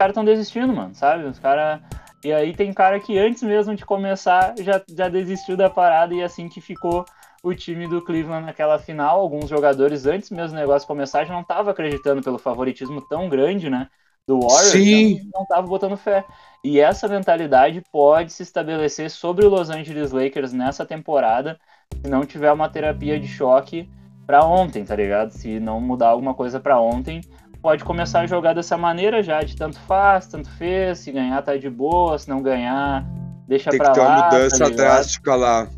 [0.00, 1.24] Os caras estão desistindo, mano, sabe?
[1.24, 1.78] Os caras.
[2.24, 6.22] E aí tem cara que antes mesmo de começar já, já desistiu da parada e
[6.22, 7.04] assim que ficou
[7.42, 9.20] o time do Cleveland naquela final.
[9.20, 13.68] Alguns jogadores antes mesmo do negócio começar já não estavam acreditando pelo favoritismo tão grande,
[13.68, 13.88] né?
[14.26, 15.30] Do Warriors, Sim.
[15.34, 16.24] não estavam botando fé.
[16.64, 21.58] E essa mentalidade pode se estabelecer sobre o Los Angeles Lakers nessa temporada,
[21.92, 23.86] se não tiver uma terapia de choque
[24.26, 25.32] pra ontem, tá ligado?
[25.32, 27.20] Se não mudar alguma coisa pra ontem,
[27.62, 31.56] pode começar a jogar dessa maneira já, de tanto faz, tanto fez, se ganhar tá
[31.56, 33.04] de boa, se não ganhar,
[33.46, 34.08] deixa Tem pra que ter lá.
[34.08, 34.76] uma tá mudança ligado?
[34.76, 35.68] drástica lá.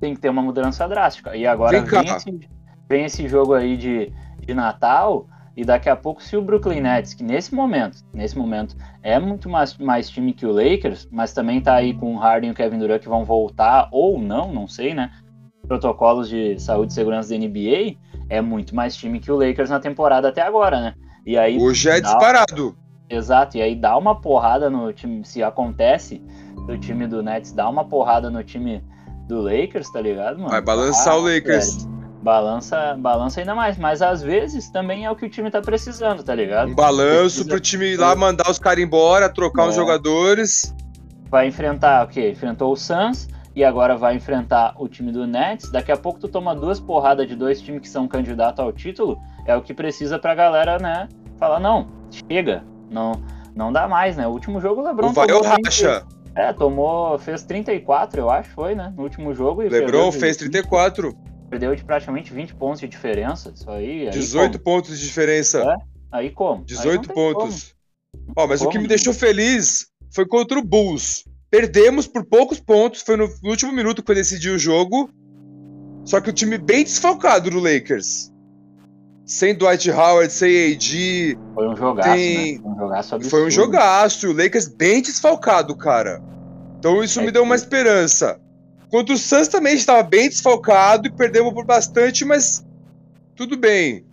[0.00, 1.36] tem que ter uma mudança drástica.
[1.36, 2.40] E agora Vem vem esse,
[2.88, 5.26] vem esse jogo aí de, de Natal,
[5.56, 9.48] e daqui a pouco, se o Brooklyn Nets, que nesse momento, nesse momento, é muito
[9.50, 12.56] mais, mais time que o Lakers, mas também tá aí com o Harden e o
[12.56, 15.10] Kevin Durant que vão voltar, ou não, não sei, né?
[15.68, 17.96] Protocolos de saúde e segurança da NBA,
[18.30, 20.94] é muito mais time que o Lakers na temporada até agora, né?
[21.24, 22.76] E aí Hoje é dá- disparado.
[23.08, 26.22] Exato, e aí dá uma porrada no time, se acontece
[26.66, 28.82] do time do Nets, dá uma porrada no time
[29.28, 30.48] do Lakers, tá ligado, mano?
[30.50, 31.84] Vai balançar Ah, o Lakers.
[31.84, 31.92] velho,
[32.22, 36.22] balança, balança ainda mais, mas às vezes também é o que o time tá precisando,
[36.22, 36.70] tá ligado?
[36.70, 39.72] Um balanço Precisa- pro time ir lá mandar os caras embora, trocar É.
[39.72, 40.74] jogadores.
[41.30, 42.30] Vai enfrentar o quê?
[42.30, 45.70] Enfrentou o Suns e agora vai enfrentar o time do Nets.
[45.70, 49.18] Daqui a pouco tu toma duas porradas de dois times que são candidatos ao título,
[49.46, 51.88] é o que precisa pra galera, né, falar, não,
[52.30, 53.12] chega, não,
[53.54, 54.26] não dá mais, né?
[54.26, 56.06] O último jogo o LeBron O vai tomou o 20 racha.
[56.34, 58.90] É, tomou, fez 34, eu acho, foi, né?
[58.96, 59.62] No último jogo.
[59.62, 61.14] E Lebron de- fez 34,
[61.50, 63.52] Perdeu de praticamente 20 pontos de diferença.
[63.54, 64.04] Isso aí.
[64.04, 64.64] aí 18 como?
[64.64, 65.58] pontos de diferença.
[65.62, 65.76] É,
[66.10, 66.52] Aí como?
[66.52, 67.74] Aí não 18 tem pontos.
[68.34, 68.82] Ó, mas o que Como?
[68.82, 71.24] me deixou feliz foi contra o Bulls.
[71.52, 75.10] Perdemos por poucos pontos, foi no, último minuto que foi decidir o jogo.
[76.02, 78.32] Só que o time bem desfalcado do Lakers.
[79.26, 81.38] Sem Dwight Howard, sem AD.
[81.54, 82.60] Foi um jogaço, Tem- né?
[82.62, 83.30] Foi um jogaço absurdo.
[83.30, 84.28] Foi um jogaço.
[84.30, 86.22] O Lakers bem desfalcado, cara.
[86.78, 88.40] Então isso É me deu uma esperança.
[88.90, 92.64] Contra o Suns também estava bem desfalcado e perdemos por bastante, mas
[93.36, 94.06] tudo bem.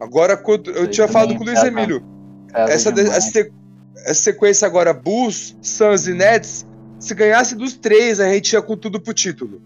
[0.00, 0.42] Agora,
[0.74, 2.02] eu tinha falado com o Luiz pesa- Emílio.
[2.52, 3.50] Pesa Essa, essa,
[3.98, 6.66] essa sequência agora, Bulls, Suns e Nets,
[6.98, 9.60] se ganhasse dos três, a gente ia com tudo pro título.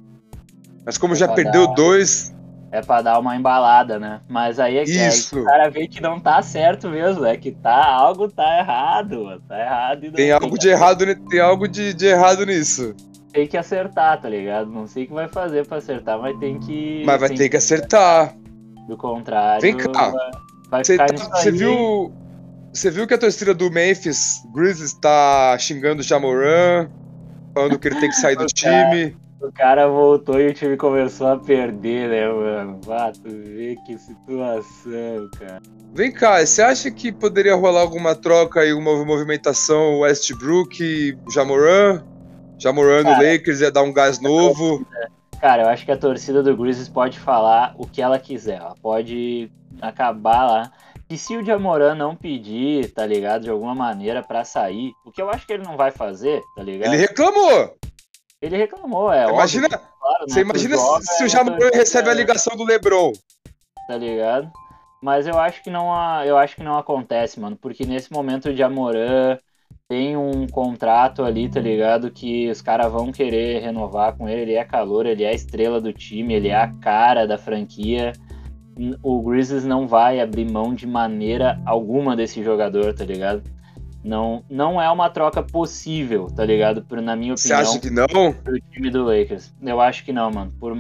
[0.85, 2.35] Mas como já Vai perdeu dar- dois,
[2.71, 4.21] É pra dar uma embalada, né?
[4.29, 5.31] Mas aí é que, aí Isso.
[5.37, 7.25] que o cara vê que não tá certo mesmo.
[7.25, 9.41] É que tá, algo tá errado, mano.
[9.49, 12.93] Tá errado e não tem algo de errado, tem algo de, de errado nisso.
[13.33, 14.69] Tem que acertar, tá ligado?
[14.71, 17.05] Não sei o que vai fazer pra acertar, mas tem que.
[17.07, 18.35] Mas vai ter que acertar.
[18.89, 19.63] Do contrário.
[19.63, 20.11] Vem cá.
[20.11, 20.31] vai-
[20.69, 22.13] Vai Você ficar tá- você viu,
[22.75, 26.89] você viu que a torcida do Memphis Grizzlies tá xingando o Jamoran,
[27.55, 29.17] falando que ele tem que sair do time.
[29.41, 32.81] O cara voltou e o time começou a perder, né, mano?
[33.23, 35.63] Tu vê que situação, cara.
[35.93, 42.03] Vem cá, você acha que poderia rolar alguma troca aí, uma movimentação Westbrook e Jamoran?
[42.59, 44.85] Jamoran no Lakers ia dar um gás novo.
[45.41, 48.57] Cara, eu acho que a torcida do Grizzlies pode falar o que ela quiser.
[48.57, 50.73] Ela pode acabar lá.
[51.11, 53.43] E se o Jamoran não pedir, tá ligado?
[53.43, 56.63] De alguma maneira pra sair, o que eu acho que ele não vai fazer, tá
[56.63, 56.93] ligado?
[56.93, 57.77] Ele reclamou.
[58.41, 60.29] Ele reclamou, é Imagina, óbvio, claro, né?
[60.29, 63.13] você Tu imagina joga, se, é o Jamoran torcida, recebe a ligação do LeBron.
[63.87, 64.51] tá ligado?
[65.03, 65.89] Mas eu acho que não,
[66.25, 69.39] eu acho que não acontece, mano, porque nesse momento o Jamoran
[69.89, 72.11] tem um contrato ali, tá ligado?
[72.11, 74.43] Que os caras vão querer renovar com ele.
[74.43, 78.13] Ele é calor, ele é a estrela do time, ele é a cara da franquia.
[79.03, 83.43] O Grizzlies não vai abrir mão de maneira alguma desse jogador, tá ligado?
[84.05, 86.83] Não, não é uma troca possível, tá ligado?
[86.83, 87.37] Por, na minha opinião.
[87.37, 88.07] Você acha que não?
[88.07, 89.55] Pro time do Lakers.
[89.63, 90.53] Eu acho que não, mano.
[90.61, 90.77] Por.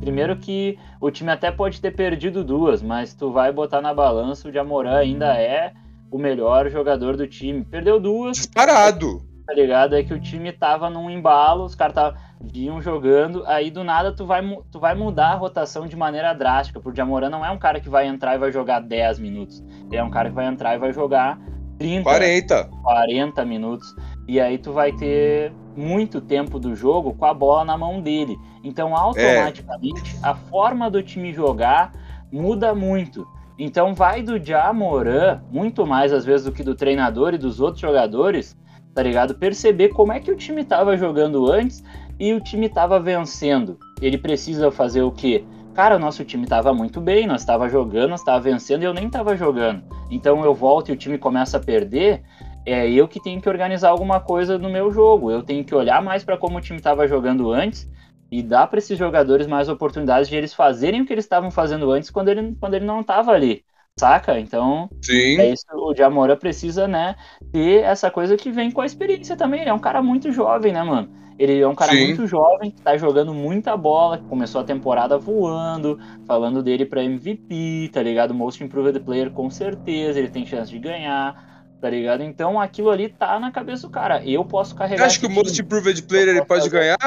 [0.00, 4.48] Primeiro que o time até pode ter perdido duas, mas tu vai botar na balança,
[4.48, 5.72] o Jamoran ainda é
[6.10, 7.64] o melhor jogador do time.
[7.64, 8.36] Perdeu duas.
[8.36, 9.22] Disparado.
[9.46, 9.96] Tá ligado?
[9.96, 14.24] É que o time tava num embalo, os caras vinham jogando, aí do nada tu
[14.26, 17.58] vai, tu vai mudar a rotação de maneira drástica, porque o Jamoran não é um
[17.58, 19.62] cara que vai entrar e vai jogar 10 minutos.
[19.86, 21.38] Ele é um cara que vai entrar e vai jogar
[21.78, 22.70] 30, 40.
[22.82, 23.94] 40 minutos.
[24.26, 28.36] E aí tu vai ter muito tempo do jogo com a bola na mão dele.
[28.62, 30.28] Então, automaticamente, é.
[30.28, 31.92] a forma do time jogar
[32.30, 33.26] muda muito.
[33.58, 37.80] Então vai do Jamoran, muito mais às vezes do que do treinador e dos outros
[37.80, 38.56] jogadores,
[38.94, 39.34] tá ligado?
[39.34, 41.82] Perceber como é que o time tava jogando antes
[42.18, 43.78] e o time tava vencendo.
[44.00, 45.44] Ele precisa fazer o quê?
[45.74, 48.94] Cara, o nosso time tava muito bem, nós tava jogando, nós tava vencendo e eu
[48.94, 49.84] nem tava jogando.
[50.10, 52.22] Então eu volto e o time começa a perder,
[52.66, 55.30] é eu que tenho que organizar alguma coisa no meu jogo.
[55.30, 57.88] Eu tenho que olhar mais para como o time tava jogando antes
[58.30, 61.90] e dá para esses jogadores mais oportunidades de eles fazerem o que eles estavam fazendo
[61.90, 63.62] antes quando ele, quando ele não estava ali,
[63.98, 64.38] saca?
[64.38, 65.38] Então, Sim.
[65.38, 67.14] é isso, o Jamora precisa, né,
[67.52, 69.60] ter essa coisa que vem com a experiência também.
[69.60, 71.08] Ele é um cara muito jovem, né, mano?
[71.38, 72.06] Ele é um cara Sim.
[72.06, 77.04] muito jovem, que tá jogando muita bola, que começou a temporada voando, falando dele para
[77.04, 78.34] MVP, tá ligado?
[78.34, 81.46] Most Improved Player com certeza, ele tem chance de ganhar
[81.80, 82.22] tá ligado?
[82.22, 84.22] Então aquilo ali tá na cabeça do cara.
[84.24, 85.02] Eu posso carregar.
[85.02, 86.98] Eu acho que o Most Improved Player ele pode ganhar?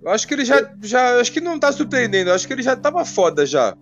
[0.00, 1.20] Eu acho que ele já, já.
[1.20, 2.30] Acho que não tá surpreendendo.
[2.30, 3.76] Eu acho que ele já tava foda já.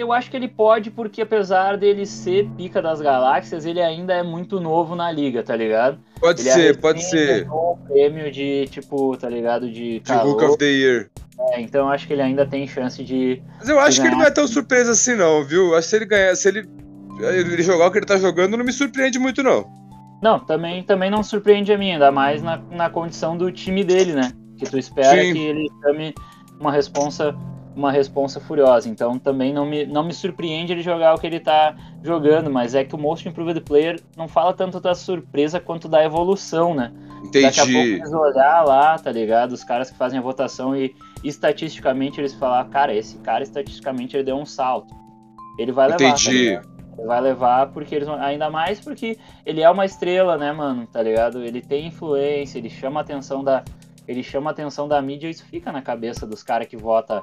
[0.00, 4.22] Eu acho que ele pode, porque apesar dele ser pica das galáxias, ele ainda é
[4.22, 5.98] muito novo na liga, tá ligado?
[6.18, 7.46] Pode ele ser, pode ser.
[7.50, 9.70] Um prêmio de, tipo, tá ligado?
[9.70, 10.00] De.
[10.00, 11.10] De Book of the Year.
[11.52, 13.42] É, então acho que ele ainda tem chance de.
[13.58, 15.74] Mas eu acho que ele não é tão surpresa assim, não, viu?
[15.74, 16.68] Acho que se ele ganhar, se ele
[17.20, 19.66] ele jogar o que ele tá jogando não me surpreende muito, não.
[20.22, 24.14] Não, também, também não surpreende a mim, ainda mais na, na condição do time dele,
[24.14, 24.32] né?
[24.56, 25.32] Que tu espera Sim.
[25.32, 26.14] que ele chame
[26.58, 27.34] uma responsa
[27.74, 28.88] uma responsa furiosa.
[28.88, 32.74] Então também não me, não me surpreende ele jogar o que ele tá jogando, mas
[32.74, 36.92] é que o Most Improved Player não fala tanto da surpresa quanto da evolução, né?
[37.24, 37.44] Entendi.
[37.44, 39.52] Daqui a pouco eles olhar lá, tá ligado?
[39.52, 44.24] Os caras que fazem a votação e estatisticamente eles falar, cara, esse cara estatisticamente ele
[44.24, 44.94] deu um salto.
[45.58, 46.04] Ele vai levar.
[46.04, 46.56] Entendi.
[46.56, 46.70] Tá
[47.06, 50.86] vai levar porque eles ainda mais porque ele é uma estrela, né, mano?
[50.86, 51.42] Tá ligado?
[51.42, 53.64] Ele tem influência, ele chama a atenção da
[54.06, 57.22] ele chama a atenção da mídia e isso fica na cabeça dos caras que vota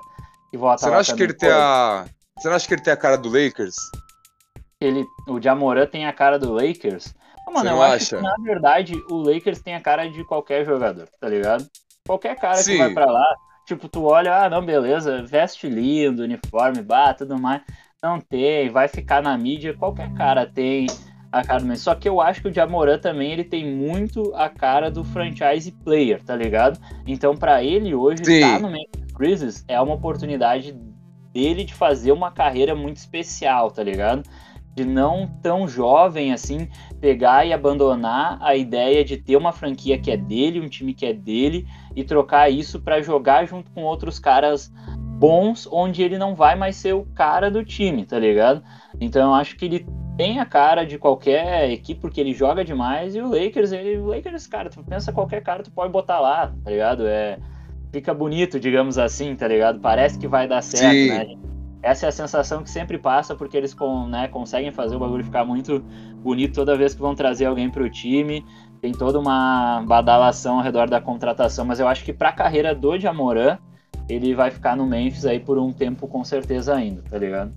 [0.50, 2.06] que vota Você não acha que ele tem a
[2.38, 3.76] Você não acha que ele tem a cara do Lakers?
[4.80, 7.14] Ele o Jamoran tem a cara do Lakers?
[7.48, 8.18] Oh, mano, Você eu acho acha?
[8.18, 11.68] que na verdade o Lakers tem a cara de qualquer jogador, tá ligado?
[12.06, 12.74] Qualquer cara Sim.
[12.74, 13.36] que vai para lá,
[13.66, 17.62] tipo, tu olha, ah, não, beleza, veste lindo, uniforme, bah, tudo mais.
[18.02, 20.88] Não tem, vai ficar na mídia, qualquer cara tem
[21.32, 24.50] a cara do Só que eu acho que o Jamoran também ele tem muito a
[24.50, 26.80] cara do franchise player, tá ligado?
[27.06, 28.40] Então, para ele hoje Sim.
[28.40, 30.76] tá no Memphis Grizzlies é uma oportunidade
[31.34, 34.24] dele de fazer uma carreira muito especial, tá ligado?
[34.76, 36.68] De não tão jovem assim
[37.02, 41.06] pegar e abandonar a ideia de ter uma franquia que é dele, um time que
[41.06, 44.72] é dele e trocar isso para jogar junto com outros caras
[45.20, 48.64] bons onde ele não vai mais ser o cara do time, tá ligado?
[49.02, 53.16] Então eu acho que ele tem a cara de qualquer equipe porque ele joga demais
[53.16, 56.54] e o Lakers, ele, o Lakers, cara, tu pensa qualquer cara tu pode botar lá,
[56.64, 57.08] tá ligado?
[57.08, 57.40] É
[57.92, 59.80] fica bonito, digamos assim, tá ligado?
[59.80, 61.10] Parece que vai dar certo, Sim.
[61.10, 61.36] né?
[61.82, 65.24] Essa é a sensação que sempre passa porque eles com, né, conseguem fazer o bagulho
[65.24, 65.80] ficar muito
[66.22, 68.44] bonito toda vez que vão trazer alguém pro time.
[68.82, 73.00] Tem toda uma badalação ao redor da contratação, mas eu acho que pra carreira do
[73.00, 73.58] Jamoran,
[74.10, 77.54] ele vai ficar no Memphis aí por um tempo com certeza ainda, tá ligado?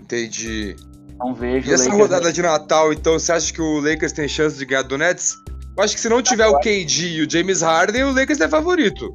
[0.00, 0.76] Entendi.
[1.18, 1.70] Não vejo.
[1.70, 4.82] E essa rodada de Natal, então, você acha que o Lakers tem chance de ganhar
[4.82, 5.34] do Nets?
[5.76, 8.48] Eu acho que se não tiver o KD e o James Harden, o Lakers é
[8.48, 9.14] favorito.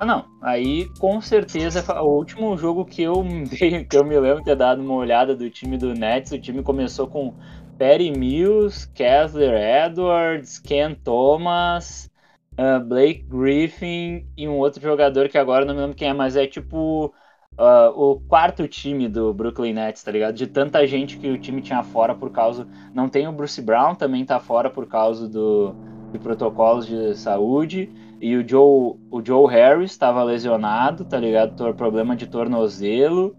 [0.00, 0.28] Ah, não.
[0.40, 3.24] Aí, com certeza, o último jogo que eu,
[3.88, 7.08] que eu me lembro ter dado uma olhada do time do Nets, o time começou
[7.08, 7.34] com
[7.76, 12.08] Perry Mills, Kessler Edwards, Ken Thomas,
[12.52, 16.36] uh, Blake Griffin e um outro jogador que agora não me lembro quem é, mas
[16.36, 17.12] é tipo
[17.58, 20.34] uh, o quarto time do Brooklyn Nets, tá ligado?
[20.36, 22.68] De tanta gente que o time tinha fora por causa.
[22.94, 25.74] Não tem o Bruce Brown, também tá fora por causa do,
[26.12, 27.90] de protocolos de saúde.
[28.20, 31.56] E o Joe, o Joe Harris estava lesionado, tá ligado?
[31.56, 33.36] Tor problema de tornozelo.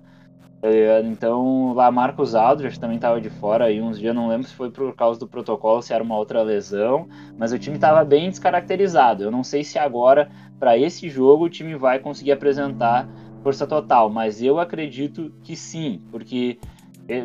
[0.61, 0.67] Tá
[1.05, 4.69] então, lá Marcos Aldridge também estava de fora aí uns dias, não lembro se foi
[4.69, 7.07] por causa do protocolo, se era uma outra lesão,
[7.37, 9.23] mas o time estava bem descaracterizado.
[9.23, 13.07] Eu não sei se agora, para esse jogo, o time vai conseguir apresentar
[13.41, 16.59] força total, mas eu acredito que sim, porque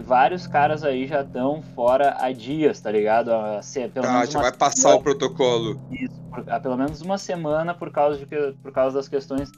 [0.02, 3.30] vários caras aí já estão fora há dias, tá ligado?
[3.32, 5.80] A, se, pelo ah, já vai passar semana, o protocolo.
[5.90, 8.26] Isso, por, há pelo menos uma semana por causa, de,
[8.62, 9.52] por causa das questões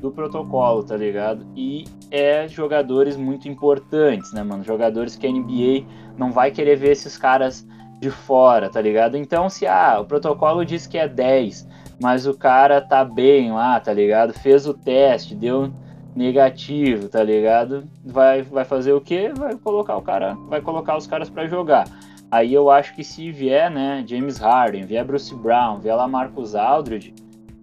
[0.00, 1.46] do protocolo, tá ligado?
[1.56, 4.62] E é jogadores muito importantes, né, mano?
[4.62, 5.84] Jogadores que a NBA
[6.16, 7.66] não vai querer ver esses caras
[8.00, 9.16] de fora, tá ligado?
[9.16, 11.68] Então, se ah, o protocolo diz que é 10,
[12.00, 14.32] mas o cara tá bem lá, tá ligado?
[14.32, 15.72] Fez o teste, deu
[16.14, 17.84] negativo, tá ligado?
[18.04, 19.32] Vai, vai fazer o quê?
[19.36, 21.86] Vai colocar o cara, vai colocar os caras para jogar.
[22.30, 26.54] Aí eu acho que se vier, né, James Harden, vier Bruce Brown, vier lá Marcus
[26.54, 27.14] Aldridge,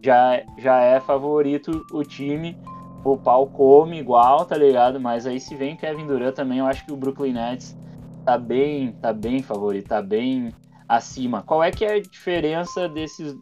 [0.04, 2.56] já, já é favorito o time.
[3.04, 5.00] O pau come igual, tá ligado?
[5.00, 7.78] Mas aí se vem Kevin Durant também, eu acho que o Brooklyn Nets
[8.26, 10.54] tá bem, tá bem favorito, tá bem
[10.88, 11.42] acima.
[11.42, 13.36] Qual é que é a diferença desses,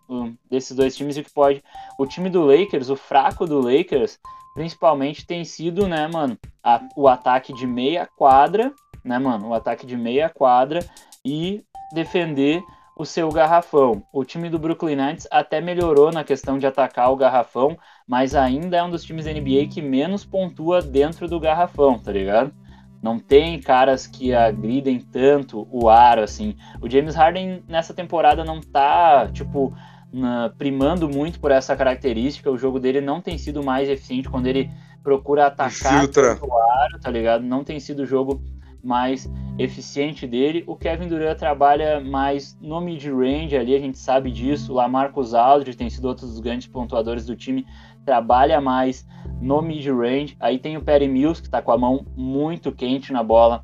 [0.50, 1.64] desses dois times e o que pode...
[1.98, 4.20] O time do Lakers, o fraco do Lakers,
[4.58, 8.74] principalmente tem sido, né, mano, a, o ataque de meia quadra,
[9.06, 10.80] né, mano, o ataque de meia quadra
[11.24, 12.64] e defender
[12.98, 14.02] o seu garrafão.
[14.12, 17.78] O time do Brooklyn Nets até melhorou na questão de atacar o garrafão,
[18.08, 22.12] mas ainda é um dos times da NBA que menos pontua dentro do garrafão, tá
[22.12, 22.52] ligado?
[23.00, 26.56] Não tem caras que agridem tanto o aro assim.
[26.82, 29.72] O James Harden nessa temporada não tá, tipo,
[30.12, 32.52] na, primando muito por essa característica.
[32.52, 34.70] O jogo dele não tem sido mais eficiente quando ele
[35.04, 37.44] procura atacar o aro, tá ligado?
[37.44, 38.42] Não tem sido o jogo
[38.84, 40.64] mais eficiente dele.
[40.68, 44.72] O Kevin Durant trabalha mais no mid-range ali, a gente sabe disso.
[44.72, 47.66] O Lamarcus Aldridge tem sido outro dos grandes pontuadores do time,
[48.06, 49.08] trabalha mais
[49.42, 50.38] no mid-range.
[50.40, 53.64] Aí tem o Perry Mills, que está com a mão muito quente na bola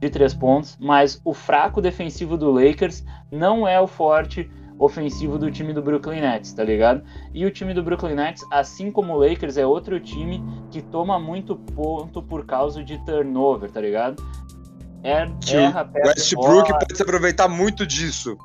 [0.00, 5.50] de três pontos, mas o fraco defensivo do Lakers não é o forte ofensivo do
[5.50, 7.02] time do Brooklyn Nets, tá ligado?
[7.32, 11.18] E o time do Brooklyn Nets, assim como o Lakers, é outro time que toma
[11.18, 14.22] muito ponto por causa de turnover, tá ligado?
[15.02, 18.36] É, erra, Westbrook bola, pode se aproveitar muito disso.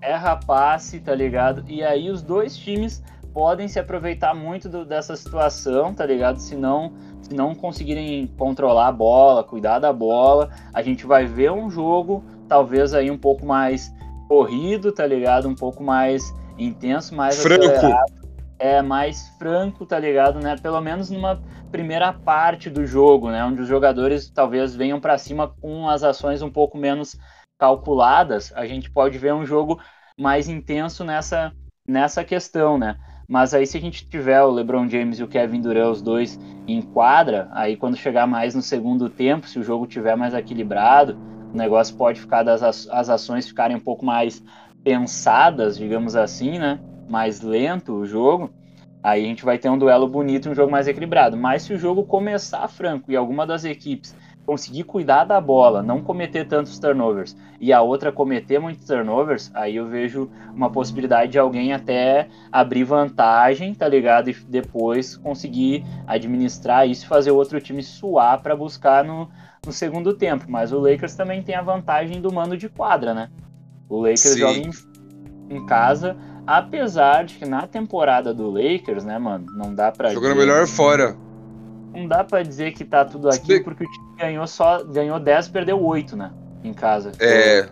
[0.00, 1.64] Erra passe, tá ligado?
[1.66, 3.02] E aí os dois times
[3.32, 6.38] podem se aproveitar muito do, dessa situação, tá ligado?
[6.38, 11.50] Se não, se não conseguirem controlar a bola, cuidar da bola, a gente vai ver
[11.50, 13.90] um jogo talvez aí um pouco mais
[14.32, 15.46] corrido, tá ligado?
[15.46, 17.66] Um pouco mais intenso, mais franco.
[17.66, 18.22] Acelerado.
[18.58, 20.56] É mais franco, tá ligado, né?
[20.56, 21.38] Pelo menos numa
[21.70, 26.40] primeira parte do jogo, né, onde os jogadores talvez venham para cima com as ações
[26.40, 27.18] um pouco menos
[27.58, 29.78] calculadas, a gente pode ver um jogo
[30.18, 31.52] mais intenso nessa,
[31.86, 32.96] nessa questão, né?
[33.28, 36.38] Mas aí se a gente tiver o LeBron James e o Kevin Durant os dois
[36.66, 41.18] em quadra, aí quando chegar mais no segundo tempo, se o jogo tiver mais equilibrado,
[41.52, 44.42] o negócio pode ficar das as ações ficarem um pouco mais
[44.82, 46.80] pensadas, digamos assim, né?
[47.08, 48.50] Mais lento o jogo.
[49.02, 51.36] Aí a gente vai ter um duelo bonito, um jogo mais equilibrado.
[51.36, 54.14] Mas se o jogo começar franco e alguma das equipes
[54.46, 59.76] conseguir cuidar da bola, não cometer tantos turnovers, e a outra cometer muitos turnovers, aí
[59.76, 64.30] eu vejo uma possibilidade de alguém até abrir vantagem, tá ligado?
[64.30, 69.28] E depois conseguir administrar isso e fazer o outro time suar para buscar no,
[69.64, 70.46] no segundo tempo.
[70.48, 73.30] Mas o Lakers também tem a vantagem do mando de quadra, né?
[73.88, 74.38] O Lakers Sim.
[74.38, 74.70] joga em,
[75.50, 80.12] em casa Apesar de que na temporada do Lakers, né, mano, não dá pra.
[80.12, 81.16] Jogando dizer, melhor fora.
[81.94, 84.82] Não dá pra dizer que tá tudo aqui, porque o time ganhou só.
[84.82, 86.32] Ganhou 10 perdeu 8, né?
[86.64, 87.12] Em casa.
[87.20, 87.68] É.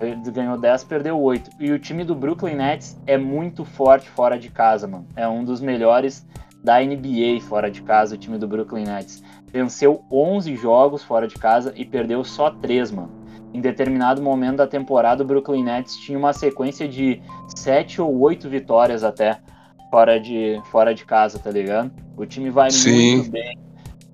[0.00, 1.50] Ele ganhou 10, perdeu 8.
[1.58, 5.06] E o time do Brooklyn Nets é muito forte fora de casa, mano.
[5.16, 6.24] É um dos melhores
[6.62, 9.22] da NBA fora de casa, o time do Brooklyn Nets.
[9.54, 13.24] Venceu 11 jogos fora de casa e perdeu só 3, mano
[13.54, 17.22] em determinado momento da temporada, o Brooklyn Nets tinha uma sequência de
[17.54, 19.38] sete ou oito vitórias até
[19.92, 21.92] fora de, fora de casa, tá ligado?
[22.16, 23.18] O time vai Sim.
[23.18, 23.56] muito bem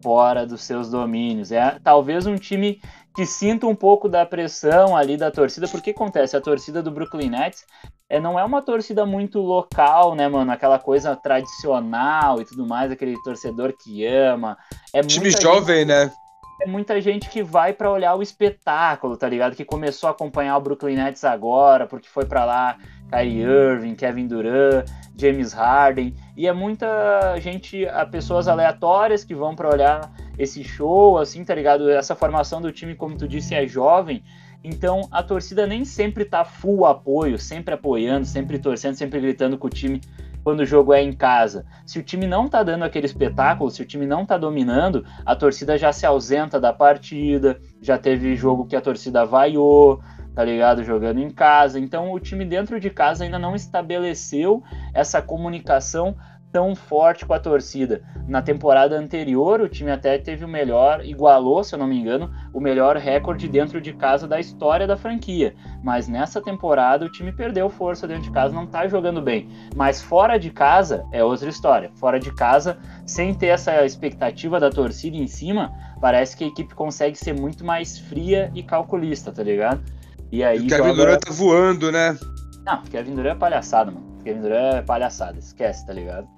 [0.03, 1.51] fora dos seus domínios.
[1.51, 2.83] É talvez um time
[3.15, 7.31] que sinta um pouco da pressão ali da torcida, porque acontece, a torcida do Brooklyn
[7.31, 7.65] Nets
[8.09, 10.51] é, não é uma torcida muito local, né, mano?
[10.51, 14.57] Aquela coisa tradicional e tudo mais, aquele torcedor que ama.
[14.93, 15.89] É time jovem, gente...
[15.89, 16.13] né?
[16.61, 19.57] é muita gente que vai para olhar o espetáculo, tá ligado?
[19.57, 22.77] Que começou a acompanhar o Brooklyn Nets agora, porque foi para lá
[23.11, 24.87] Kyrie Irving, Kevin Durant,
[25.17, 31.45] James Harden, e é muita gente, pessoas aleatórias que vão para olhar esse show, assim,
[31.45, 31.91] tá ligado?
[31.91, 34.23] Essa formação do time, como tu disse, é jovem,
[34.65, 39.67] então a torcida nem sempre tá full apoio, sempre apoiando, sempre torcendo, sempre gritando com
[39.67, 40.01] o time
[40.43, 41.67] quando o jogo é em casa.
[41.85, 45.37] Se o time não tá dando aquele espetáculo, se o time não tá dominando, a
[45.37, 50.01] torcida já se ausenta da partida, já teve jogo que a torcida vaiou,
[50.35, 50.83] tá ligado?
[50.85, 51.79] Jogando em casa.
[51.79, 54.63] Então o time dentro de casa ainda não estabeleceu
[54.95, 56.17] essa comunicação
[56.53, 58.03] tão forte com a torcida.
[58.27, 62.31] Na temporada anterior, o time até teve o melhor, igualou, se eu não me engano,
[62.53, 65.55] o melhor recorde dentro de casa da história da franquia.
[65.83, 69.49] Mas nessa temporada, o time perdeu força dentro de casa, não tá jogando bem.
[69.75, 71.91] Mas fora de casa é outra história.
[71.95, 76.75] Fora de casa, sem ter essa expectativa da torcida em cima, parece que a equipe
[76.75, 79.83] consegue ser muito mais fria e calculista, tá ligado?
[80.31, 80.59] E aí.
[80.59, 80.95] O Kevin joga...
[80.95, 82.19] Durant tá voando, né?
[82.65, 84.07] Não, Kevin Durant é palhaçada, mano.
[84.23, 86.29] Kevin Durant é palhaçada, esquece, tá ligado?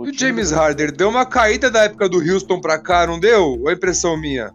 [0.00, 0.56] O e o James do...
[0.56, 3.60] Harden deu uma caída da época do Houston pra cá, não deu?
[3.60, 4.50] Ou é impressão minha?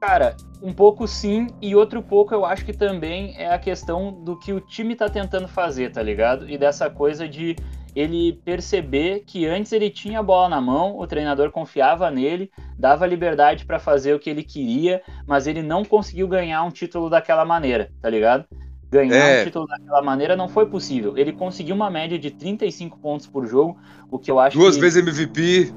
[0.00, 4.36] Cara, um pouco sim, e outro pouco eu acho que também é a questão do
[4.36, 6.50] que o time tá tentando fazer, tá ligado?
[6.50, 7.54] E dessa coisa de
[7.94, 13.06] ele perceber que antes ele tinha a bola na mão, o treinador confiava nele, dava
[13.06, 17.44] liberdade para fazer o que ele queria, mas ele não conseguiu ganhar um título daquela
[17.44, 18.44] maneira, tá ligado?
[18.90, 19.40] Ganhar é.
[19.40, 21.16] um título daquela maneira não foi possível.
[21.16, 23.78] Ele conseguiu uma média de 35 pontos por jogo,
[24.10, 24.80] o que eu acho Duas que...
[24.80, 25.72] vezes MVP?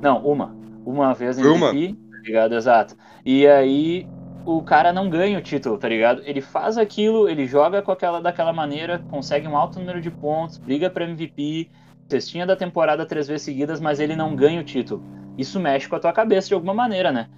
[0.00, 0.54] Não, uma.
[0.84, 1.68] Uma vez MVP, uma.
[1.72, 2.54] tá ligado?
[2.54, 2.96] Exato.
[3.24, 4.06] E aí
[4.44, 6.22] o cara não ganha o título, tá ligado?
[6.24, 10.58] Ele faz aquilo, ele joga com aquela daquela maneira, consegue um alto número de pontos,
[10.58, 11.68] briga para MVP,
[12.08, 15.02] cestinha da temporada três vezes seguidas, mas ele não ganha o título.
[15.36, 17.28] Isso mexe com a tua cabeça de alguma maneira, né?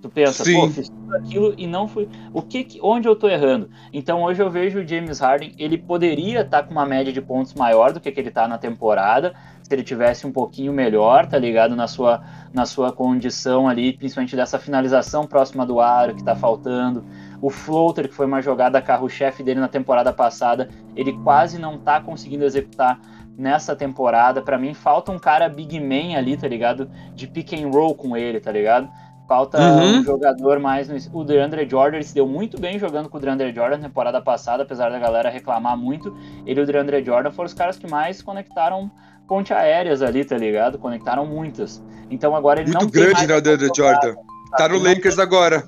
[0.00, 0.60] Tu pensa, Sim.
[0.60, 2.08] pô, fiz tudo aquilo e não fui.
[2.32, 3.68] O que, onde eu tô errando?
[3.92, 7.20] Então hoje eu vejo o James Harden, ele poderia estar tá com uma média de
[7.20, 11.26] pontos maior do que, que ele tá na temporada, se ele tivesse um pouquinho melhor,
[11.26, 11.76] tá ligado?
[11.76, 17.04] Na sua, na sua condição ali, principalmente dessa finalização próxima do aro que tá faltando.
[17.40, 22.00] O floater, que foi uma jogada carro-chefe dele na temporada passada, ele quase não tá
[22.00, 22.98] conseguindo executar
[23.38, 24.42] nessa temporada.
[24.42, 26.90] Para mim, falta um cara big man ali, tá ligado?
[27.14, 28.88] De pick and roll com ele, tá ligado?
[29.28, 29.98] Falta uhum.
[29.98, 30.88] um jogador mais.
[30.88, 31.20] No...
[31.20, 34.62] O DeAndre Jordan se deu muito bem jogando com o DeAndre Jordan na temporada passada,
[34.62, 36.16] apesar da galera reclamar muito.
[36.46, 38.90] Ele e o DeAndre Jordan foram os caras que mais conectaram
[39.28, 40.78] ponte aéreas ali, tá ligado?
[40.78, 41.82] Conectaram muitas.
[42.10, 44.14] Então agora ele muito não grande, né, o DeAndre Jordan?
[44.56, 45.24] Tá no Lakers tem...
[45.24, 45.62] agora.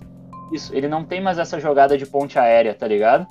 [0.50, 3.26] Isso, ele não tem mais essa jogada de ponte aérea, tá ligado?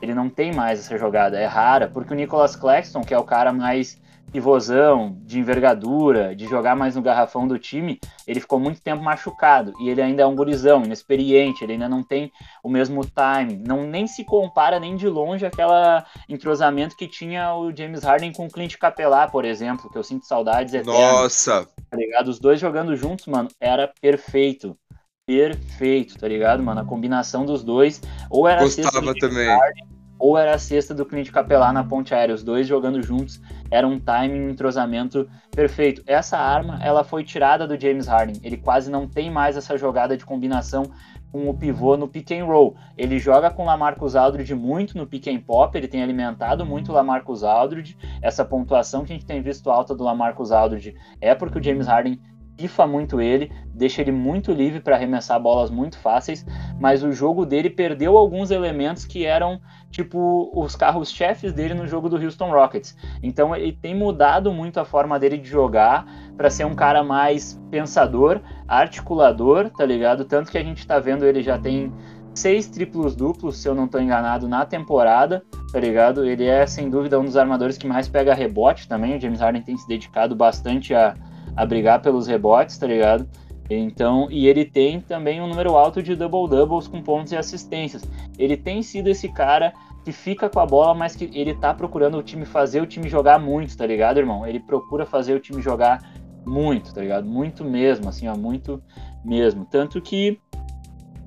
[0.00, 3.24] Ele não tem mais essa jogada, é rara, porque o Nicholas Claxton, que é o
[3.24, 4.00] cara mais
[4.34, 9.72] pivôzão, de envergadura, de jogar mais no garrafão do time, ele ficou muito tempo machucado.
[9.78, 13.62] E ele ainda é um gurizão, inexperiente, ele ainda não tem o mesmo time.
[13.64, 18.46] Não nem se compara nem de longe aquela entrosamento que tinha o James Harden com
[18.46, 21.00] o Clint Capelá, por exemplo, que eu sinto saudades eternas.
[21.00, 21.68] Nossa!
[21.88, 22.26] Tá ligado?
[22.26, 24.76] Os dois jogando juntos, mano, era perfeito.
[25.24, 26.80] Perfeito, tá ligado, mano?
[26.80, 28.02] A combinação dos dois.
[28.28, 29.46] Ou era Gostava também.
[29.46, 29.93] Harden,
[30.24, 33.86] ou era a cesta do Clint Capelá na ponte aérea, os dois jogando juntos, era
[33.86, 36.02] um timing, um entrosamento perfeito.
[36.06, 40.16] Essa arma, ela foi tirada do James Harden, ele quase não tem mais essa jogada
[40.16, 40.90] de combinação
[41.30, 42.74] com o pivô no pick and roll.
[42.96, 46.94] Ele joga com Lamarcus Aldridge muito no pick and pop, ele tem alimentado muito o
[46.94, 47.94] Lamarcus Aldridge.
[48.22, 51.86] Essa pontuação que a gente tem visto alta do Lamarcus Aldridge é porque o James
[51.86, 52.18] Harden
[52.56, 56.44] pifa muito ele, deixa ele muito livre para arremessar bolas muito fáceis,
[56.78, 62.08] mas o jogo dele perdeu alguns elementos que eram tipo os carros-chefes dele no jogo
[62.08, 62.96] do Houston Rockets.
[63.22, 67.60] Então ele tem mudado muito a forma dele de jogar para ser um cara mais
[67.70, 70.24] pensador, articulador, tá ligado?
[70.24, 71.92] Tanto que a gente tá vendo ele já tem
[72.34, 76.24] seis triplos duplos, se eu não tô enganado, na temporada, tá ligado?
[76.24, 79.16] Ele é sem dúvida um dos armadores que mais pega rebote também.
[79.16, 81.14] O James Harden tem se dedicado bastante a
[81.56, 83.28] a brigar pelos rebotes, tá ligado?
[83.70, 88.02] Então, e ele tem também um número alto de double doubles com pontos e assistências.
[88.38, 89.72] Ele tem sido esse cara
[90.04, 93.08] que fica com a bola, mas que ele tá procurando o time fazer o time
[93.08, 94.46] jogar muito, tá ligado, irmão?
[94.46, 95.98] Ele procura fazer o time jogar
[96.44, 97.26] muito, tá ligado?
[97.26, 98.82] Muito mesmo, assim, ó, muito
[99.24, 99.64] mesmo.
[99.64, 100.38] Tanto que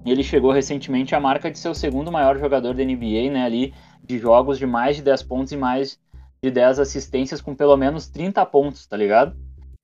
[0.06, 3.74] ele chegou recentemente à marca de ser o segundo maior jogador da NBA, né, ali
[4.04, 6.00] de jogos de mais de 10 pontos e mais
[6.42, 9.36] de 10 assistências com pelo menos 30 pontos, tá ligado?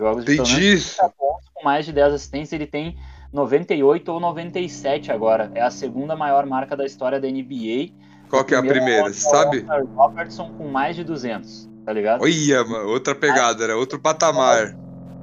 [0.04, 0.78] Jogos de Entendi.
[1.18, 2.98] pontos com mais de 10 assistências, ele tem
[3.32, 5.50] 98 ou 97 agora.
[5.56, 7.94] É a segunda maior marca da história da NBA.
[8.30, 9.66] Qual que é a primeira, é sabe?
[9.96, 12.22] Robertson com mais de 200, tá ligado?
[12.22, 14.76] Olha, mano, outra pegada, era outro patamar.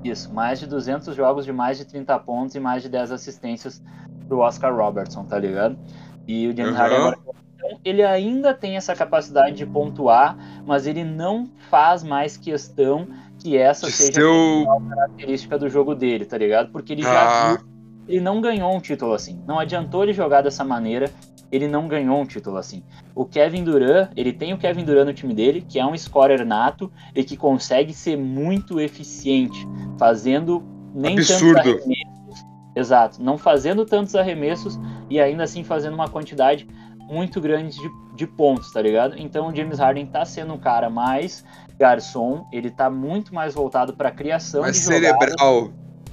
[0.03, 3.83] Isso, mais de 200 jogos de mais de 30 pontos e mais de 10 assistências
[4.27, 5.79] pro Oscar Robertson, tá ligado?
[6.27, 6.79] E o James uhum.
[6.79, 7.19] Harden agora
[7.61, 13.07] então, ele ainda tem essa capacidade de pontuar, mas ele não faz mais questão
[13.41, 14.67] que essa de seja seu...
[14.71, 16.71] a característica do jogo dele, tá ligado?
[16.71, 17.57] Porque ele já ah.
[17.57, 17.67] viu,
[18.07, 19.43] ele não ganhou um título assim.
[19.47, 21.11] Não adiantou ele jogar dessa maneira.
[21.51, 22.83] ele não ganhou um título assim.
[23.15, 26.45] O Kevin Durant, ele tem o Kevin Durant no time dele, que é um scorer
[26.47, 29.67] nato e que consegue ser muito eficiente,
[29.99, 30.63] fazendo
[30.95, 31.55] nem Absurdo.
[31.55, 32.47] tantos arremessos.
[32.77, 34.79] Exato, não fazendo tantos arremessos
[35.09, 36.69] e ainda assim fazendo uma quantidade
[37.01, 39.17] muito grande de, de pontos, tá ligado?
[39.19, 41.45] Então o James Harden tá sendo um cara mais
[41.81, 45.31] garçom, ele tá muito mais voltado para criação mais de cerebral.
[45.31, 45.71] jogadas,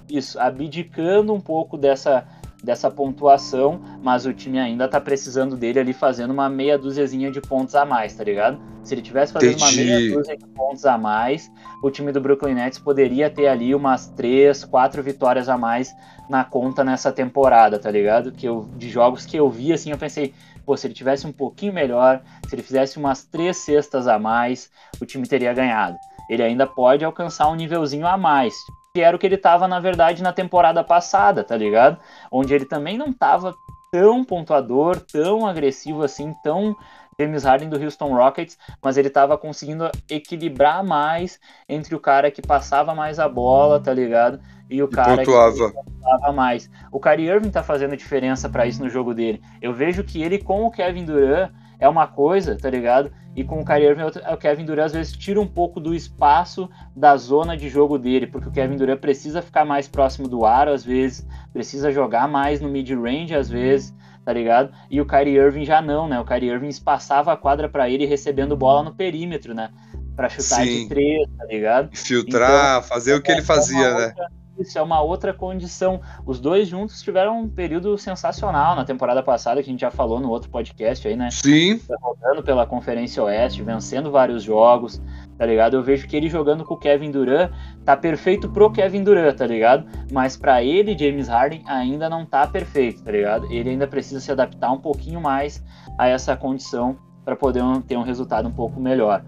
[0.09, 2.26] isso, abdicando um pouco dessa
[2.63, 7.39] dessa pontuação, mas o time ainda tá precisando dele ali fazendo uma meia dúziazinha de
[7.39, 8.59] pontos a mais, tá ligado?
[8.84, 9.63] Se ele tivesse fazendo Entendi.
[9.63, 11.51] uma meia dúzia de pontos a mais,
[11.84, 15.95] o time do Brooklyn Nets poderia ter ali umas três, quatro vitórias a mais
[16.28, 18.32] na conta nessa temporada, tá ligado?
[18.32, 20.34] Que eu, de jogos que eu vi, assim, eu pensei,
[20.68, 24.70] pô, se ele tivesse um pouquinho melhor, se ele fizesse umas três cestas a mais,
[25.01, 25.97] o time teria ganhado.
[26.30, 28.53] Ele ainda pode alcançar um nívelzinho a mais,
[28.93, 31.97] que era o que ele tava, na verdade, na temporada passada, tá ligado?
[32.30, 33.55] Onde ele também não tava
[33.89, 36.76] tão pontuador, tão agressivo assim, tão
[37.18, 42.41] James Harden do Houston Rockets, mas ele tava conseguindo equilibrar mais entre o cara que
[42.41, 44.39] passava mais a bola, tá ligado?
[44.70, 45.72] E o E cara pontuava.
[45.72, 46.70] pontuava mais.
[46.91, 49.41] O Kyrie Irving tá fazendo diferença para isso no jogo dele.
[49.61, 53.11] Eu vejo que ele com o Kevin Durant é uma coisa, tá ligado?
[53.36, 55.80] E com o Kyrie Irving, é outra- o Kevin Durant às vezes tira um pouco
[55.80, 60.28] do espaço da zona de jogo dele, porque o Kevin Durant precisa ficar mais próximo
[60.28, 63.93] do aro às vezes, precisa jogar mais no mid-range às vezes,
[64.26, 64.74] tá ligado?
[64.89, 66.20] E o Kyrie Irving já não, né?
[66.20, 69.70] O Kyrie Irving espaçava a quadra para ele recebendo bola no perímetro, né?
[70.15, 70.84] Pra chutar Sim.
[70.84, 71.89] de três, tá ligado?
[71.95, 74.05] Filtrar, fazer o que ele É, fazia, é uma né?
[74.07, 74.28] outra-
[74.60, 76.01] Isso é uma outra condição.
[76.26, 80.20] Os dois juntos tiveram um período sensacional na temporada passada, que a gente já falou
[80.20, 81.30] no outro podcast aí, né?
[81.32, 85.01] Sim, Rodando pela Conferência Oeste, vencendo vários jogos,
[85.38, 85.76] tá ligado?
[85.76, 87.51] Eu vejo que ele jogando com o Kevin Durant
[87.86, 89.86] tá perfeito pro Kevin Durant, tá ligado?
[90.12, 93.51] Mas pra ele, James Harden, ainda não tá perfeito, tá ligado?
[93.51, 95.64] Ele ainda precisa se adaptar um pouquinho mais
[95.97, 99.24] a essa condição para poder ter um resultado um pouco melhor.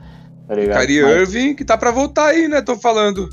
[0.47, 0.80] Tá ligado?
[0.80, 2.61] Kyrie Mas- Irving, que tá pra voltar aí, né?
[2.61, 3.30] Tô falando.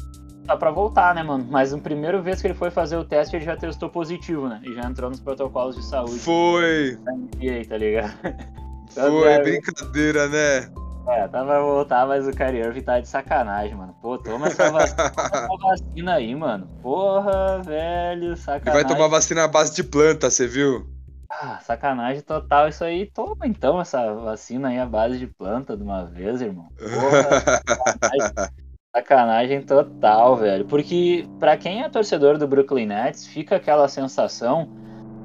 [0.47, 1.47] Tá pra voltar, né, mano?
[1.51, 4.61] Mas no primeiro vez que ele foi fazer o teste, ele já testou positivo, né?
[4.65, 8.13] E já entrou nos protocolos de saúde Foi, da NBA, tá ligado?
[8.95, 10.71] Foi, é, brincadeira, né?
[11.09, 13.95] É, tá pra voltar, mas o Kyrie Irving tá de sacanagem, mano.
[14.01, 16.69] Pô, toma essa vacina, toma essa vacina aí, mano.
[16.83, 18.83] Porra, velho, Ele sacanagem.
[18.83, 20.87] vai tomar vacina à base de planta, você viu?
[21.31, 23.07] Ah, sacanagem total isso aí.
[23.07, 26.69] Toma então essa vacina aí à base de planta de uma vez, irmão.
[26.79, 28.51] Porra,
[28.97, 30.65] sacanagem, total, velho.
[30.65, 34.69] Porque pra quem é torcedor do Brooklyn Nets, fica aquela sensação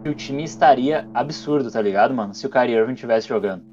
[0.04, 2.34] que o time estaria absurdo, tá ligado, mano?
[2.34, 3.64] Se o Kyrie Irving estivesse jogando.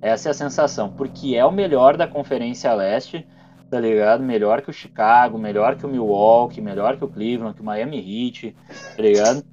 [0.00, 3.26] Essa é a sensação, porque é o melhor da Conferência Leste,
[3.70, 4.22] tá ligado?
[4.22, 7.98] Melhor que o Chicago, melhor que o Milwaukee, melhor que o Cleveland, que o Miami
[7.98, 8.54] Heat,
[8.96, 9.44] tá ligado?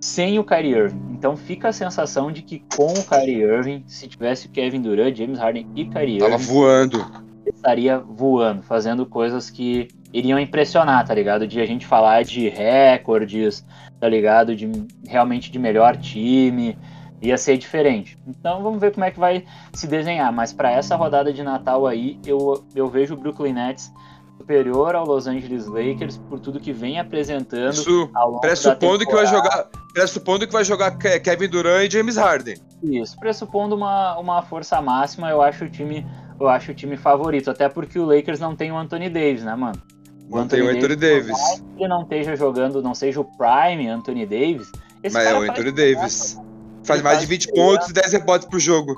[0.00, 1.02] Sem o Kyrie Irving.
[1.12, 5.14] Então fica a sensação de que com o Kyrie Irving, se tivesse o Kevin Durant,
[5.14, 7.29] James Harden e Kyrie Tava Irving, voando.
[7.54, 11.46] Estaria voando, fazendo coisas que iriam impressionar, tá ligado?
[11.46, 13.64] De a gente falar de recordes,
[14.00, 14.54] tá ligado?
[14.56, 14.70] De
[15.06, 16.76] realmente de melhor time,
[17.22, 18.18] ia ser diferente.
[18.26, 20.32] Então vamos ver como é que vai se desenhar.
[20.32, 23.92] Mas para essa rodada de Natal aí, eu, eu vejo o Brooklyn Nets
[24.38, 29.66] superior ao Los Angeles Lakers por tudo que vem apresentando Isso pressupondo que vai jogar.
[29.92, 32.56] Pressupondo que vai jogar Ke- Kevin Durant e James Harden.
[32.82, 36.06] Isso, pressupondo uma, uma força máxima, eu acho o time,
[36.40, 39.54] eu acho o time favorito, até porque o Lakers não tem o Anthony Davis, né,
[39.54, 39.80] mano?
[40.28, 41.36] Não tem o Anthony Davis.
[41.36, 44.70] Se ele não esteja jogando, não seja o prime Anthony Davis,
[45.02, 46.38] esse Mas é o Anthony Davis.
[46.84, 47.62] Faz mais de 20 diferença.
[47.62, 48.94] pontos e 10 rebotes por jogo.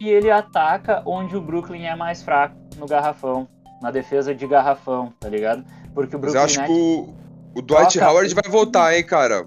[0.00, 3.48] E ele ataca onde o Brooklyn é mais fraco, no garrafão,
[3.82, 5.64] na defesa de garrafão, tá ligado?
[5.92, 7.14] Porque o Mas Brooklyn eu acho que Nets
[7.54, 9.46] o, o Dwight Howard vai voltar, hein, cara.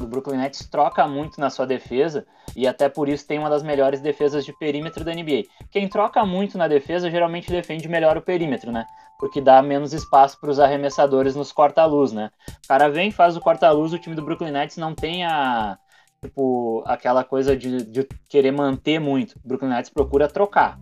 [0.00, 2.26] O Brooklyn Nets troca muito na sua defesa
[2.56, 5.44] e até por isso tem uma das melhores defesas de perímetro da NBA.
[5.70, 8.86] Quem troca muito na defesa geralmente defende melhor o perímetro, né?
[9.18, 12.30] Porque dá menos espaço para os arremessadores nos corta-luz, né?
[12.64, 15.78] O cara vem, faz o corta-luz, o time do Brooklyn Nets não tem a
[16.22, 19.36] tipo aquela coisa de, de querer manter muito.
[19.44, 20.78] O Brooklyn Nets procura trocar.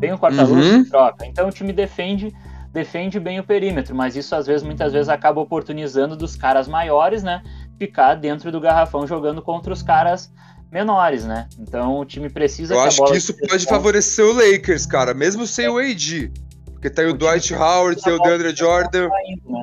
[0.00, 0.84] Vem o corta-luz, Uhum.
[0.84, 1.24] troca.
[1.26, 2.32] Então o time defende
[2.72, 7.22] defende bem o perímetro, mas isso às vezes muitas vezes acaba oportunizando dos caras maiores,
[7.22, 7.42] né?
[7.78, 10.32] Ficar dentro do garrafão jogando contra os caras
[10.70, 11.48] menores, né?
[11.58, 15.46] Então o time precisa Eu que acho que isso pode favorecer o Lakers, cara, mesmo
[15.46, 16.32] sem o AD.
[16.72, 19.62] Porque tem o, O Dwight Howard, tem o DeAndre Jordan, né?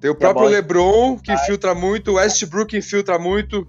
[0.00, 3.66] tem o próprio LeBron, que infiltra muito, o Westbrook infiltra muito.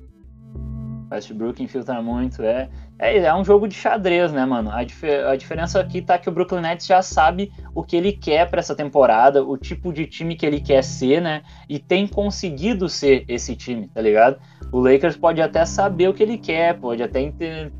[1.11, 2.69] Westbrook infiltra muito, é.
[2.99, 4.71] É, é um jogo de xadrez, né, mano?
[4.71, 8.11] A, dif- a diferença aqui tá que o Brooklyn Nets já sabe o que ele
[8.11, 11.43] quer pra essa temporada, o tipo de time que ele quer ser, né?
[11.69, 14.37] E tem conseguido ser esse time, tá ligado?
[14.71, 17.31] O Lakers pode até saber o que ele quer, pode até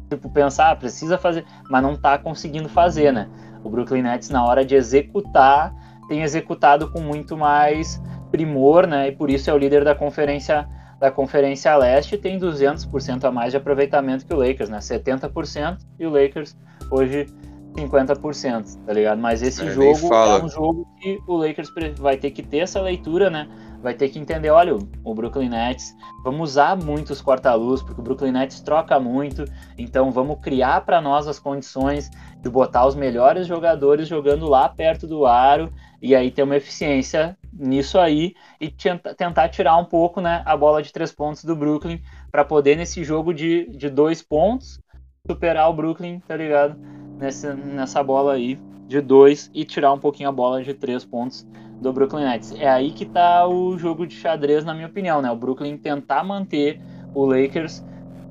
[0.09, 3.28] tipo, pensar, ah, precisa fazer, mas não tá conseguindo fazer, né?
[3.63, 5.73] O Brooklyn Nets, na hora de executar,
[6.07, 8.01] tem executado com muito mais
[8.32, 9.09] primor, né?
[9.09, 10.67] E por isso é o líder da conferência
[11.00, 14.80] da Conferência Leste tem 200% a mais de aproveitamento que o Lakers, né?
[14.80, 16.58] 70% e o Lakers
[16.89, 17.28] hoje
[17.76, 19.20] 50%, tá ligado?
[19.20, 22.82] Mas esse é, jogo é um jogo que o Lakers vai ter que ter essa
[22.82, 23.48] leitura, né?
[23.82, 28.04] Vai ter que entender, olha, o Brooklyn Nets, vamos usar muito os corta-luz, porque o
[28.04, 29.45] Brooklyn Nets troca muito,
[29.78, 32.10] então vamos criar para nós as condições
[32.41, 35.72] de botar os melhores jogadores jogando lá perto do aro
[36.02, 40.82] e aí ter uma eficiência nisso aí e tentar tirar um pouco né, a bola
[40.82, 44.80] de três pontos do Brooklyn para poder nesse jogo de, de dois pontos
[45.26, 46.78] superar o Brooklyn, tá ligado?
[47.20, 51.45] Nessa, nessa bola aí de dois e tirar um pouquinho a bola de três pontos
[51.82, 52.54] do Brooklyn Nets.
[52.54, 55.30] É aí que tá o jogo de xadrez, na minha opinião, né?
[55.30, 56.80] O Brooklyn tentar manter
[57.14, 57.84] o Lakers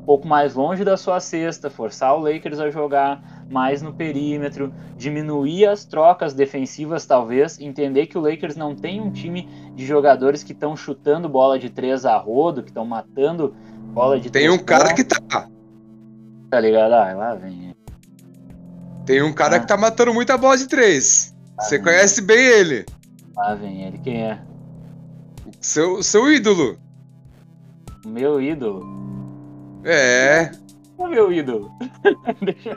[0.07, 5.67] pouco mais longe da sua cesta, forçar o Lakers a jogar mais no perímetro, diminuir
[5.67, 10.53] as trocas defensivas, talvez, entender que o Lakers não tem um time de jogadores que
[10.53, 13.55] estão chutando bola de três a rodo, que estão matando
[13.93, 15.49] bola de Tem um cara que tá.
[16.51, 16.93] Tá ligado?
[16.93, 17.75] Ah, lá vem.
[19.05, 19.61] Tem um cara ah.
[19.61, 21.35] que tá matando muita bola de três.
[21.59, 22.87] Você conhece bem ele.
[23.35, 23.99] Lá vem ele.
[23.99, 24.39] Quem é?
[25.61, 26.79] Seu, seu ídolo.
[28.05, 29.06] Meu ídolo?
[29.87, 30.51] É.
[30.99, 31.71] O meu ídolo.
[32.43, 32.77] Deixa.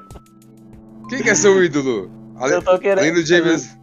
[1.10, 2.12] Quem que é seu ídolo?
[2.38, 2.54] Ale...
[2.54, 3.00] Eu tô querendo.
[3.00, 3.76] Além do James.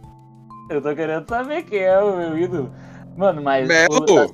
[0.69, 2.71] Eu tô querendo saber quem é o meu ídolo.
[3.17, 3.67] Mano, mas.
[3.67, 4.05] Melo!
[4.05, 4.27] Tu tá,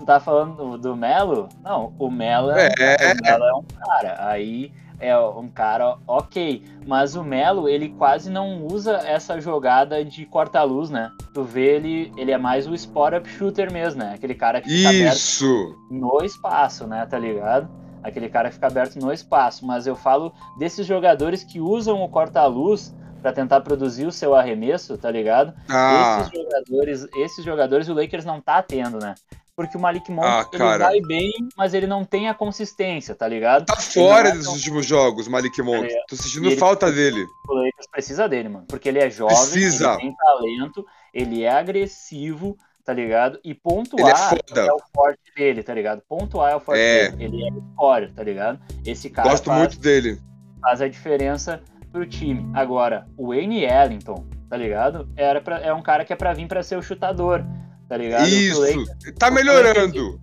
[0.00, 1.48] tu tá falando do, Melo?
[1.62, 3.08] Não, o Melo é, é.
[3.08, 4.16] Um, o Melo é um cara.
[4.28, 6.64] Aí é um cara ok.
[6.86, 11.12] Mas o Melo, ele quase não usa essa jogada de corta-luz, né?
[11.32, 14.14] Tu vê ele, ele é mais o spot-up shooter mesmo, né?
[14.14, 15.76] Aquele cara que Isso.
[15.88, 17.06] no espaço, né?
[17.06, 17.68] Tá ligado?
[18.08, 22.94] Aquele cara fica aberto no espaço, mas eu falo desses jogadores que usam o corta-luz
[23.20, 25.52] para tentar produzir o seu arremesso, tá ligado?
[25.68, 26.20] Ah.
[26.20, 29.14] Esses jogadores, esses jogadores o Lakers não tá tendo, né?
[29.56, 33.26] Porque o Malik Monk ah, ele vai bem, mas ele não tem a consistência, tá
[33.26, 33.66] ligado?
[33.66, 35.84] Tá fora é dos últimos jogos, Malik Monk.
[35.84, 37.26] É, Tô sentindo falta ele, dele.
[37.48, 39.94] O Lakers precisa dele, mano, porque ele é jovem, precisa.
[39.94, 42.56] ele tem talento, ele é agressivo,
[42.88, 43.38] tá ligado?
[43.44, 46.00] E pontuar é, é, o forte dele, tá ligado?
[46.08, 47.10] Pontuar é o forte é.
[47.10, 47.36] dele.
[47.36, 48.58] Ele é score, tá ligado?
[48.82, 50.18] Esse cara Gosto faz, muito dele.
[50.62, 51.60] Faz a diferença
[51.92, 52.50] pro time.
[52.54, 55.06] Agora, o Wayne Ellington, tá ligado?
[55.16, 57.44] Era pra, é um cara que é pra vir pra ser o chutador,
[57.86, 58.26] tá ligado?
[58.26, 60.18] Isso, Lakers, tá melhorando.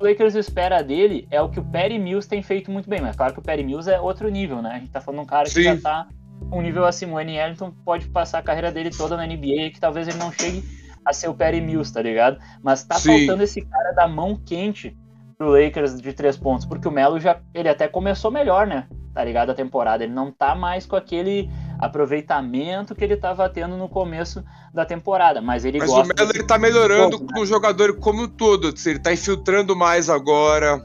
[0.00, 3.14] O Lakers espera dele é o que o Perry Mills tem feito muito bem, mas
[3.14, 4.70] claro que o Perry Mills é outro nível, né?
[4.70, 5.54] A gente tá falando de um cara Sim.
[5.54, 6.08] que já tá
[6.50, 7.12] um nível acima.
[7.12, 10.32] O Wayne Ellington pode passar a carreira dele toda na NBA, que talvez ele não
[10.32, 10.64] chegue
[11.06, 12.38] a ser o Perry Mills, tá ligado?
[12.62, 13.26] Mas tá Sim.
[13.26, 14.96] faltando esse cara da mão quente
[15.38, 18.88] pro Lakers de três pontos, porque o Melo já ele até começou melhor, né?
[19.14, 21.48] Tá ligado a temporada, ele não tá mais com aquele
[21.78, 24.42] aproveitamento que ele tava tendo no começo
[24.74, 27.40] da temporada, mas ele mas gosta o Melo ele tá melhorando jogo, com né?
[27.40, 30.82] o jogador como um todo, ele tá infiltrando mais agora.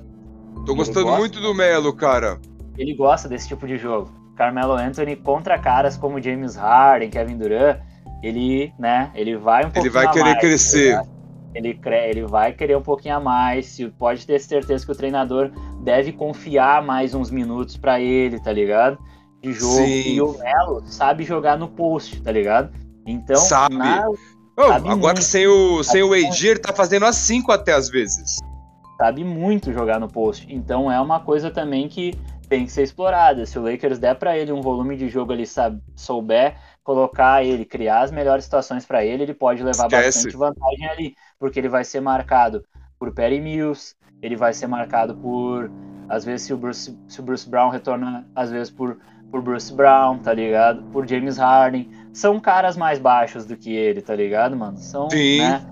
[0.66, 2.40] Tô gostando gosta, muito do Melo, cara.
[2.78, 4.12] Ele gosta desse tipo de jogo.
[4.36, 7.80] Carmelo Anthony contra caras como James Harden, Kevin Durant,
[8.22, 10.96] ele, né, ele vai um pouquinho Ele vai querer mais, crescer.
[10.96, 11.06] Tá
[11.54, 13.78] ele, ele vai querer um pouquinho a mais.
[13.98, 15.52] Pode ter certeza que o treinador
[15.84, 18.98] deve confiar mais uns minutos para ele, tá ligado?
[19.42, 19.76] De jogo.
[19.76, 20.14] Sim.
[20.14, 22.72] E o Melo sabe jogar no post, tá ligado?
[23.06, 23.76] Então, sabe.
[23.76, 27.74] Na, oh, sabe agora muito, sem o, sem o ele tá fazendo as 5 até
[27.74, 28.38] às vezes.
[28.98, 30.46] Sabe muito jogar no post.
[30.50, 32.18] Então é uma coisa também que
[32.48, 33.46] tem que ser explorada.
[33.46, 37.66] Se o Lakers der para ele um volume de jogo ali, sabe, souber colocar ele,
[37.66, 40.26] criar as melhores situações para ele, ele pode levar Esquece.
[40.26, 42.64] bastante vantagem ali, porque ele vai ser marcado
[42.98, 45.72] por Perry Mills, ele vai ser marcado por,
[46.08, 48.98] às vezes, se o Bruce, se o Bruce Brown retorna, às vezes, por,
[49.32, 50.84] por Bruce Brown, tá ligado?
[50.92, 51.90] Por James Harden.
[52.14, 54.78] São caras mais baixos do que ele, tá ligado, mano?
[54.78, 55.40] São, Sim.
[55.40, 55.66] né?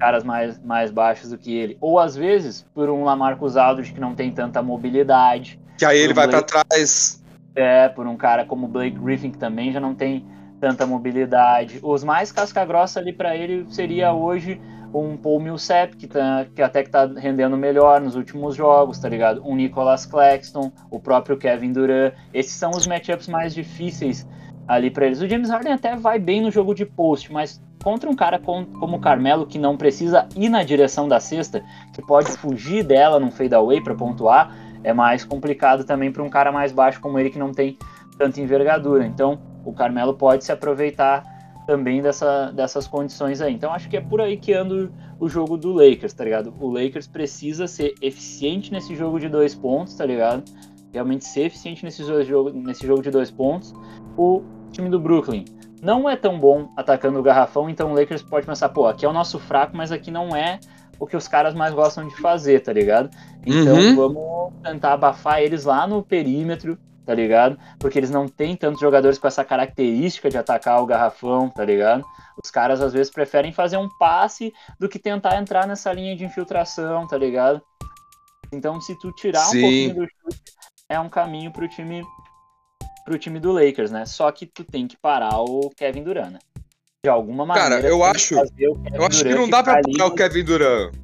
[0.00, 1.76] Caras mais, mais baixos do que ele.
[1.80, 5.60] Ou às vezes, por um Lamarcus Aldridge que não tem tanta mobilidade.
[5.78, 7.22] Que aí ele vai para trás.
[7.54, 10.26] É, por um cara como Blake Griffin, que também já não tem
[10.62, 11.80] tanta mobilidade.
[11.82, 14.60] Os mais casca-grossa ali para ele seria hoje
[14.94, 19.08] um Paul Millsap, que, tá, que até que tá rendendo melhor nos últimos jogos, tá
[19.08, 19.42] ligado?
[19.44, 22.14] Um Nicholas Claxton, o próprio Kevin Durant.
[22.32, 24.24] Esses são os matchups mais difíceis
[24.68, 25.20] ali para eles.
[25.20, 28.64] O James Harden até vai bem no jogo de post, mas contra um cara com,
[28.64, 31.60] como o Carmelo, que não precisa ir na direção da cesta,
[31.92, 34.54] que pode fugir dela num fadeaway para pontuar,
[34.84, 37.76] é mais complicado também para um cara mais baixo como ele, que não tem
[38.16, 39.04] tanta envergadura.
[39.04, 41.24] Então, o Carmelo pode se aproveitar
[41.66, 43.54] também dessa, dessas condições aí.
[43.54, 46.52] Então acho que é por aí que anda o jogo do Lakers, tá ligado?
[46.58, 50.42] O Lakers precisa ser eficiente nesse jogo de dois pontos, tá ligado?
[50.92, 53.74] Realmente ser eficiente nesse jogo, nesse jogo de dois pontos.
[54.16, 54.42] O
[54.72, 55.44] time do Brooklyn
[55.80, 59.08] não é tão bom atacando o garrafão, então o Lakers pode pensar, pô, aqui é
[59.08, 60.60] o nosso fraco, mas aqui não é
[60.98, 63.10] o que os caras mais gostam de fazer, tá ligado?
[63.44, 63.96] Então uhum.
[63.96, 67.58] vamos tentar abafar eles lá no perímetro, tá ligado?
[67.78, 72.04] Porque eles não têm tantos jogadores com essa característica de atacar o garrafão, tá ligado?
[72.42, 76.24] Os caras às vezes preferem fazer um passe do que tentar entrar nessa linha de
[76.24, 77.60] infiltração, tá ligado?
[78.52, 79.58] Então, se tu tirar Sim.
[79.58, 80.52] um pouquinho do chute,
[80.88, 82.02] é um caminho pro time
[83.04, 84.06] pro time do Lakers, né?
[84.06, 86.38] Só que tu tem que parar o Kevin Durant, né?
[87.04, 87.68] De alguma maneira.
[87.68, 90.94] Cara, eu acho, eu acho que não dá pra parar o Kevin Durant.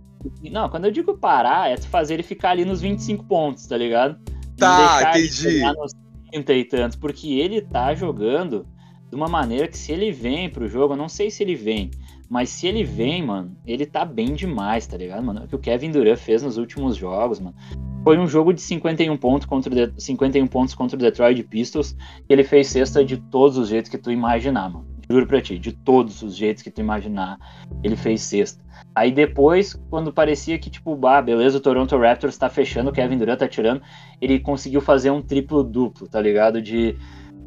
[0.50, 3.76] Não, quando eu digo parar, é tu fazer ele ficar ali nos 25 pontos, tá
[3.76, 4.18] ligado?
[4.58, 5.60] Tá, entendi.
[5.60, 5.92] Nos
[6.30, 8.66] 30 e tantos, porque ele tá jogando
[9.08, 11.90] de uma maneira que se ele vem pro jogo, eu não sei se ele vem,
[12.28, 15.44] mas se ele vem, mano, ele tá bem demais, tá ligado, mano?
[15.44, 17.56] O que o Kevin Durant fez nos últimos jogos, mano.
[18.04, 21.96] Foi um jogo de 51 pontos contra o, 51 pontos contra o Detroit Pistons,
[22.26, 24.86] que ele fez cesta de todos os jeitos que tu imaginar, mano.
[25.10, 27.38] Juro pra ti, de todos os jeitos que tu imaginar,
[27.82, 28.62] ele fez cesta.
[28.94, 33.16] Aí depois, quando parecia que, tipo, bah, beleza, o Toronto Raptors tá fechando, o Kevin
[33.16, 33.80] Durant tá tirando,
[34.20, 36.60] ele conseguiu fazer um triplo-duplo, tá ligado?
[36.60, 36.96] De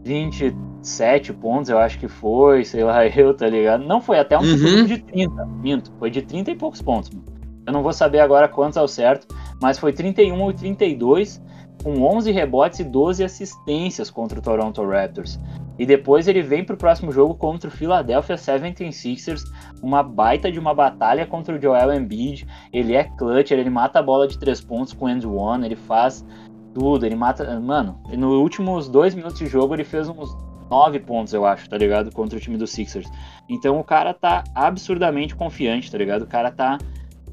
[0.03, 3.83] 27 pontos, eu acho que foi, sei lá, eu, tá ligado?
[3.85, 4.85] Não foi até um uhum.
[4.85, 7.25] de 30, minto, foi de 30 e poucos pontos, mano.
[7.65, 9.27] Eu não vou saber agora quantos ao certo,
[9.61, 11.41] mas foi 31 ou 32,
[11.83, 15.39] com 11 rebotes e 12 assistências contra o Toronto Raptors.
[15.81, 19.41] E depois ele vem para o próximo jogo contra o Philadelphia 76ers,
[19.81, 22.45] uma baita de uma batalha contra o Joel Embiid.
[22.71, 26.23] Ele é clutch, ele mata a bola de três pontos com end one, ele faz
[26.71, 27.59] tudo, ele mata.
[27.59, 30.37] Mano, nos últimos dois minutos de jogo ele fez uns
[30.69, 32.11] nove pontos, eu acho, tá ligado?
[32.11, 33.09] Contra o time do Sixers.
[33.49, 36.21] Então o cara tá absurdamente confiante, tá ligado?
[36.21, 36.77] O cara tá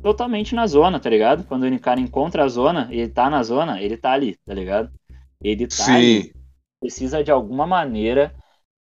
[0.02, 1.44] totalmente na zona, tá ligado?
[1.44, 4.90] Quando o cara encontra a zona, ele tá na zona, ele tá ali, tá ligado?
[5.38, 5.94] Ele tá Sim.
[5.94, 6.32] ali.
[6.80, 8.32] Precisa de alguma maneira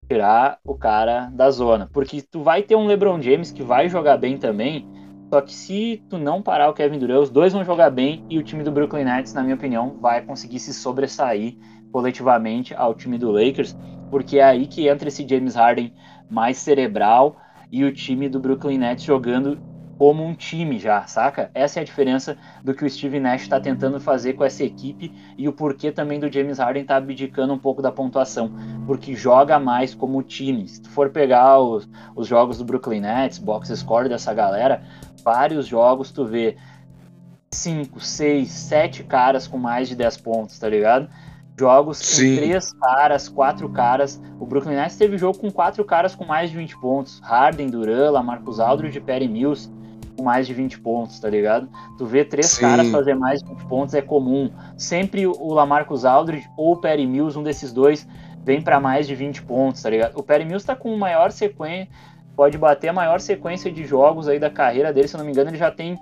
[0.09, 1.89] tirar o cara da zona.
[1.93, 4.87] Porque tu vai ter um LeBron James que vai jogar bem também.
[5.33, 8.39] Só que se tu não parar o Kevin Durant, os dois vão jogar bem e
[8.39, 11.57] o time do Brooklyn Nets, na minha opinião, vai conseguir se sobressair
[11.91, 13.77] coletivamente ao time do Lakers,
[14.11, 15.93] porque é aí que entra esse James Harden
[16.31, 17.37] mais cerebral
[17.73, 19.59] e o time do Brooklyn Nets jogando
[19.99, 21.51] como um time já, saca?
[21.55, 25.13] Essa é a diferença do que o Steve Nash está tentando fazer com essa equipe
[25.39, 28.51] e o porquê também do James Harden tá abdicando um pouco da pontuação,
[28.87, 30.69] porque joga mais como time.
[30.69, 34.83] Se tu for pegar os, os jogos do Brooklyn Nets, box score dessa galera,
[35.25, 36.57] vários jogos tu vê
[37.53, 41.09] 5, 6, 7 caras com mais de 10 pontos, tá ligado?
[41.59, 42.37] Jogos com Sim.
[42.37, 44.21] três caras, quatro caras.
[44.39, 47.19] O Brooklyn Nets teve jogo com quatro caras com mais de 20 pontos.
[47.21, 49.71] Harden, Duran, Lamarcus Aldridge Perry Mills
[50.17, 51.69] com mais de 20 pontos, tá ligado?
[51.99, 54.51] Tu vê três caras fazer mais de 20 pontos é comum.
[54.77, 58.07] Sempre o Lamarcus Aldridge ou o Perry Mills, um desses dois,
[58.45, 60.19] vem para mais de 20 pontos, tá ligado?
[60.19, 61.89] O Perry Mills tá com maior sequência,
[62.35, 65.33] pode bater a maior sequência de jogos aí da carreira dele, se eu não me
[65.33, 65.99] engano, ele já tem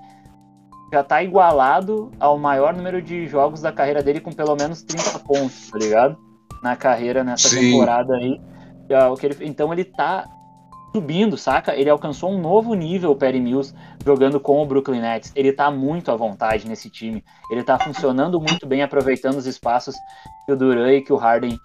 [0.92, 5.18] já tá igualado ao maior número de jogos da carreira dele com pelo menos 30
[5.20, 6.16] pontos, tá ligado?
[6.62, 7.72] Na carreira nessa Sim.
[7.72, 8.40] temporada aí.
[9.40, 10.28] Então ele tá
[10.94, 11.74] subindo, saca?
[11.74, 13.74] Ele alcançou um novo nível, o Perry Mills,
[14.04, 15.32] jogando com o Brooklyn Nets.
[15.34, 17.24] Ele tá muito à vontade nesse time.
[17.50, 19.94] Ele tá funcionando muito bem, aproveitando os espaços
[20.44, 21.58] que o Duran e que o Harden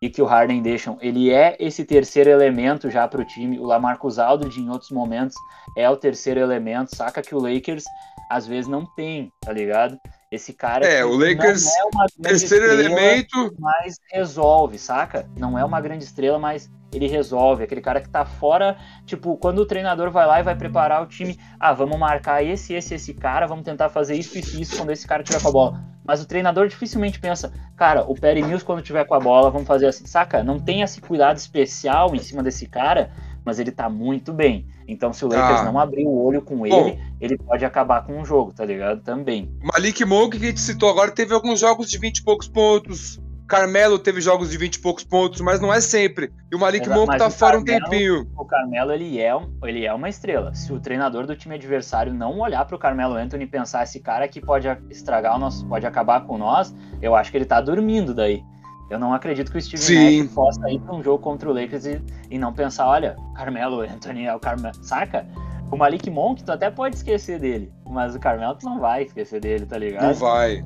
[0.00, 0.98] e que o Harden deixam.
[1.00, 3.58] Ele é esse terceiro elemento já para o time.
[3.58, 5.34] O Lamarcus Aldridge em outros momentos
[5.76, 6.94] é o terceiro elemento.
[6.94, 7.84] Saca que o Lakers
[8.30, 9.98] às vezes não tem, tá ligado?
[10.30, 15.28] Esse cara é, o Lakers não é uma terceiro estrela, elemento, mas resolve, saca?
[15.38, 17.62] Não é uma grande estrela, mas ele resolve.
[17.62, 21.06] Aquele cara que tá fora, tipo, quando o treinador vai lá e vai preparar o
[21.06, 24.90] time, ah, vamos marcar esse, esse, esse cara, vamos tentar fazer isso, isso, isso quando
[24.90, 25.84] esse cara tiver com a bola.
[26.04, 29.66] Mas o treinador dificilmente pensa, cara, o Perry Mills quando tiver com a bola, vamos
[29.66, 30.42] fazer assim, saca?
[30.42, 33.12] Não tem esse cuidado especial em cima desse cara,
[33.46, 34.66] mas ele tá muito bem.
[34.88, 35.64] Então, se o Lakers ah.
[35.64, 39.00] não abrir o olho com ele, Bom, ele pode acabar com o jogo, tá ligado?
[39.02, 39.48] Também.
[39.62, 43.20] Malik Monk, que a gente citou agora, teve alguns jogos de 20 e poucos pontos.
[43.46, 46.32] Carmelo teve jogos de 20 e poucos pontos, mas não é sempre.
[46.50, 48.28] E o Malik Monk tá fora Carmelo, um tempinho.
[48.36, 50.52] O Carmelo, ele é, ele é uma estrela.
[50.52, 54.24] Se o treinador do time adversário não olhar pro Carmelo Anthony e pensar esse cara
[54.24, 58.12] aqui pode estragar o nosso, pode acabar com nós, eu acho que ele tá dormindo
[58.12, 58.42] daí.
[58.88, 60.22] Eu não acredito que o Steve Sim.
[60.22, 62.00] Nash possa ir pra um jogo contra o Lakers e,
[62.30, 64.76] e não pensar, olha, Carmelo Anthony é o Carmelo.
[64.82, 65.26] Saca?
[65.70, 69.40] O Malik Monk, tu até pode esquecer dele, mas o Carmelo tu não vai esquecer
[69.40, 70.06] dele, tá ligado?
[70.06, 70.64] Não vai.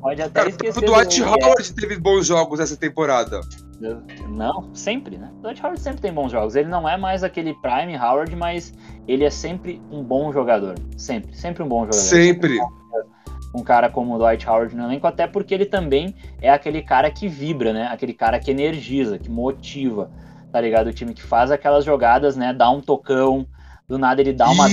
[0.00, 0.78] Pode até Cara, esquecer.
[0.78, 3.40] O Dwight Howard teve bons jogos essa temporada.
[4.28, 5.30] Não, sempre, né?
[5.38, 6.56] O Dwight Howard sempre tem bons jogos.
[6.56, 8.74] Ele não é mais aquele Prime Howard, mas
[9.06, 10.74] ele é sempre um bom jogador.
[10.96, 11.96] Sempre, sempre um bom jogador.
[11.96, 12.60] Sempre.
[12.60, 12.79] Um
[13.64, 17.28] cara como o Dwight Howard no elenco, até porque ele também é aquele cara que
[17.28, 17.88] vibra, né?
[17.90, 20.10] Aquele cara que energiza, que motiva,
[20.52, 20.86] tá ligado?
[20.86, 22.52] O time que faz aquelas jogadas, né?
[22.52, 23.46] Dá um tocão,
[23.88, 24.68] do nada ele dá uma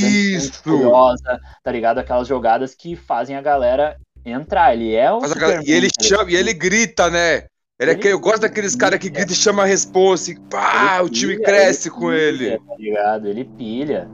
[0.63, 1.97] curiosa, tá ligado?
[1.97, 4.73] Aquelas jogadas que fazem a galera entrar.
[4.73, 5.19] Ele é o.
[5.65, 7.45] e ele tá chama, e ele grita, né?
[7.79, 10.31] Ele, é ele é que eu gosto daqueles caras que gritam e chama a resposta
[10.31, 12.57] e pá, o time cresce com pilha, ele.
[12.57, 13.27] Tá ligado?
[13.27, 14.07] Ele pilha.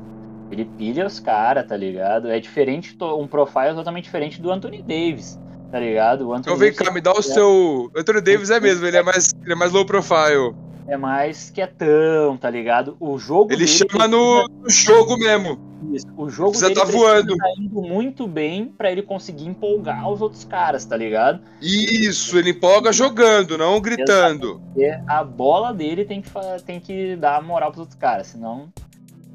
[0.54, 2.30] Ele pilha os caras, tá ligado?
[2.30, 5.40] É diferente, um profile totalmente diferente do Anthony Davis,
[5.72, 6.28] tá ligado?
[6.28, 7.22] O Anthony então vem cá, me dá o é...
[7.24, 7.48] seu.
[7.48, 10.54] O Anthony Davis é mesmo, ele é mais, ele é mais low profile
[10.88, 12.96] é mais quietão, tá ligado?
[13.00, 13.52] O jogo.
[13.52, 15.60] Ele chama no, no, jogo mesmo.
[15.94, 16.08] Isso.
[16.16, 17.36] O jogo Você tá voando.
[17.36, 21.42] tá indo muito bem para ele conseguir empolgar os outros caras, tá ligado?
[21.62, 24.62] Isso, ele empolga jogando, não gritando.
[25.08, 26.30] A bola dele tem que,
[26.66, 28.70] tem que dar moral pros outros caras, senão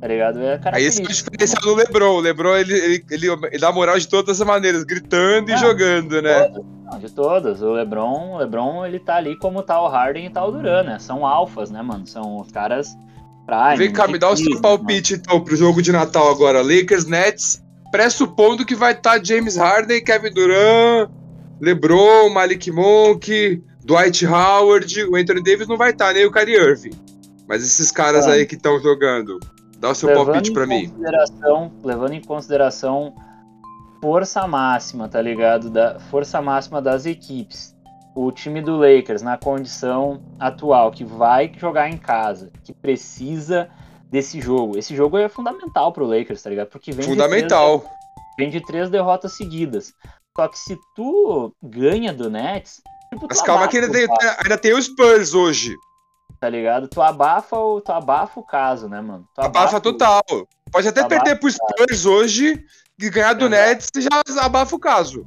[0.01, 0.41] tá ligado?
[0.41, 2.17] É Aí esse é o diferencial do Lebron.
[2.17, 6.23] O Lebron, ele, ele, ele, ele, dá moral de todas as maneiras, gritando e jogando,
[6.23, 6.53] né?
[6.91, 7.63] Não, de todas.
[7.63, 10.85] O Lebron, o Lebron, ele tá ali como tá o Harden e tá o Duran,
[10.85, 10.99] né?
[10.99, 12.07] São alfas, né, mano?
[12.07, 12.97] São os caras
[13.47, 13.77] prime.
[13.77, 15.23] Vem cá, me dá o seu palpite, mano.
[15.25, 16.63] então, pro jogo de Natal agora.
[16.63, 21.11] Lakers, Nets, pressupondo que vai estar tá James Harden, Kevin Durant,
[21.61, 26.57] LeBron, Malik Monk, Dwight Howard, o Anthony Davis não vai estar, tá, nem o Kyrie
[26.57, 26.91] Irving.
[27.49, 29.41] Mas esses caras aí que estão jogando,
[29.79, 30.93] Dá o seu levando palpite para mim.
[31.85, 33.15] Levando em consideração
[34.01, 35.71] força máxima, tá ligado?
[35.71, 37.77] Da força máxima das equipes.
[38.15, 43.69] O time do Lakers, na condição atual, que vai jogar em casa, que precisa
[44.11, 44.77] desse jogo.
[44.77, 46.69] Esse jogo é fundamental pro Lakers, tá ligado?
[46.69, 47.79] Porque vem fundamental.
[47.79, 47.97] De três,
[48.37, 49.93] vem de três derrotas seguidas.
[50.37, 52.81] Só que se tu ganha do Nets.
[53.13, 54.07] Tipo, Mas calma que ainda tem,
[54.43, 55.77] ainda tem os Spurs hoje
[56.39, 56.89] tá ligado?
[56.89, 59.27] Tu abafa o, tu abafa o caso, né, mano?
[59.35, 60.23] Tu abafa, abafa total.
[60.71, 62.63] Pode até perder pro Spurs hoje
[62.99, 64.11] e ganhar do Nets e já
[64.41, 65.27] abafa o caso.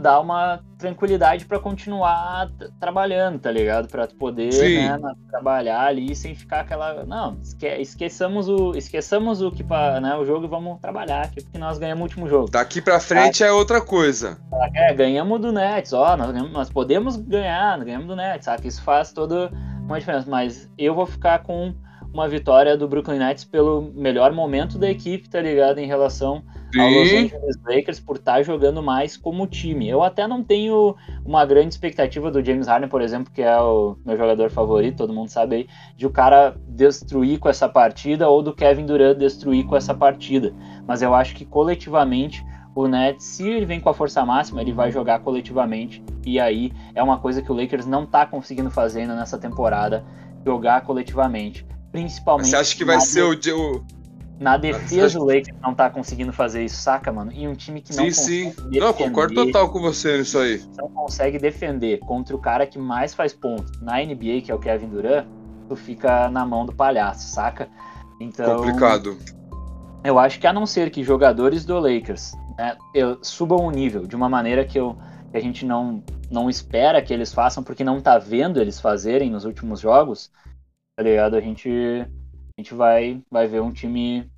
[0.00, 2.50] Dá uma tranquilidade para continuar
[2.80, 3.88] trabalhando, tá ligado?
[3.88, 4.98] Pra tu poder né,
[5.30, 7.04] trabalhar ali sem ficar aquela.
[7.04, 7.66] Não, esque...
[7.66, 8.76] esqueçamos o.
[8.76, 12.28] Esqueçamos o que né, o jogo e vamos trabalhar aqui, porque nós ganhamos o último
[12.28, 12.50] jogo.
[12.50, 14.36] Daqui pra frente é outra coisa.
[14.74, 18.66] É, ganhamos do Nets, ó, nós, nós podemos ganhar, ganhamos do Nets, sabe?
[18.66, 19.48] Isso faz todo
[19.84, 21.74] uma diferença, mas eu vou ficar com
[22.14, 25.78] uma vitória do Brooklyn Nets pelo melhor momento da equipe, tá ligado?
[25.78, 26.80] Em relação Sim.
[26.80, 29.88] ao Los Angeles Lakers por estar tá jogando mais como time.
[29.88, 30.94] Eu até não tenho
[31.24, 35.12] uma grande expectativa do James Harden, por exemplo, que é o meu jogador favorito, todo
[35.12, 39.66] mundo sabe aí, de o cara destruir com essa partida ou do Kevin Durant destruir
[39.66, 40.54] com essa partida.
[40.86, 44.72] Mas eu acho que coletivamente o Nets, se ele vem com a força máxima, ele
[44.72, 46.02] vai jogar coletivamente.
[46.26, 50.04] E aí é uma coisa que o Lakers não tá conseguindo fazer ainda nessa temporada,
[50.44, 51.64] jogar coletivamente.
[51.92, 52.48] Principalmente.
[52.48, 53.84] Você acha que vai ser o,
[54.40, 57.30] Na defesa, o Lakers não tá conseguindo fazer isso, saca, mano?
[57.32, 58.50] E um time que não sim, consegue.
[58.50, 58.80] Sim, sim.
[58.80, 60.60] Não, concordo total com você nisso aí.
[60.76, 64.58] Não consegue defender contra o cara que mais faz pontos na NBA, que é o
[64.58, 65.26] Kevin Durant,
[65.68, 67.68] tu fica na mão do palhaço, saca?
[68.20, 68.56] Então.
[68.56, 69.16] Complicado.
[70.02, 74.06] Eu acho que a não ser que jogadores do Lakers né, eu, subam o nível
[74.06, 74.96] de uma maneira que, eu,
[75.30, 79.30] que a gente não, não espera que eles façam, porque não tá vendo eles fazerem
[79.30, 80.30] nos últimos jogos,
[80.96, 81.36] tá ligado?
[81.36, 84.30] A gente, a gente vai, vai ver um time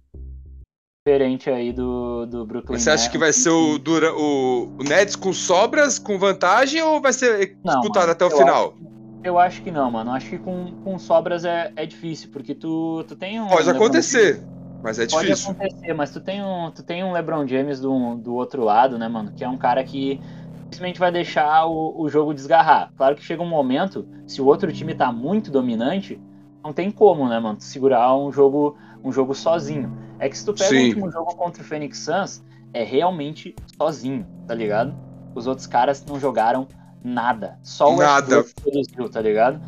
[1.07, 3.13] diferente aí do, do Brooklyn Você acha Nets.
[3.13, 7.57] que vai ser o, Dura, o, o Nets com sobras, com vantagem, ou vai ser
[7.65, 8.75] não, disputado mano, até o final?
[8.75, 8.87] Acho,
[9.23, 10.11] eu acho que não, mano.
[10.11, 13.47] Acho que com, com sobras é, é difícil, porque tu, tu tem um.
[13.47, 14.43] Pode acontecer.
[14.87, 15.53] Mas é Pode difícil.
[15.53, 18.97] Pode acontecer, mas tu tem um, tu tem um LeBron James do, do outro lado,
[18.97, 19.33] né, mano?
[19.33, 20.21] Que é um cara que
[20.63, 22.93] simplesmente vai deixar o, o jogo desgarrar.
[22.97, 26.21] Claro que chega um momento, se o outro time tá muito dominante,
[26.63, 27.61] não tem como, né, mano?
[27.61, 29.93] Segurar um jogo, um jogo sozinho.
[30.21, 30.77] É que se tu pega Sim.
[30.77, 34.95] o último jogo contra o Phoenix Suns, é realmente sozinho, tá ligado?
[35.35, 36.69] Os outros caras não jogaram
[37.03, 37.59] nada.
[37.65, 38.45] Só o nada.
[38.63, 39.61] produziu, tá ligado?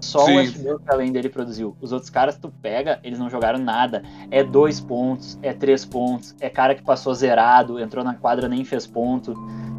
[0.00, 0.32] Só Sim.
[0.32, 1.76] o Westbrook, além dele, produziu.
[1.80, 4.02] Os outros caras, tu pega, eles não jogaram nada.
[4.30, 8.64] É dois pontos, é três pontos, é cara que passou zerado, entrou na quadra nem
[8.64, 9.34] fez ponto,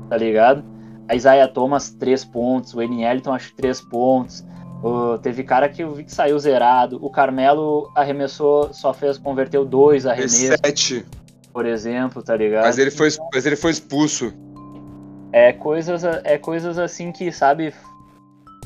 [0.09, 0.63] tá ligado?
[1.07, 2.73] A Isaiah Thomas, três pontos.
[2.73, 2.81] O.
[2.81, 4.45] Ellington, acho três pontos.
[4.83, 6.97] Uh, teve cara que eu vi que saiu zerado.
[7.03, 10.57] O Carmelo arremessou, só fez, converteu dois arremessos.
[10.63, 11.05] Sete.
[11.51, 12.63] Por exemplo, tá ligado?
[12.63, 14.33] Mas ele foi, mas ele foi expulso.
[15.33, 17.73] É coisas, é coisas assim que, sabe,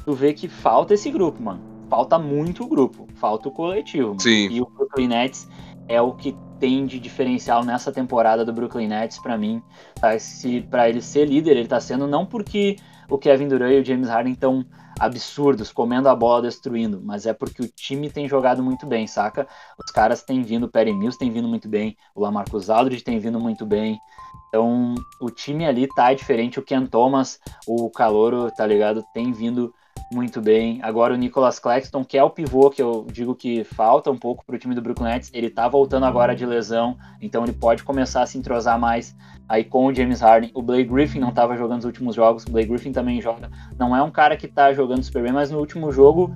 [0.06, 1.61] tu vê que falta esse grupo, mano.
[1.90, 4.10] Falta muito o grupo, falta o coletivo.
[4.10, 4.22] Mano.
[4.22, 4.49] Sim.
[4.49, 5.48] E o Brooklyn Nets
[5.88, 9.61] é o que tem de diferencial nessa temporada do Brooklyn Nets para mim.
[9.99, 10.18] Tá?
[10.18, 12.77] Se para ele ser líder, ele tá sendo não porque
[13.10, 14.65] o Kevin Durant e o James Harden estão
[14.99, 19.48] absurdos, comendo a bola, destruindo, mas é porque o time tem jogado muito bem, saca?
[19.77, 23.19] Os caras têm vindo, o Perry Mills tem vindo muito bem, o Lamarcus Aldridge tem
[23.19, 23.99] vindo muito bem.
[24.48, 29.03] Então, o time ali tá diferente, o Ken Thomas, o Calouro, tá ligado?
[29.14, 29.73] Tem vindo
[30.16, 30.80] muito bem.
[30.82, 34.46] Agora o Nicholas Claxton, que é o pivô que eu digo que falta um pouco
[34.46, 37.84] para o time do Brooklyn Nets, ele tá voltando agora de lesão, então ele pode
[37.84, 39.14] começar a se entrosar mais
[39.48, 40.52] aí com o James Harden.
[40.54, 43.52] O Blake Griffin não estava jogando nos últimos jogos, o Blake Griffin também joga.
[43.78, 46.34] Não é um cara que tá jogando super bem, mas no último jogo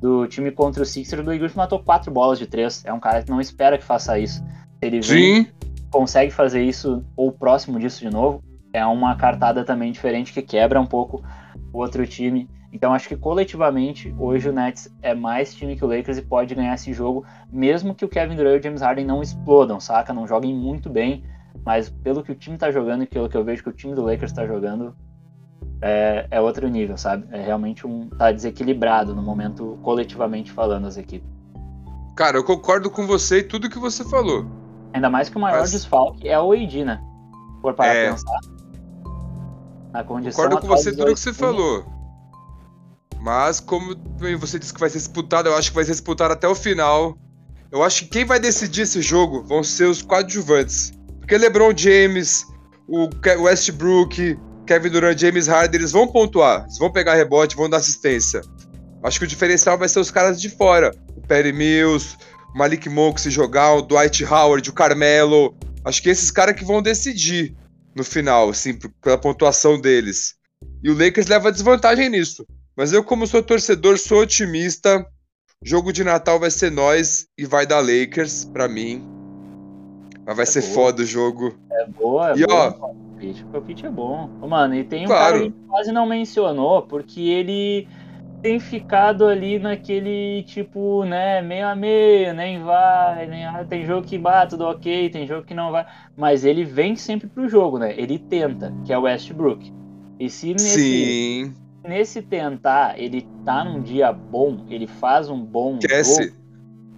[0.00, 2.84] do time contra o Sixers, o Blake Griffin matou quatro bolas de três.
[2.84, 4.42] É um cara que não espera que faça isso.
[4.82, 5.46] Ele vem, Sim.
[5.90, 8.42] consegue fazer isso ou próximo disso de novo,
[8.72, 11.22] é uma cartada também diferente que quebra um pouco
[11.72, 12.48] o outro time.
[12.72, 16.54] Então acho que coletivamente hoje o Nets é mais time que o Lakers e pode
[16.54, 20.12] ganhar esse jogo, mesmo que o Kevin Durant e o James Harden não explodam, saca?
[20.12, 21.24] Não joguem muito bem,
[21.64, 23.94] mas pelo que o time tá jogando e pelo que eu vejo que o time
[23.94, 24.94] do Lakers tá jogando,
[25.82, 27.26] é, é outro nível, sabe?
[27.30, 28.08] É realmente um.
[28.10, 31.28] tá desequilibrado no momento, coletivamente falando, as equipes.
[32.14, 34.46] Cara, eu concordo com você e tudo que você falou.
[34.92, 35.72] Ainda mais que o maior mas...
[35.72, 37.02] desfalque é o AD, né?
[37.62, 38.10] Por para é...
[38.10, 38.40] pensar.
[39.92, 41.84] Na condição concordo com você tudo que você falou.
[43.20, 43.94] Mas, como
[44.38, 47.18] você disse que vai ser disputado, eu acho que vai ser disputado até o final.
[47.70, 50.92] Eu acho que quem vai decidir esse jogo vão ser os coadjuvantes.
[51.18, 52.46] Porque LeBron James,
[52.88, 53.08] o
[53.42, 56.62] Westbrook, Kevin Durant, James Harden, eles vão pontuar.
[56.62, 58.40] Eles vão pegar rebote, vão dar assistência.
[59.02, 60.90] Acho que o diferencial vai ser os caras de fora.
[61.14, 62.16] O Perry Mills,
[62.54, 65.54] o Malik Monk se jogar, o Dwight Howard, o Carmelo.
[65.84, 67.54] Acho que esses caras que vão decidir
[67.94, 70.34] no final, assim, pela pontuação deles.
[70.82, 72.46] E o Lakers leva desvantagem nisso.
[72.80, 75.06] Mas eu, como sou torcedor, sou otimista.
[75.62, 79.02] Jogo de Natal vai ser nós e vai dar Lakers pra mim.
[80.24, 80.72] Mas vai é ser boa.
[80.72, 81.54] foda o jogo.
[81.70, 82.78] É boa, é e, boa.
[82.80, 84.30] Ó, o palpite é bom.
[84.48, 85.40] Mano, e tem um claro.
[85.40, 87.86] cara que quase não mencionou, porque ele
[88.40, 94.06] tem ficado ali naquele tipo, né, meio a meio, nem vai, nem ah, tem jogo
[94.06, 95.84] que bate tudo ok, tem jogo que não vai,
[96.16, 97.92] mas ele vem sempre pro jogo, né?
[97.98, 99.70] Ele tenta, que é o Westbrook.
[100.18, 101.54] E se nesse, Sim
[101.84, 106.24] nesse tentar, ele tá num dia bom, ele faz um bom Esquece.
[106.24, 106.36] jogo.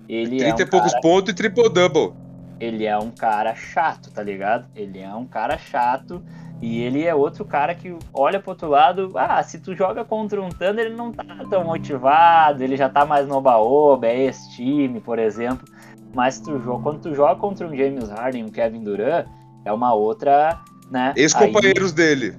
[0.08, 2.12] Ele 30 é um e poucos cara, pontos e triple-double.
[2.60, 4.66] Ele é um cara chato, tá ligado?
[4.74, 6.22] Ele é um cara chato
[6.60, 9.12] e ele é outro cara que olha pro outro lado.
[9.16, 13.04] Ah, se tu joga contra um Thunder, ele não tá tão motivado, ele já tá
[13.04, 15.66] mais no oba-oba, é esse time, por exemplo.
[16.14, 19.26] Mas tu, quando tu joga contra um James Harden, um Kevin Durant,
[19.64, 20.60] é uma outra,
[20.90, 21.14] né?
[21.16, 22.36] Ex-companheiros dele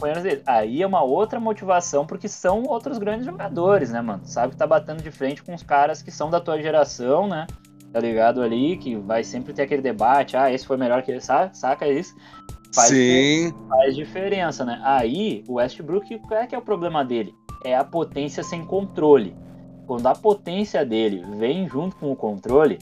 [0.00, 0.42] companheiros dele.
[0.46, 4.22] Aí é uma outra motivação, porque são outros grandes jogadores, né, mano?
[4.24, 7.46] Sabe que tá batendo de frente com os caras que são da tua geração, né?
[7.92, 11.20] Tá ligado ali, que vai sempre ter aquele debate, ah, esse foi melhor que ele,
[11.20, 12.14] saca, saca isso?
[12.74, 13.52] Faz Sim.
[13.68, 14.80] Faz diferença, né?
[14.84, 17.34] Aí, o Westbrook, qual é que é o problema dele?
[17.64, 19.36] É a potência sem controle.
[19.86, 22.78] Quando a potência dele vem junto com o controle,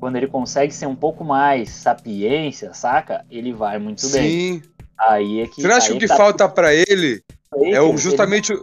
[0.00, 3.24] quando ele consegue ser um pouco mais sapiência, saca?
[3.30, 4.12] Ele vai muito Sim.
[4.12, 4.30] bem.
[4.30, 4.62] Sim.
[4.98, 5.62] Aí é que.
[5.62, 6.16] Você acha que o que tá...
[6.16, 7.22] falta para ele
[7.72, 8.52] é o, justamente.
[8.52, 8.62] Ele...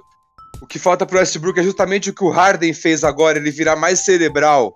[0.62, 3.76] O que falta pro Westbrook é justamente o que o Harden fez agora, ele virar
[3.76, 4.74] mais cerebral.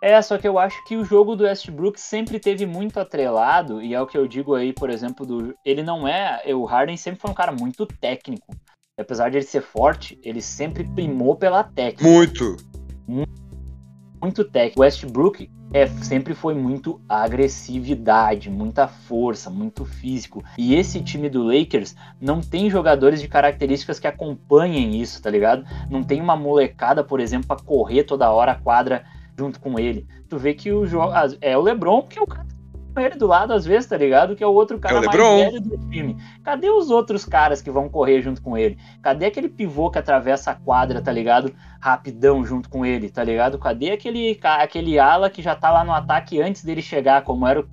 [0.00, 3.92] É, só que eu acho que o jogo do Westbrook sempre teve muito atrelado, e
[3.92, 5.54] é o que eu digo aí, por exemplo, do.
[5.64, 6.40] Ele não é.
[6.54, 8.54] O Harden sempre foi um cara muito técnico.
[8.98, 12.04] Apesar de ele ser forte, ele sempre primou pela técnica.
[12.04, 12.56] Muito.
[13.06, 13.32] Muito,
[14.20, 14.80] muito técnico.
[14.80, 20.42] O Westbrook, é, sempre foi muito agressividade, muita força, muito físico.
[20.56, 25.64] E esse time do Lakers não tem jogadores de características que acompanhem isso, tá ligado?
[25.90, 29.04] Não tem uma molecada, por exemplo, para correr toda hora a quadra
[29.36, 30.06] junto com ele.
[30.28, 30.84] Tu vê que o
[31.40, 32.57] é o LeBron, que é o cara
[32.98, 34.34] ele do lado às vezes, tá ligado?
[34.34, 36.16] Que é o outro cara é o mais velho do time.
[36.42, 38.78] Cadê os outros caras que vão correr junto com ele?
[39.02, 41.52] Cadê aquele pivô que atravessa a quadra, tá ligado?
[41.80, 43.58] Rapidão junto com ele, tá ligado?
[43.58, 47.64] Cadê aquele, aquele ala que já tá lá no ataque antes dele chegar, como era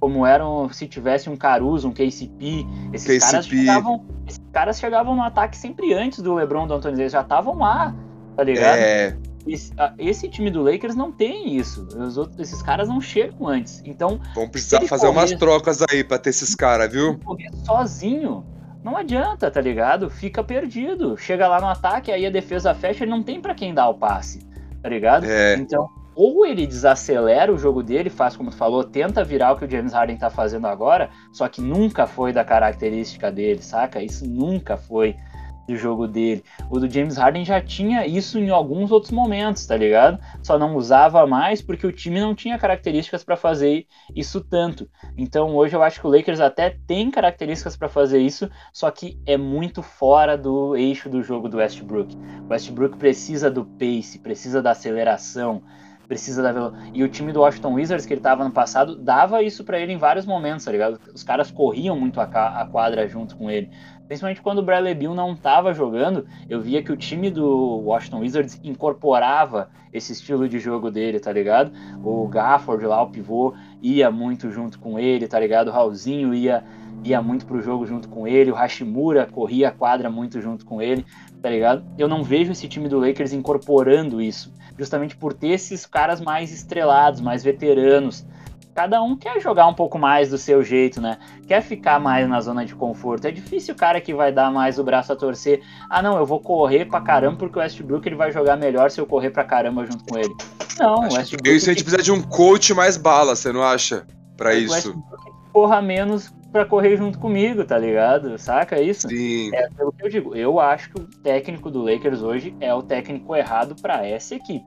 [0.00, 3.20] como eram se tivesse um Caruso, um KCP, esses KCP.
[3.20, 7.20] caras chegavam, esses caras chegavam no ataque sempre antes do LeBron do Anthony Davis, já
[7.20, 7.94] estavam lá,
[8.34, 8.78] tá ligado?
[8.78, 9.16] É.
[9.46, 11.88] Esse, esse, time do Lakers não tem isso.
[12.16, 13.82] Outros, esses caras não chegam antes.
[13.84, 14.20] Então.
[14.34, 17.18] Vão precisar fazer correr, umas trocas aí pra ter esses caras, viu?
[17.64, 18.44] Sozinho.
[18.82, 20.08] Não adianta, tá ligado?
[20.08, 21.16] Fica perdido.
[21.16, 23.94] Chega lá no ataque, aí a defesa fecha, ele não tem para quem dar o
[23.94, 24.40] passe,
[24.82, 25.24] tá ligado?
[25.24, 25.54] É.
[25.56, 29.64] Então, ou ele desacelera o jogo dele, faz como tu falou, tenta virar o que
[29.64, 34.02] o James Harden tá fazendo agora, só que nunca foi da característica dele, saca?
[34.02, 35.16] Isso nunca foi
[35.70, 36.44] do jogo dele.
[36.68, 40.18] O do James Harden já tinha isso em alguns outros momentos, tá ligado?
[40.42, 44.88] Só não usava mais porque o time não tinha características para fazer isso tanto.
[45.16, 49.18] Então hoje eu acho que o Lakers até tem características para fazer isso, só que
[49.24, 52.16] é muito fora do eixo do jogo do Westbrook.
[52.16, 55.62] O Westbrook precisa do pace, precisa da aceleração,
[56.10, 59.62] precisa da e o time do Washington Wizards que ele tava no passado dava isso
[59.62, 60.98] para ele em vários momentos, tá ligado?
[61.14, 63.70] Os caras corriam muito a, a quadra junto com ele.
[64.10, 67.46] Principalmente quando o Bradley Beal não estava jogando, eu via que o time do
[67.84, 71.70] Washington Wizards incorporava esse estilo de jogo dele, tá ligado?
[72.02, 75.68] O Gafford lá, o pivô, ia muito junto com ele, tá ligado?
[75.68, 76.64] O Raulzinho ia,
[77.04, 80.82] ia muito pro jogo junto com ele, o Hashimura corria a quadra muito junto com
[80.82, 81.06] ele,
[81.40, 81.84] tá ligado?
[81.96, 86.50] Eu não vejo esse time do Lakers incorporando isso, justamente por ter esses caras mais
[86.50, 88.26] estrelados, mais veteranos,
[88.74, 91.18] cada um quer jogar um pouco mais do seu jeito, né?
[91.46, 93.26] Quer ficar mais na zona de conforto.
[93.26, 95.62] É difícil o cara que vai dar mais o braço a torcer.
[95.88, 99.00] Ah, não, eu vou correr pra caramba porque o Westbrook ele vai jogar melhor se
[99.00, 100.34] eu correr pra caramba junto com ele.
[100.78, 101.56] Não, Acho o Westbrook.
[101.56, 104.06] Isso a gente precisa de um coach mais bala, você não acha?
[104.36, 104.72] Pra isso.
[104.72, 108.38] Westbrook corra menos para correr junto comigo, tá ligado?
[108.38, 109.08] Saca isso?
[109.08, 109.54] Sim.
[109.54, 110.34] É pelo que eu digo.
[110.34, 114.66] Eu acho que o técnico do Lakers hoje é o técnico errado para essa equipe.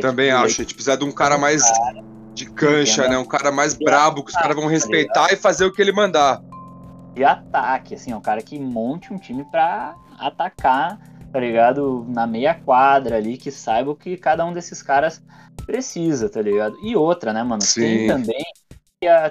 [0.00, 0.44] Também acho.
[0.44, 2.02] A gente precisa de um cara mais cara
[2.34, 3.18] de cancha, né?
[3.18, 5.92] Um cara mais brabo que os caras vão respeitar tá e fazer o que ele
[5.92, 6.40] mandar.
[7.14, 10.98] De ataque, assim, é um cara que monte um time pra atacar,
[11.30, 12.06] tá ligado?
[12.08, 15.22] Na meia quadra ali, que saiba o que cada um desses caras
[15.66, 16.76] precisa, tá ligado?
[16.82, 17.62] E outra, né, mano?
[17.62, 17.80] Sim.
[17.80, 18.44] Tem também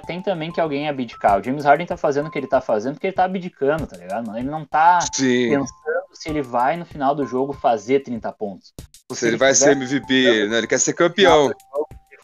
[0.06, 1.40] tem também que alguém abdicar.
[1.40, 3.96] O James Harden tá fazendo o que ele tá fazendo porque ele tá abdicando, tá
[3.96, 4.26] ligado?
[4.26, 4.38] Mano?
[4.38, 5.48] Ele não tá Sim.
[5.48, 5.72] pensando
[6.12, 8.74] se ele vai no final do jogo fazer 30 pontos.
[9.10, 10.58] Se, se ele, ele vai ser MVP, né?
[10.58, 11.50] Ele quer ser campeão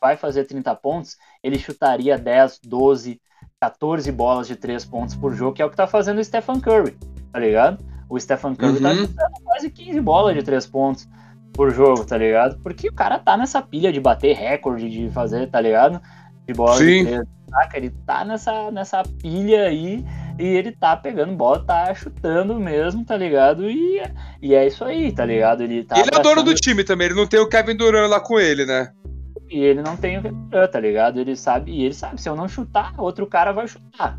[0.01, 3.20] vai fazer 30 pontos, ele chutaria 10, 12,
[3.61, 6.61] 14 bolas de 3 pontos por jogo, que é o que tá fazendo o Stephen
[6.61, 6.97] Curry,
[7.33, 7.85] tá ligado?
[8.09, 8.97] O Stephen Curry tá uhum.
[8.97, 11.09] tá chutando quase 15 bolas de 3 pontos
[11.53, 12.59] por jogo, tá ligado?
[12.62, 16.01] Porque o cara tá nessa pilha de bater recorde, de fazer, tá ligado?
[16.47, 17.05] De bola Sim.
[17.05, 17.77] de 3, saca?
[17.77, 20.05] Ele tá nessa, nessa pilha aí
[20.39, 23.69] e ele tá pegando bola, tá chutando mesmo, tá ligado?
[23.69, 24.01] E,
[24.41, 25.62] e é isso aí, tá ligado?
[25.62, 25.99] Ele tá.
[25.99, 28.65] Ele é dono do time também, ele não tem o Kevin Durant lá com ele,
[28.65, 28.93] né?
[29.51, 30.23] E ele não tem o
[30.70, 31.19] tá ligado?
[31.19, 34.19] Ele sabe, e ele sabe, se eu não chutar, outro cara vai chutar.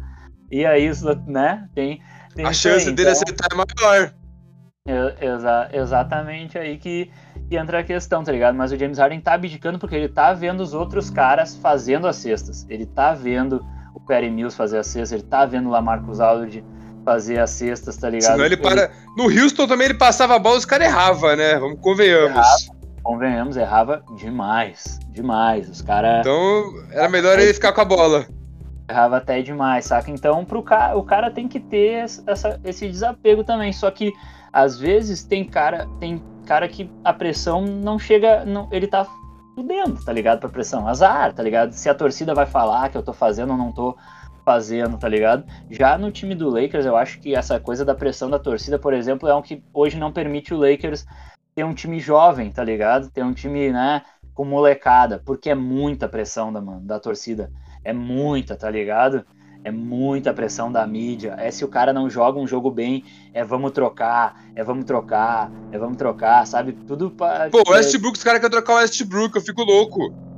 [0.52, 1.68] E aí isso, né?
[1.76, 2.02] Tem,
[2.34, 4.14] tem a chance aí, dele então, acertar é maior.
[5.22, 7.12] Exa exatamente aí que,
[7.48, 8.56] que, entra a questão, tá ligado?
[8.56, 12.16] Mas o James Harden tá abdicando porque ele tá vendo os outros caras fazendo as
[12.16, 12.66] cestas.
[12.68, 16.64] Ele tá vendo o Perry Mills fazer as cestas, ele tá vendo o Lamarcus Aldridge
[17.06, 18.32] fazer as cestas, tá ligado?
[18.32, 18.86] Senão ele para.
[18.86, 18.94] Ele...
[19.16, 21.60] No Houston também ele passava a bola e os caras erravam, né?
[21.60, 22.32] Vamos convenhamos.
[22.32, 22.79] Errava
[23.10, 25.00] convenhamos, errava demais.
[25.10, 25.68] Demais.
[25.68, 26.20] Os caras.
[26.20, 28.28] Então era melhor ele ficar com a bola.
[28.88, 30.12] Errava até demais, saca?
[30.12, 33.74] Então pro cara, o cara tem que ter essa, esse desapego também.
[33.74, 34.14] Só que
[34.54, 38.46] às vezes tem cara, tem cara que a pressão não chega.
[38.46, 39.08] Não, ele tá
[39.56, 40.40] fudendo, tá ligado?
[40.40, 40.88] Pra pressão.
[40.88, 41.72] Azar, tá ligado?
[41.72, 43.98] Se a torcida vai falar que eu tô fazendo ou não tô
[44.46, 45.46] fazendo, tá ligado?
[45.68, 48.94] Já no time do Lakers, eu acho que essa coisa da pressão da torcida, por
[48.94, 51.08] exemplo, é um que hoje não permite o Lakers
[51.60, 53.12] ter um time jovem, tá ligado?
[53.12, 54.02] Ter um time, né,
[54.34, 57.52] com molecada, porque é muita pressão da, mano, da torcida.
[57.84, 59.26] É muita, tá ligado?
[59.62, 61.36] É muita pressão da mídia.
[61.38, 63.04] É se o cara não joga um jogo bem,
[63.34, 66.72] é vamos trocar, é vamos trocar, é vamos trocar, sabe?
[66.88, 67.50] Tudo para.
[67.50, 70.29] Pô, Westbrook, os caras querem trocar o Westbrook, eu fico louco.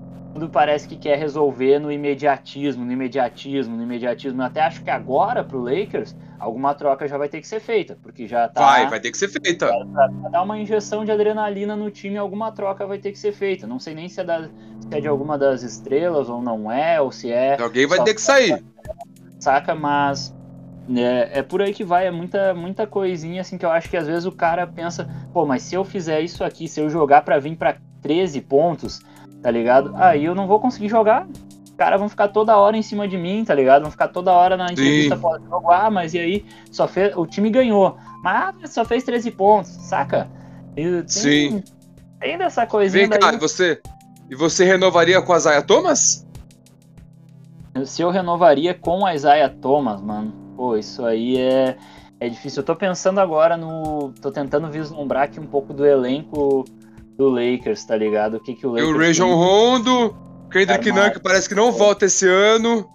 [0.49, 4.41] Parece que quer resolver no imediatismo, no imediatismo, no imediatismo.
[4.41, 7.97] Eu até acho que agora pro Lakers alguma troca já vai ter que ser feita,
[8.01, 8.61] porque já tá.
[8.61, 9.67] Vai, vai ter que ser feita.
[9.67, 13.67] Pra dar uma injeção de adrenalina no time, alguma troca vai ter que ser feita.
[13.67, 14.49] Não sei nem se é, da, se
[14.91, 17.61] é de alguma das estrelas ou não é, ou se é.
[17.61, 18.63] Alguém vai ter que sair.
[19.39, 20.35] Saca, mas.
[20.93, 23.95] É, é por aí que vai, é muita, muita coisinha assim que eu acho que
[23.95, 27.21] às vezes o cara pensa, pô, mas se eu fizer isso aqui, se eu jogar
[27.21, 28.99] para vir para 13 pontos,
[29.41, 29.93] tá ligado?
[29.95, 31.27] Aí eu não vou conseguir jogar
[31.81, 33.81] caras vão ficar toda hora em cima de mim, tá ligado?
[33.81, 36.45] Vão ficar toda hora na entrevista pós-jogo, ah, mas e aí?
[36.71, 37.97] Só fez, o time ganhou.
[38.23, 40.29] Mas só fez 13 pontos, saca?
[40.75, 41.63] Tem, Sim.
[42.19, 43.09] Tem dessa coisinha.
[43.09, 43.81] Vem cá, você.
[44.29, 46.23] E você renovaria com a Isaiah Thomas?
[47.83, 50.31] Se eu renovaria com a Isaiah Thomas, mano.
[50.55, 51.77] Pô, isso aí é,
[52.19, 52.61] é difícil.
[52.61, 54.13] Eu tô pensando agora no.
[54.21, 56.63] tô tentando vislumbrar aqui um pouco do elenco
[57.21, 58.37] do Lakers, tá ligado?
[58.37, 58.89] O que, que o Lakers.
[58.89, 60.17] E o Region Rondo.
[60.51, 62.89] Kendrick Nunn, que parece que não volta esse ano.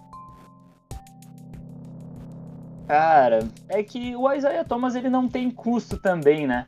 [2.87, 6.67] Cara, é que o Isaiah Thomas ele não tem custo também, né?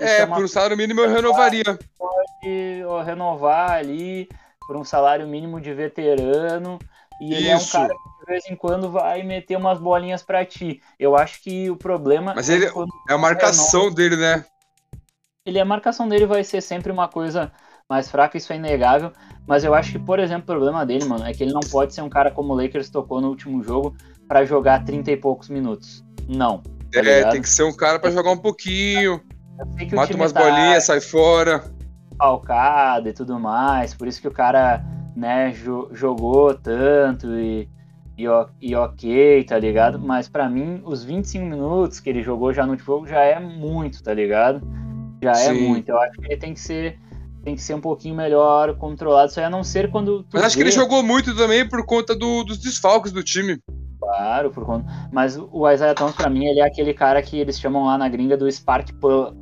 [0.00, 0.36] é, é uma...
[0.36, 1.78] por um salário mínimo eu renovaria.
[1.96, 4.28] Pode renovar ali
[4.66, 6.78] por um salário mínimo de veterano.
[7.20, 7.76] E ele Isso.
[7.76, 10.82] é um cara que de vez em quando vai meter umas bolinhas para ti.
[10.98, 12.32] Eu acho que o problema.
[12.34, 14.44] Mas ele é a marcação dele, né?
[15.46, 17.52] Ele a marcação dele vai ser sempre uma coisa
[17.86, 19.12] mais fraca, isso é inegável.
[19.46, 21.92] Mas eu acho que, por exemplo, o problema dele, mano, é que ele não pode
[21.92, 23.94] ser um cara como o Lakers tocou no último jogo
[24.26, 26.02] para jogar 30 e poucos minutos.
[26.26, 26.62] Não.
[26.90, 29.20] Tá é, tem que ser um cara para jogar um pouquinho.
[29.92, 31.62] Mata umas tá bolinhas, sai fora.
[32.16, 33.92] Falcado e tudo mais.
[33.92, 34.82] Por isso que o cara,
[35.14, 37.68] né, jo jogou tanto e,
[38.16, 38.24] e,
[38.62, 39.98] e, ok, tá ligado?
[39.98, 44.02] Mas para mim, os 25 minutos que ele jogou já no jogo já é muito,
[44.02, 44.66] tá ligado?
[45.24, 45.48] Já é Sim.
[45.50, 45.88] é muito.
[45.88, 46.98] Eu acho que ele tem que ser
[47.44, 49.30] tem que ser um pouquinho melhor controlado.
[49.36, 50.26] Aí a não ser quando.
[50.32, 50.62] Mas acho vê...
[50.62, 53.60] que ele jogou muito também por conta do, dos desfalques do time.
[54.00, 54.86] Claro, por conta.
[55.12, 58.08] Mas o Isaiah Thomas, pra mim, ele é aquele cara que eles chamam lá na
[58.08, 58.90] gringa do Spark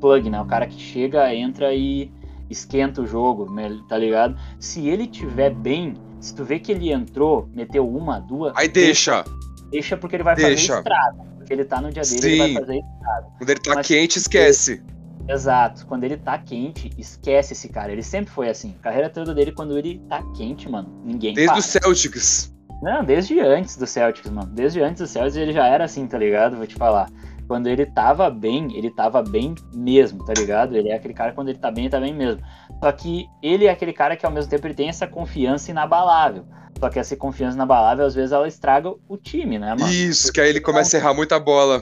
[0.00, 0.40] Plug, né?
[0.40, 2.10] O cara que chega, entra e
[2.50, 3.48] esquenta o jogo,
[3.88, 4.36] tá ligado?
[4.60, 8.52] Se ele tiver bem, se tu vê que ele entrou, meteu uma, duas.
[8.56, 9.24] Aí deixa.
[9.70, 10.74] Deixa porque ele vai deixa.
[10.74, 11.32] fazer estrada.
[11.36, 12.28] Porque ele tá no dia dele, Sim.
[12.28, 13.26] ele vai fazer estrada.
[13.38, 14.82] Quando ele tá Mas, quente, esquece.
[15.28, 15.86] Exato.
[15.86, 17.92] Quando ele tá quente, esquece esse cara.
[17.92, 18.74] Ele sempre foi assim.
[18.80, 22.52] A carreira toda dele, quando ele tá quente, mano, ninguém Desde o Celtics.
[22.82, 24.50] Não, desde antes do Celtics, mano.
[24.52, 26.56] Desde antes do Celtics ele já era assim, tá ligado?
[26.56, 27.08] Vou te falar.
[27.46, 30.76] Quando ele tava bem, ele tava bem mesmo, tá ligado?
[30.76, 32.42] Ele é aquele cara quando ele tá bem, ele tá bem mesmo.
[32.82, 36.44] Só que ele é aquele cara que ao mesmo tempo ele tem essa confiança inabalável.
[36.78, 39.92] Só que essa confiança inabalável, às vezes, ela estraga o time, né, mano?
[39.92, 41.80] Isso, Porque que aí ele começa a errar muita bola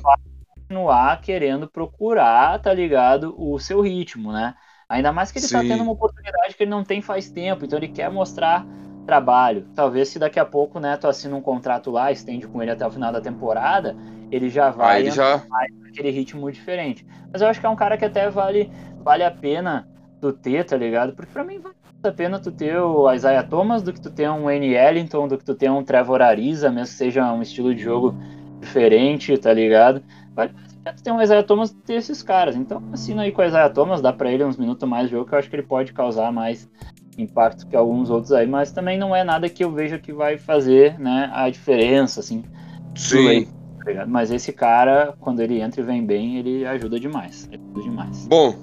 [0.70, 4.55] continuar querendo procurar, tá ligado, o seu ritmo, né?
[4.88, 5.68] Ainda mais que ele tá Sim.
[5.68, 8.64] tá tendo uma oportunidade que ele não tem faz tempo, então ele quer mostrar
[9.05, 9.66] trabalho.
[9.74, 12.86] Talvez se daqui a pouco, né, tu assina um contrato lá, estende com ele até
[12.86, 13.97] o final da temporada,
[14.30, 15.42] ele já vai ele já...
[15.48, 17.05] mais aquele ritmo diferente.
[17.32, 19.88] Mas eu acho que é um cara que até vale, vale a pena
[20.20, 21.14] tu ter, tá ligado?
[21.14, 21.74] Porque pra mim vale
[22.05, 24.72] a pena tu ter o Isaiah Thomas do que tu ter um N.
[24.72, 28.14] Ellington, do que tu ter um Trevor Ariza, mesmo que seja um estilo de jogo
[28.60, 30.02] diferente, tá ligado?
[30.35, 30.52] Vale
[31.02, 32.57] tem um Isaiah Thomas ter esses caras.
[32.57, 35.28] Então, assina aí com o Isaiah Thomas, dá pra ele uns minutos mais de jogo,
[35.28, 36.69] que eu acho que ele pode causar mais
[37.19, 40.39] impacto que alguns outros aí, mas também não é nada que eu veja que vai
[40.39, 42.43] fazer, né, a diferença, assim.
[42.94, 43.47] Sim.
[43.85, 47.48] Tá mas esse cara, quando ele entra e vem bem, ele ajuda demais.
[47.52, 48.27] Ajuda demais.
[48.27, 48.55] Bom,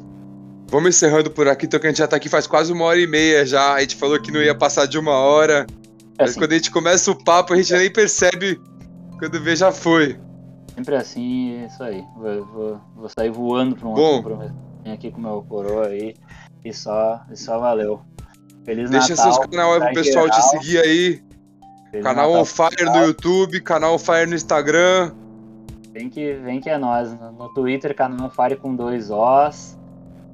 [0.68, 3.00] vamos encerrando por aqui, então que a gente já tá aqui faz quase uma hora
[3.00, 3.74] e meia já.
[3.74, 5.66] A gente falou que não ia passar de uma hora.
[6.18, 6.40] É mas assim.
[6.40, 8.60] quando a gente começa o papo, a gente nem percebe.
[9.20, 10.18] Quando vê, já foi.
[10.78, 12.06] Sempre assim, isso aí.
[12.16, 15.88] Vou, vou, vou sair voando para um Bom, outro Vem aqui com o meu coroa
[15.88, 16.16] aí.
[16.64, 18.00] E só, e só valeu.
[18.64, 19.34] Feliz Deixa Natal.
[19.34, 20.40] seus canal aí pro pessoal geral.
[20.40, 21.24] te seguir aí.
[21.90, 25.14] Feliz canal Natal On Fire no YouTube, canal On Fire no Instagram.
[25.94, 27.12] Vem que, vem que é nós.
[27.12, 29.76] No Twitter, canal On Fire com dois Os.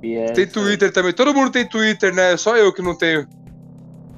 [0.03, 0.93] É tem Twitter aí.
[0.93, 1.13] também.
[1.13, 2.35] Todo mundo tem Twitter, né?
[2.35, 3.25] Só eu que não tenho.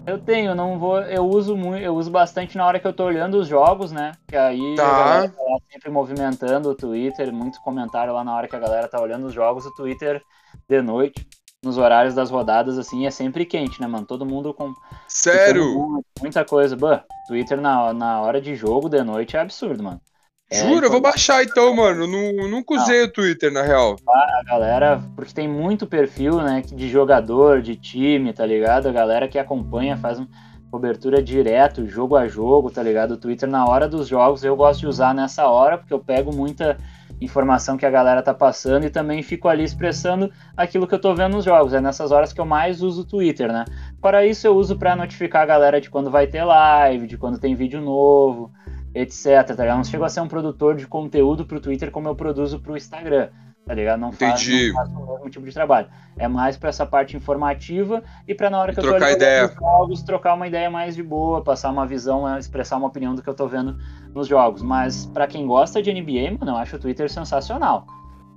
[0.07, 1.01] Eu tenho, não vou.
[1.01, 4.11] Eu uso muito, eu uso bastante na hora que eu tô olhando os jogos, né?
[4.27, 4.85] Que aí tá.
[4.85, 8.87] a galera tá sempre movimentando o Twitter, muito comentário lá na hora que a galera
[8.87, 10.21] tá olhando os jogos, o Twitter
[10.69, 11.27] de noite,
[11.63, 14.05] nos horários das rodadas, assim, é sempre quente, né, mano?
[14.05, 14.73] Todo mundo com.
[15.07, 16.03] Sério?
[16.21, 16.75] muita coisa.
[16.75, 19.99] Bah, Twitter na, na hora de jogo de noite é absurdo, mano.
[20.55, 20.87] É, Jura?
[20.87, 22.07] Eu vou baixar então, mano.
[22.07, 23.07] Não, nunca usei não.
[23.07, 23.95] o Twitter, na real.
[24.07, 28.87] A galera, porque tem muito perfil, né, de jogador, de time, tá ligado?
[28.87, 30.27] A galera que acompanha, faz uma
[30.71, 33.11] cobertura direto, jogo a jogo, tá ligado?
[33.11, 36.35] O Twitter na hora dos jogos eu gosto de usar nessa hora, porque eu pego
[36.35, 36.77] muita
[37.21, 41.15] informação que a galera tá passando e também fico ali expressando aquilo que eu tô
[41.15, 41.73] vendo nos jogos.
[41.73, 43.63] É nessas horas que eu mais uso o Twitter, né?
[44.01, 47.39] Para isso eu uso para notificar a galera de quando vai ter live, de quando
[47.39, 48.51] tem vídeo novo
[48.95, 49.45] etc.
[49.45, 49.77] Tá ligado?
[49.77, 53.29] Não chego a ser um produtor de conteúdo pro Twitter como eu produzo pro Instagram.
[53.65, 53.99] Tá ligado?
[53.99, 55.87] Não faço, não faço o mesmo tipo de trabalho.
[56.17, 59.47] É mais para essa parte informativa e para na hora que eu tô ideia.
[59.47, 63.29] jogos, trocar uma ideia mais de boa, passar uma visão, expressar uma opinião do que
[63.29, 63.75] eu tô vendo
[64.13, 64.61] nos jogos.
[64.61, 67.87] Mas para quem gosta de NBA, mano, eu acho o Twitter sensacional.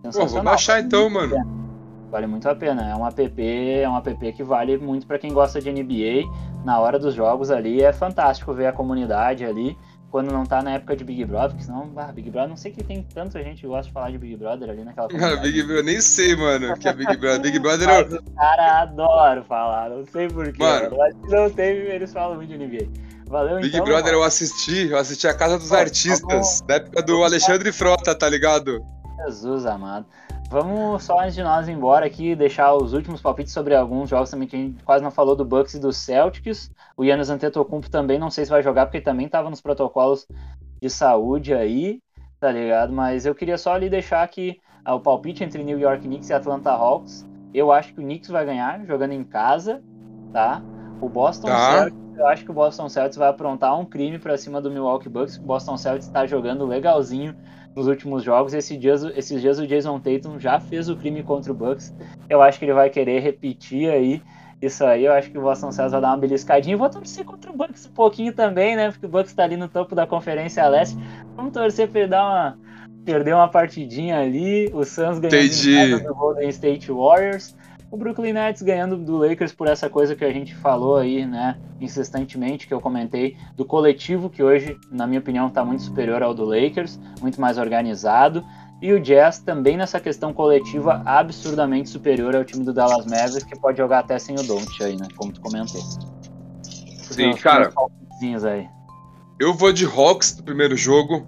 [0.02, 0.28] sensacional.
[0.28, 1.36] Pô, vou baixar então, mano.
[2.10, 2.88] Vale muito a pena.
[2.88, 6.24] É um app, é um app que vale muito para quem gosta de NBA.
[6.64, 9.76] Na hora dos jogos ali é fantástico ver a comunidade ali
[10.10, 12.72] quando não tá na época de Big Brother, porque senão, ah, Big Brother, não sei
[12.72, 15.62] que tem tanta gente que gosta de falar de Big Brother ali naquela Cara, Big
[15.62, 17.40] Brother, eu nem sei, mano, que é Big Brother.
[17.40, 18.02] Big Brother é.
[18.02, 20.58] Os caras adoram falar, não sei porquê.
[20.58, 22.88] Mano, mas não tem, eles falam muito de NBA.
[23.26, 24.18] Valeu, Big então, Brother mano.
[24.18, 28.82] eu assisti, eu assisti a Casa dos Artistas, da época do Alexandre Frota, tá ligado?
[29.26, 30.06] Jesus amado.
[30.50, 34.30] Vamos só antes de nós ir embora aqui, deixar os últimos palpites sobre alguns jogos
[34.30, 36.70] também que a gente quase não falou do Bucks e do Celtics.
[36.96, 40.26] O Yannis Antetokounmpo também, não sei se vai jogar porque também estava nos protocolos
[40.80, 42.00] de saúde aí,
[42.40, 42.94] tá ligado?
[42.94, 46.32] Mas eu queria só ali deixar aqui ah, o palpite entre New York Knicks e
[46.32, 47.28] Atlanta Hawks.
[47.52, 49.82] Eu acho que o Knicks vai ganhar jogando em casa,
[50.32, 50.62] tá?
[50.98, 51.72] O Boston tá.
[51.72, 55.08] Celtics eu acho que o Boston Celtics vai aprontar um crime pra cima do Milwaukee
[55.08, 55.36] Bucks.
[55.36, 57.36] O Boston Celtics tá jogando legalzinho
[57.78, 58.52] nos últimos jogos.
[58.52, 61.94] Esse dias, esses dias o Jason Tatum já fez o crime contra o Bucks.
[62.28, 64.20] Eu acho que ele vai querer repetir aí
[64.60, 65.04] isso aí.
[65.04, 66.76] Eu acho que o Boston Celtics vai dar uma beliscadinha.
[66.76, 68.90] Vou torcer contra o Bucks um pouquinho também, né?
[68.90, 70.98] Porque o Bucks tá ali no topo da Conferência Leste.
[71.36, 72.58] Vamos torcer pra ele dar uma
[73.04, 77.56] perder uma partidinha ali, o Suns ganhando do Golden State Warriors,
[77.90, 81.56] o Brooklyn Nets ganhando do Lakers por essa coisa que a gente falou aí, né,
[81.80, 86.34] insistentemente, que eu comentei, do coletivo que hoje, na minha opinião, está muito superior ao
[86.34, 88.44] do Lakers, muito mais organizado,
[88.80, 93.58] e o Jazz também nessa questão coletiva absurdamente superior ao time do Dallas Mavericks, que
[93.58, 95.80] pode jogar até sem o Don't aí, né, como tu comentou.
[97.02, 97.72] Sim, cara.
[98.52, 98.68] Aí.
[99.40, 101.26] Eu vou de Hawks no primeiro jogo,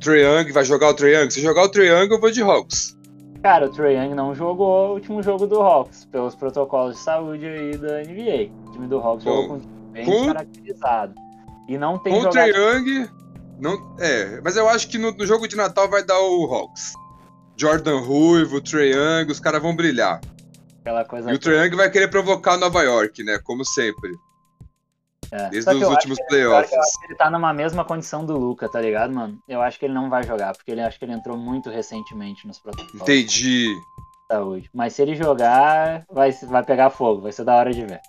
[0.00, 1.30] Trae Young vai jogar o Trae Young?
[1.30, 2.96] Se jogar o Trae Young, eu vou de Hawks.
[3.44, 7.44] Cara, o Trae Young não jogou o último jogo do Hawks, pelos protocolos de saúde
[7.44, 8.50] aí da NBA.
[8.66, 9.58] O time do Hawks jogou com
[9.92, 10.28] bem com...
[10.28, 11.14] caracterizado.
[11.68, 13.06] E não tem Com o Trae Young,
[13.60, 16.94] não, é, mas eu acho que no, no, jogo de Natal vai dar o Hawks.
[17.54, 20.22] Jordan Ruivo, Trae Young, os caras vão brilhar.
[20.80, 23.38] Aquela coisa e o Trae Young vai querer provocar Nova York, né?
[23.44, 24.10] Como sempre.
[25.34, 25.50] É.
[25.50, 26.72] Desde os últimos que, playoffs.
[26.72, 29.36] Eu acho que ele tá numa mesma condição do Luca, tá ligado, mano?
[29.48, 32.46] Eu acho que ele não vai jogar, porque ele acho que ele entrou muito recentemente
[32.46, 33.02] nos protocolos.
[33.02, 33.74] Entendi.
[34.30, 34.70] Saúde.
[34.72, 38.00] Mas se ele jogar, vai, vai pegar fogo, vai ser da hora de ver.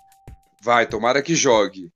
[0.62, 1.90] Vai, tomara que jogue.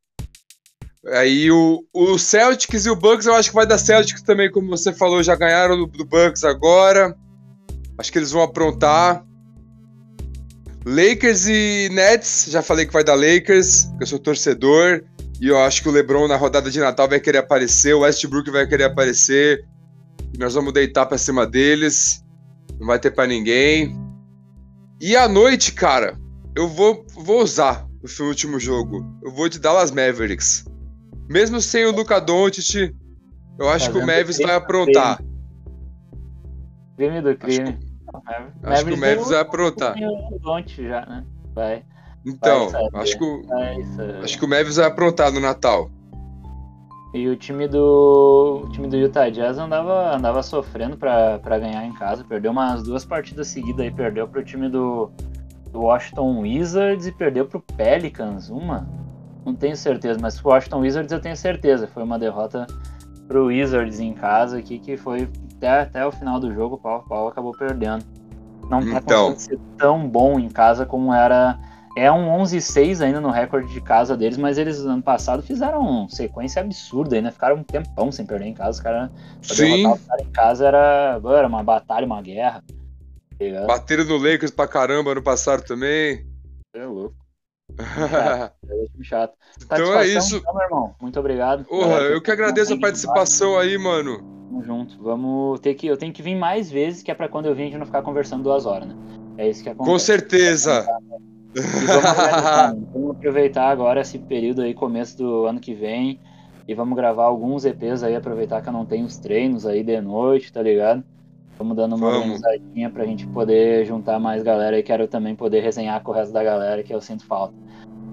[1.12, 4.68] Aí o, o Celtics e o Bucks, eu acho que vai dar Celtics também, como
[4.68, 7.16] você falou, já ganharam do, do Bucks agora.
[7.96, 9.24] Acho que eles vão aprontar.
[10.84, 15.02] Lakers e Nets, já falei que vai dar Lakers, que eu sou torcedor.
[15.40, 18.50] E eu acho que o LeBron na rodada de Natal vai querer aparecer, o Westbrook
[18.50, 19.64] vai querer aparecer.
[20.34, 22.22] E nós vamos deitar pra cima deles.
[22.78, 23.94] Não vai ter para ninguém.
[25.00, 26.18] E à noite, cara,
[26.54, 29.04] eu vou, vou usar no último jogo.
[29.22, 30.64] Eu vou de Dallas Mavericks.
[31.28, 32.94] Mesmo sem o Luca Doncic,
[33.58, 35.22] eu acho tá que o Mavis vai aprontar.
[36.96, 37.89] Crime do crime.
[38.12, 39.94] Acho, acho que o Mavis vai aprontar.
[39.96, 41.24] O já, né?
[41.54, 41.84] Vai.
[42.24, 43.42] Então, acho que, o,
[44.22, 45.90] acho que o Mavis vai aprontar no Natal.
[47.12, 51.92] E o time do o time do Utah Jazz andava, andava sofrendo para ganhar em
[51.94, 52.22] casa.
[52.22, 53.90] Perdeu umas duas partidas seguidas aí.
[53.90, 55.10] Perdeu pro time do,
[55.72, 58.48] do Washington Wizards e perdeu pro Pelicans.
[58.48, 58.88] Uma?
[59.44, 61.88] Não tenho certeza, mas pro Washington Wizards eu tenho certeza.
[61.88, 62.66] Foi uma derrota
[63.26, 65.28] pro Wizards em casa aqui que foi
[65.60, 66.76] até, até o final do jogo.
[66.76, 68.04] O Pau, Pau acabou perdendo.
[68.68, 69.36] Não tá então.
[69.36, 71.58] ser tão bom em casa como era
[71.96, 76.08] é um 11-6 ainda no recorde de casa deles, mas eles ano passado fizeram uma
[76.08, 78.78] sequência absurda ainda, ficaram um tempão sem perder em casa.
[78.78, 79.10] Os caras
[79.42, 79.86] Sim.
[79.86, 82.62] o cara em casa era, era uma batalha, uma guerra.
[83.38, 86.26] Tá Bateram no Lakers pra caramba ano passado também.
[86.74, 87.16] É louco.
[87.80, 89.34] chato, é chato.
[89.62, 90.36] Então é isso.
[90.36, 90.94] Então, meu irmão.
[91.00, 91.64] Muito obrigado.
[91.64, 94.39] Porra, eu que agradeço a participação aí, mano.
[94.50, 95.00] Tamo junto.
[95.00, 95.86] Vamos ter que.
[95.86, 97.86] Eu tenho que vir mais vezes, que é pra quando eu vir a gente não
[97.86, 98.96] ficar conversando duas horas, né?
[99.38, 99.90] É isso que acontece.
[99.90, 100.86] Com certeza.
[101.52, 106.20] Vamos, vamos, aproveitar agora esse período aí, começo do ano que vem,
[106.68, 110.00] e vamos gravar alguns EPs aí, aproveitar que eu não tenho os treinos aí de
[110.00, 111.02] noite, tá ligado?
[111.58, 112.20] Vamos dando uma vamos.
[112.20, 116.32] organizadinha pra gente poder juntar mais galera e quero também poder resenhar com o resto
[116.32, 117.52] da galera que eu sinto falta.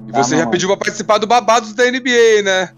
[0.07, 2.69] E tá, você já pediu pra participar do Babados da NBA, né?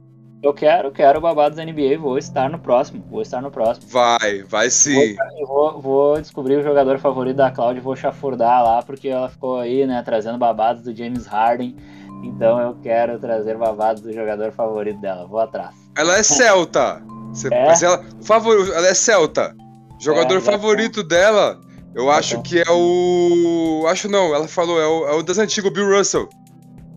[0.41, 3.87] Eu quero, quero babados da NBA, vou estar no próximo, vou estar no próximo.
[3.89, 5.15] Vai, vai sim.
[5.45, 9.59] Vou, vou, vou descobrir o jogador favorito da Cláudia, vou chafurdar lá, porque ela ficou
[9.59, 11.75] aí, né, trazendo babados do James Harden.
[12.23, 15.75] Então eu quero trazer babados do jogador favorito dela, vou atrás.
[15.97, 17.01] Ela é celta.
[17.33, 17.65] Você, é?
[17.65, 19.53] Mas ela, favor, ela é celta.
[19.99, 21.03] Jogador é, favorito é.
[21.03, 21.59] dela,
[21.93, 22.43] eu acho então.
[22.43, 23.85] que é o.
[23.87, 26.29] Acho não, ela falou, é o, é o das antigas, Bill Russell.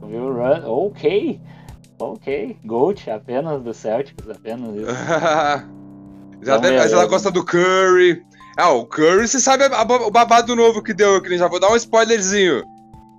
[0.07, 1.41] Bill Russell, ok.
[2.03, 4.87] Ok, Gold, apenas do Celtics, apenas isso.
[6.43, 8.21] já deve, mas ela gosta do Curry.
[8.59, 11.61] Ah, o Curry, você sabe a, a, o babado novo que deu, que já vou
[11.61, 12.65] dar um spoilerzinho.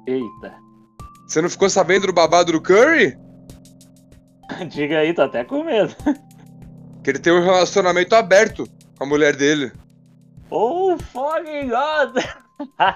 [0.05, 0.53] Eita.
[1.25, 3.17] Você não ficou sabendo do babado do Curry?
[4.67, 5.95] Diga aí, tô até com medo.
[7.01, 9.71] Que ele tem um relacionamento aberto com a mulher dele.
[10.49, 12.21] Oh, fucking God!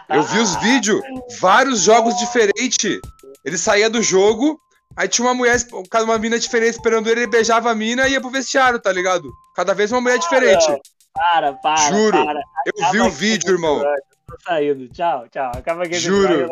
[0.09, 1.01] Eu vi os vídeos,
[1.39, 2.99] vários jogos diferentes.
[3.45, 4.59] Ele saía do jogo,
[4.97, 5.55] Aí tinha uma mulher,
[6.03, 9.31] uma mina diferente esperando ele, ele beijava a mina e ia pro vestiário, tá ligado?
[9.55, 10.65] Cada vez uma mulher diferente.
[11.13, 11.91] Para, para.
[11.91, 12.25] Juro.
[12.25, 12.41] Para.
[12.65, 13.79] Eu vi o vídeo, irmão.
[14.27, 14.87] Tô saindo.
[14.89, 15.51] Tchau, tchau.
[15.55, 16.49] Acaba aqui Juro.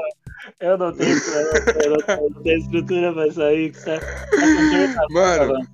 [0.59, 3.71] Eu não tenho, eu não, eu não tenho estrutura pra sair.
[3.71, 5.67] Que tá, tá mano,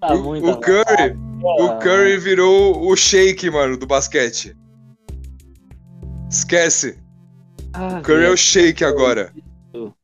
[0.00, 4.56] tá o, o Curry, o Curry virou o shake, mano, do basquete.
[6.28, 6.98] Esquece.
[7.74, 9.32] Ah, o Curry é o shake agora.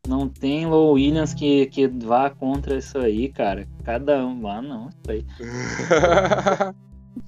[0.06, 3.66] Não tem Low Williams que, que vá contra isso aí, cara.
[3.84, 4.46] Cada um.
[4.48, 5.26] Ah, não, isso aí.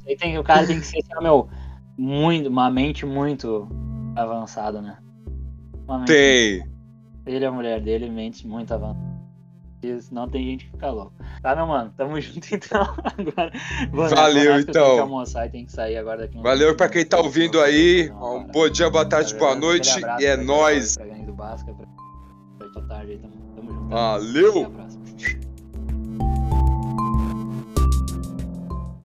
[0.07, 1.49] aí tem, o cara tem que ser, meu,
[1.97, 3.69] muito, uma mente muito
[4.17, 4.97] avançada, né?
[5.89, 6.71] Mente, tem.
[7.27, 9.11] Ele e a mulher dele, mente muito avançada.
[10.01, 11.15] Senão tem gente que fica louco.
[11.43, 11.93] Tá, meu mano?
[11.97, 12.83] Tamo junto então.
[12.83, 13.53] Agora,
[14.15, 14.87] Valeu, então.
[14.87, 18.11] Tem que almoçar e tem que sair agora daqui Valeu pra quem tá ouvindo aí.
[18.11, 19.91] Um bom dia, boa tarde, boa noite.
[20.19, 20.97] E é nóis
[23.11, 23.27] direita.
[23.27, 23.55] Então.
[23.57, 23.89] Tamo junto.
[23.89, 24.80] Valeu!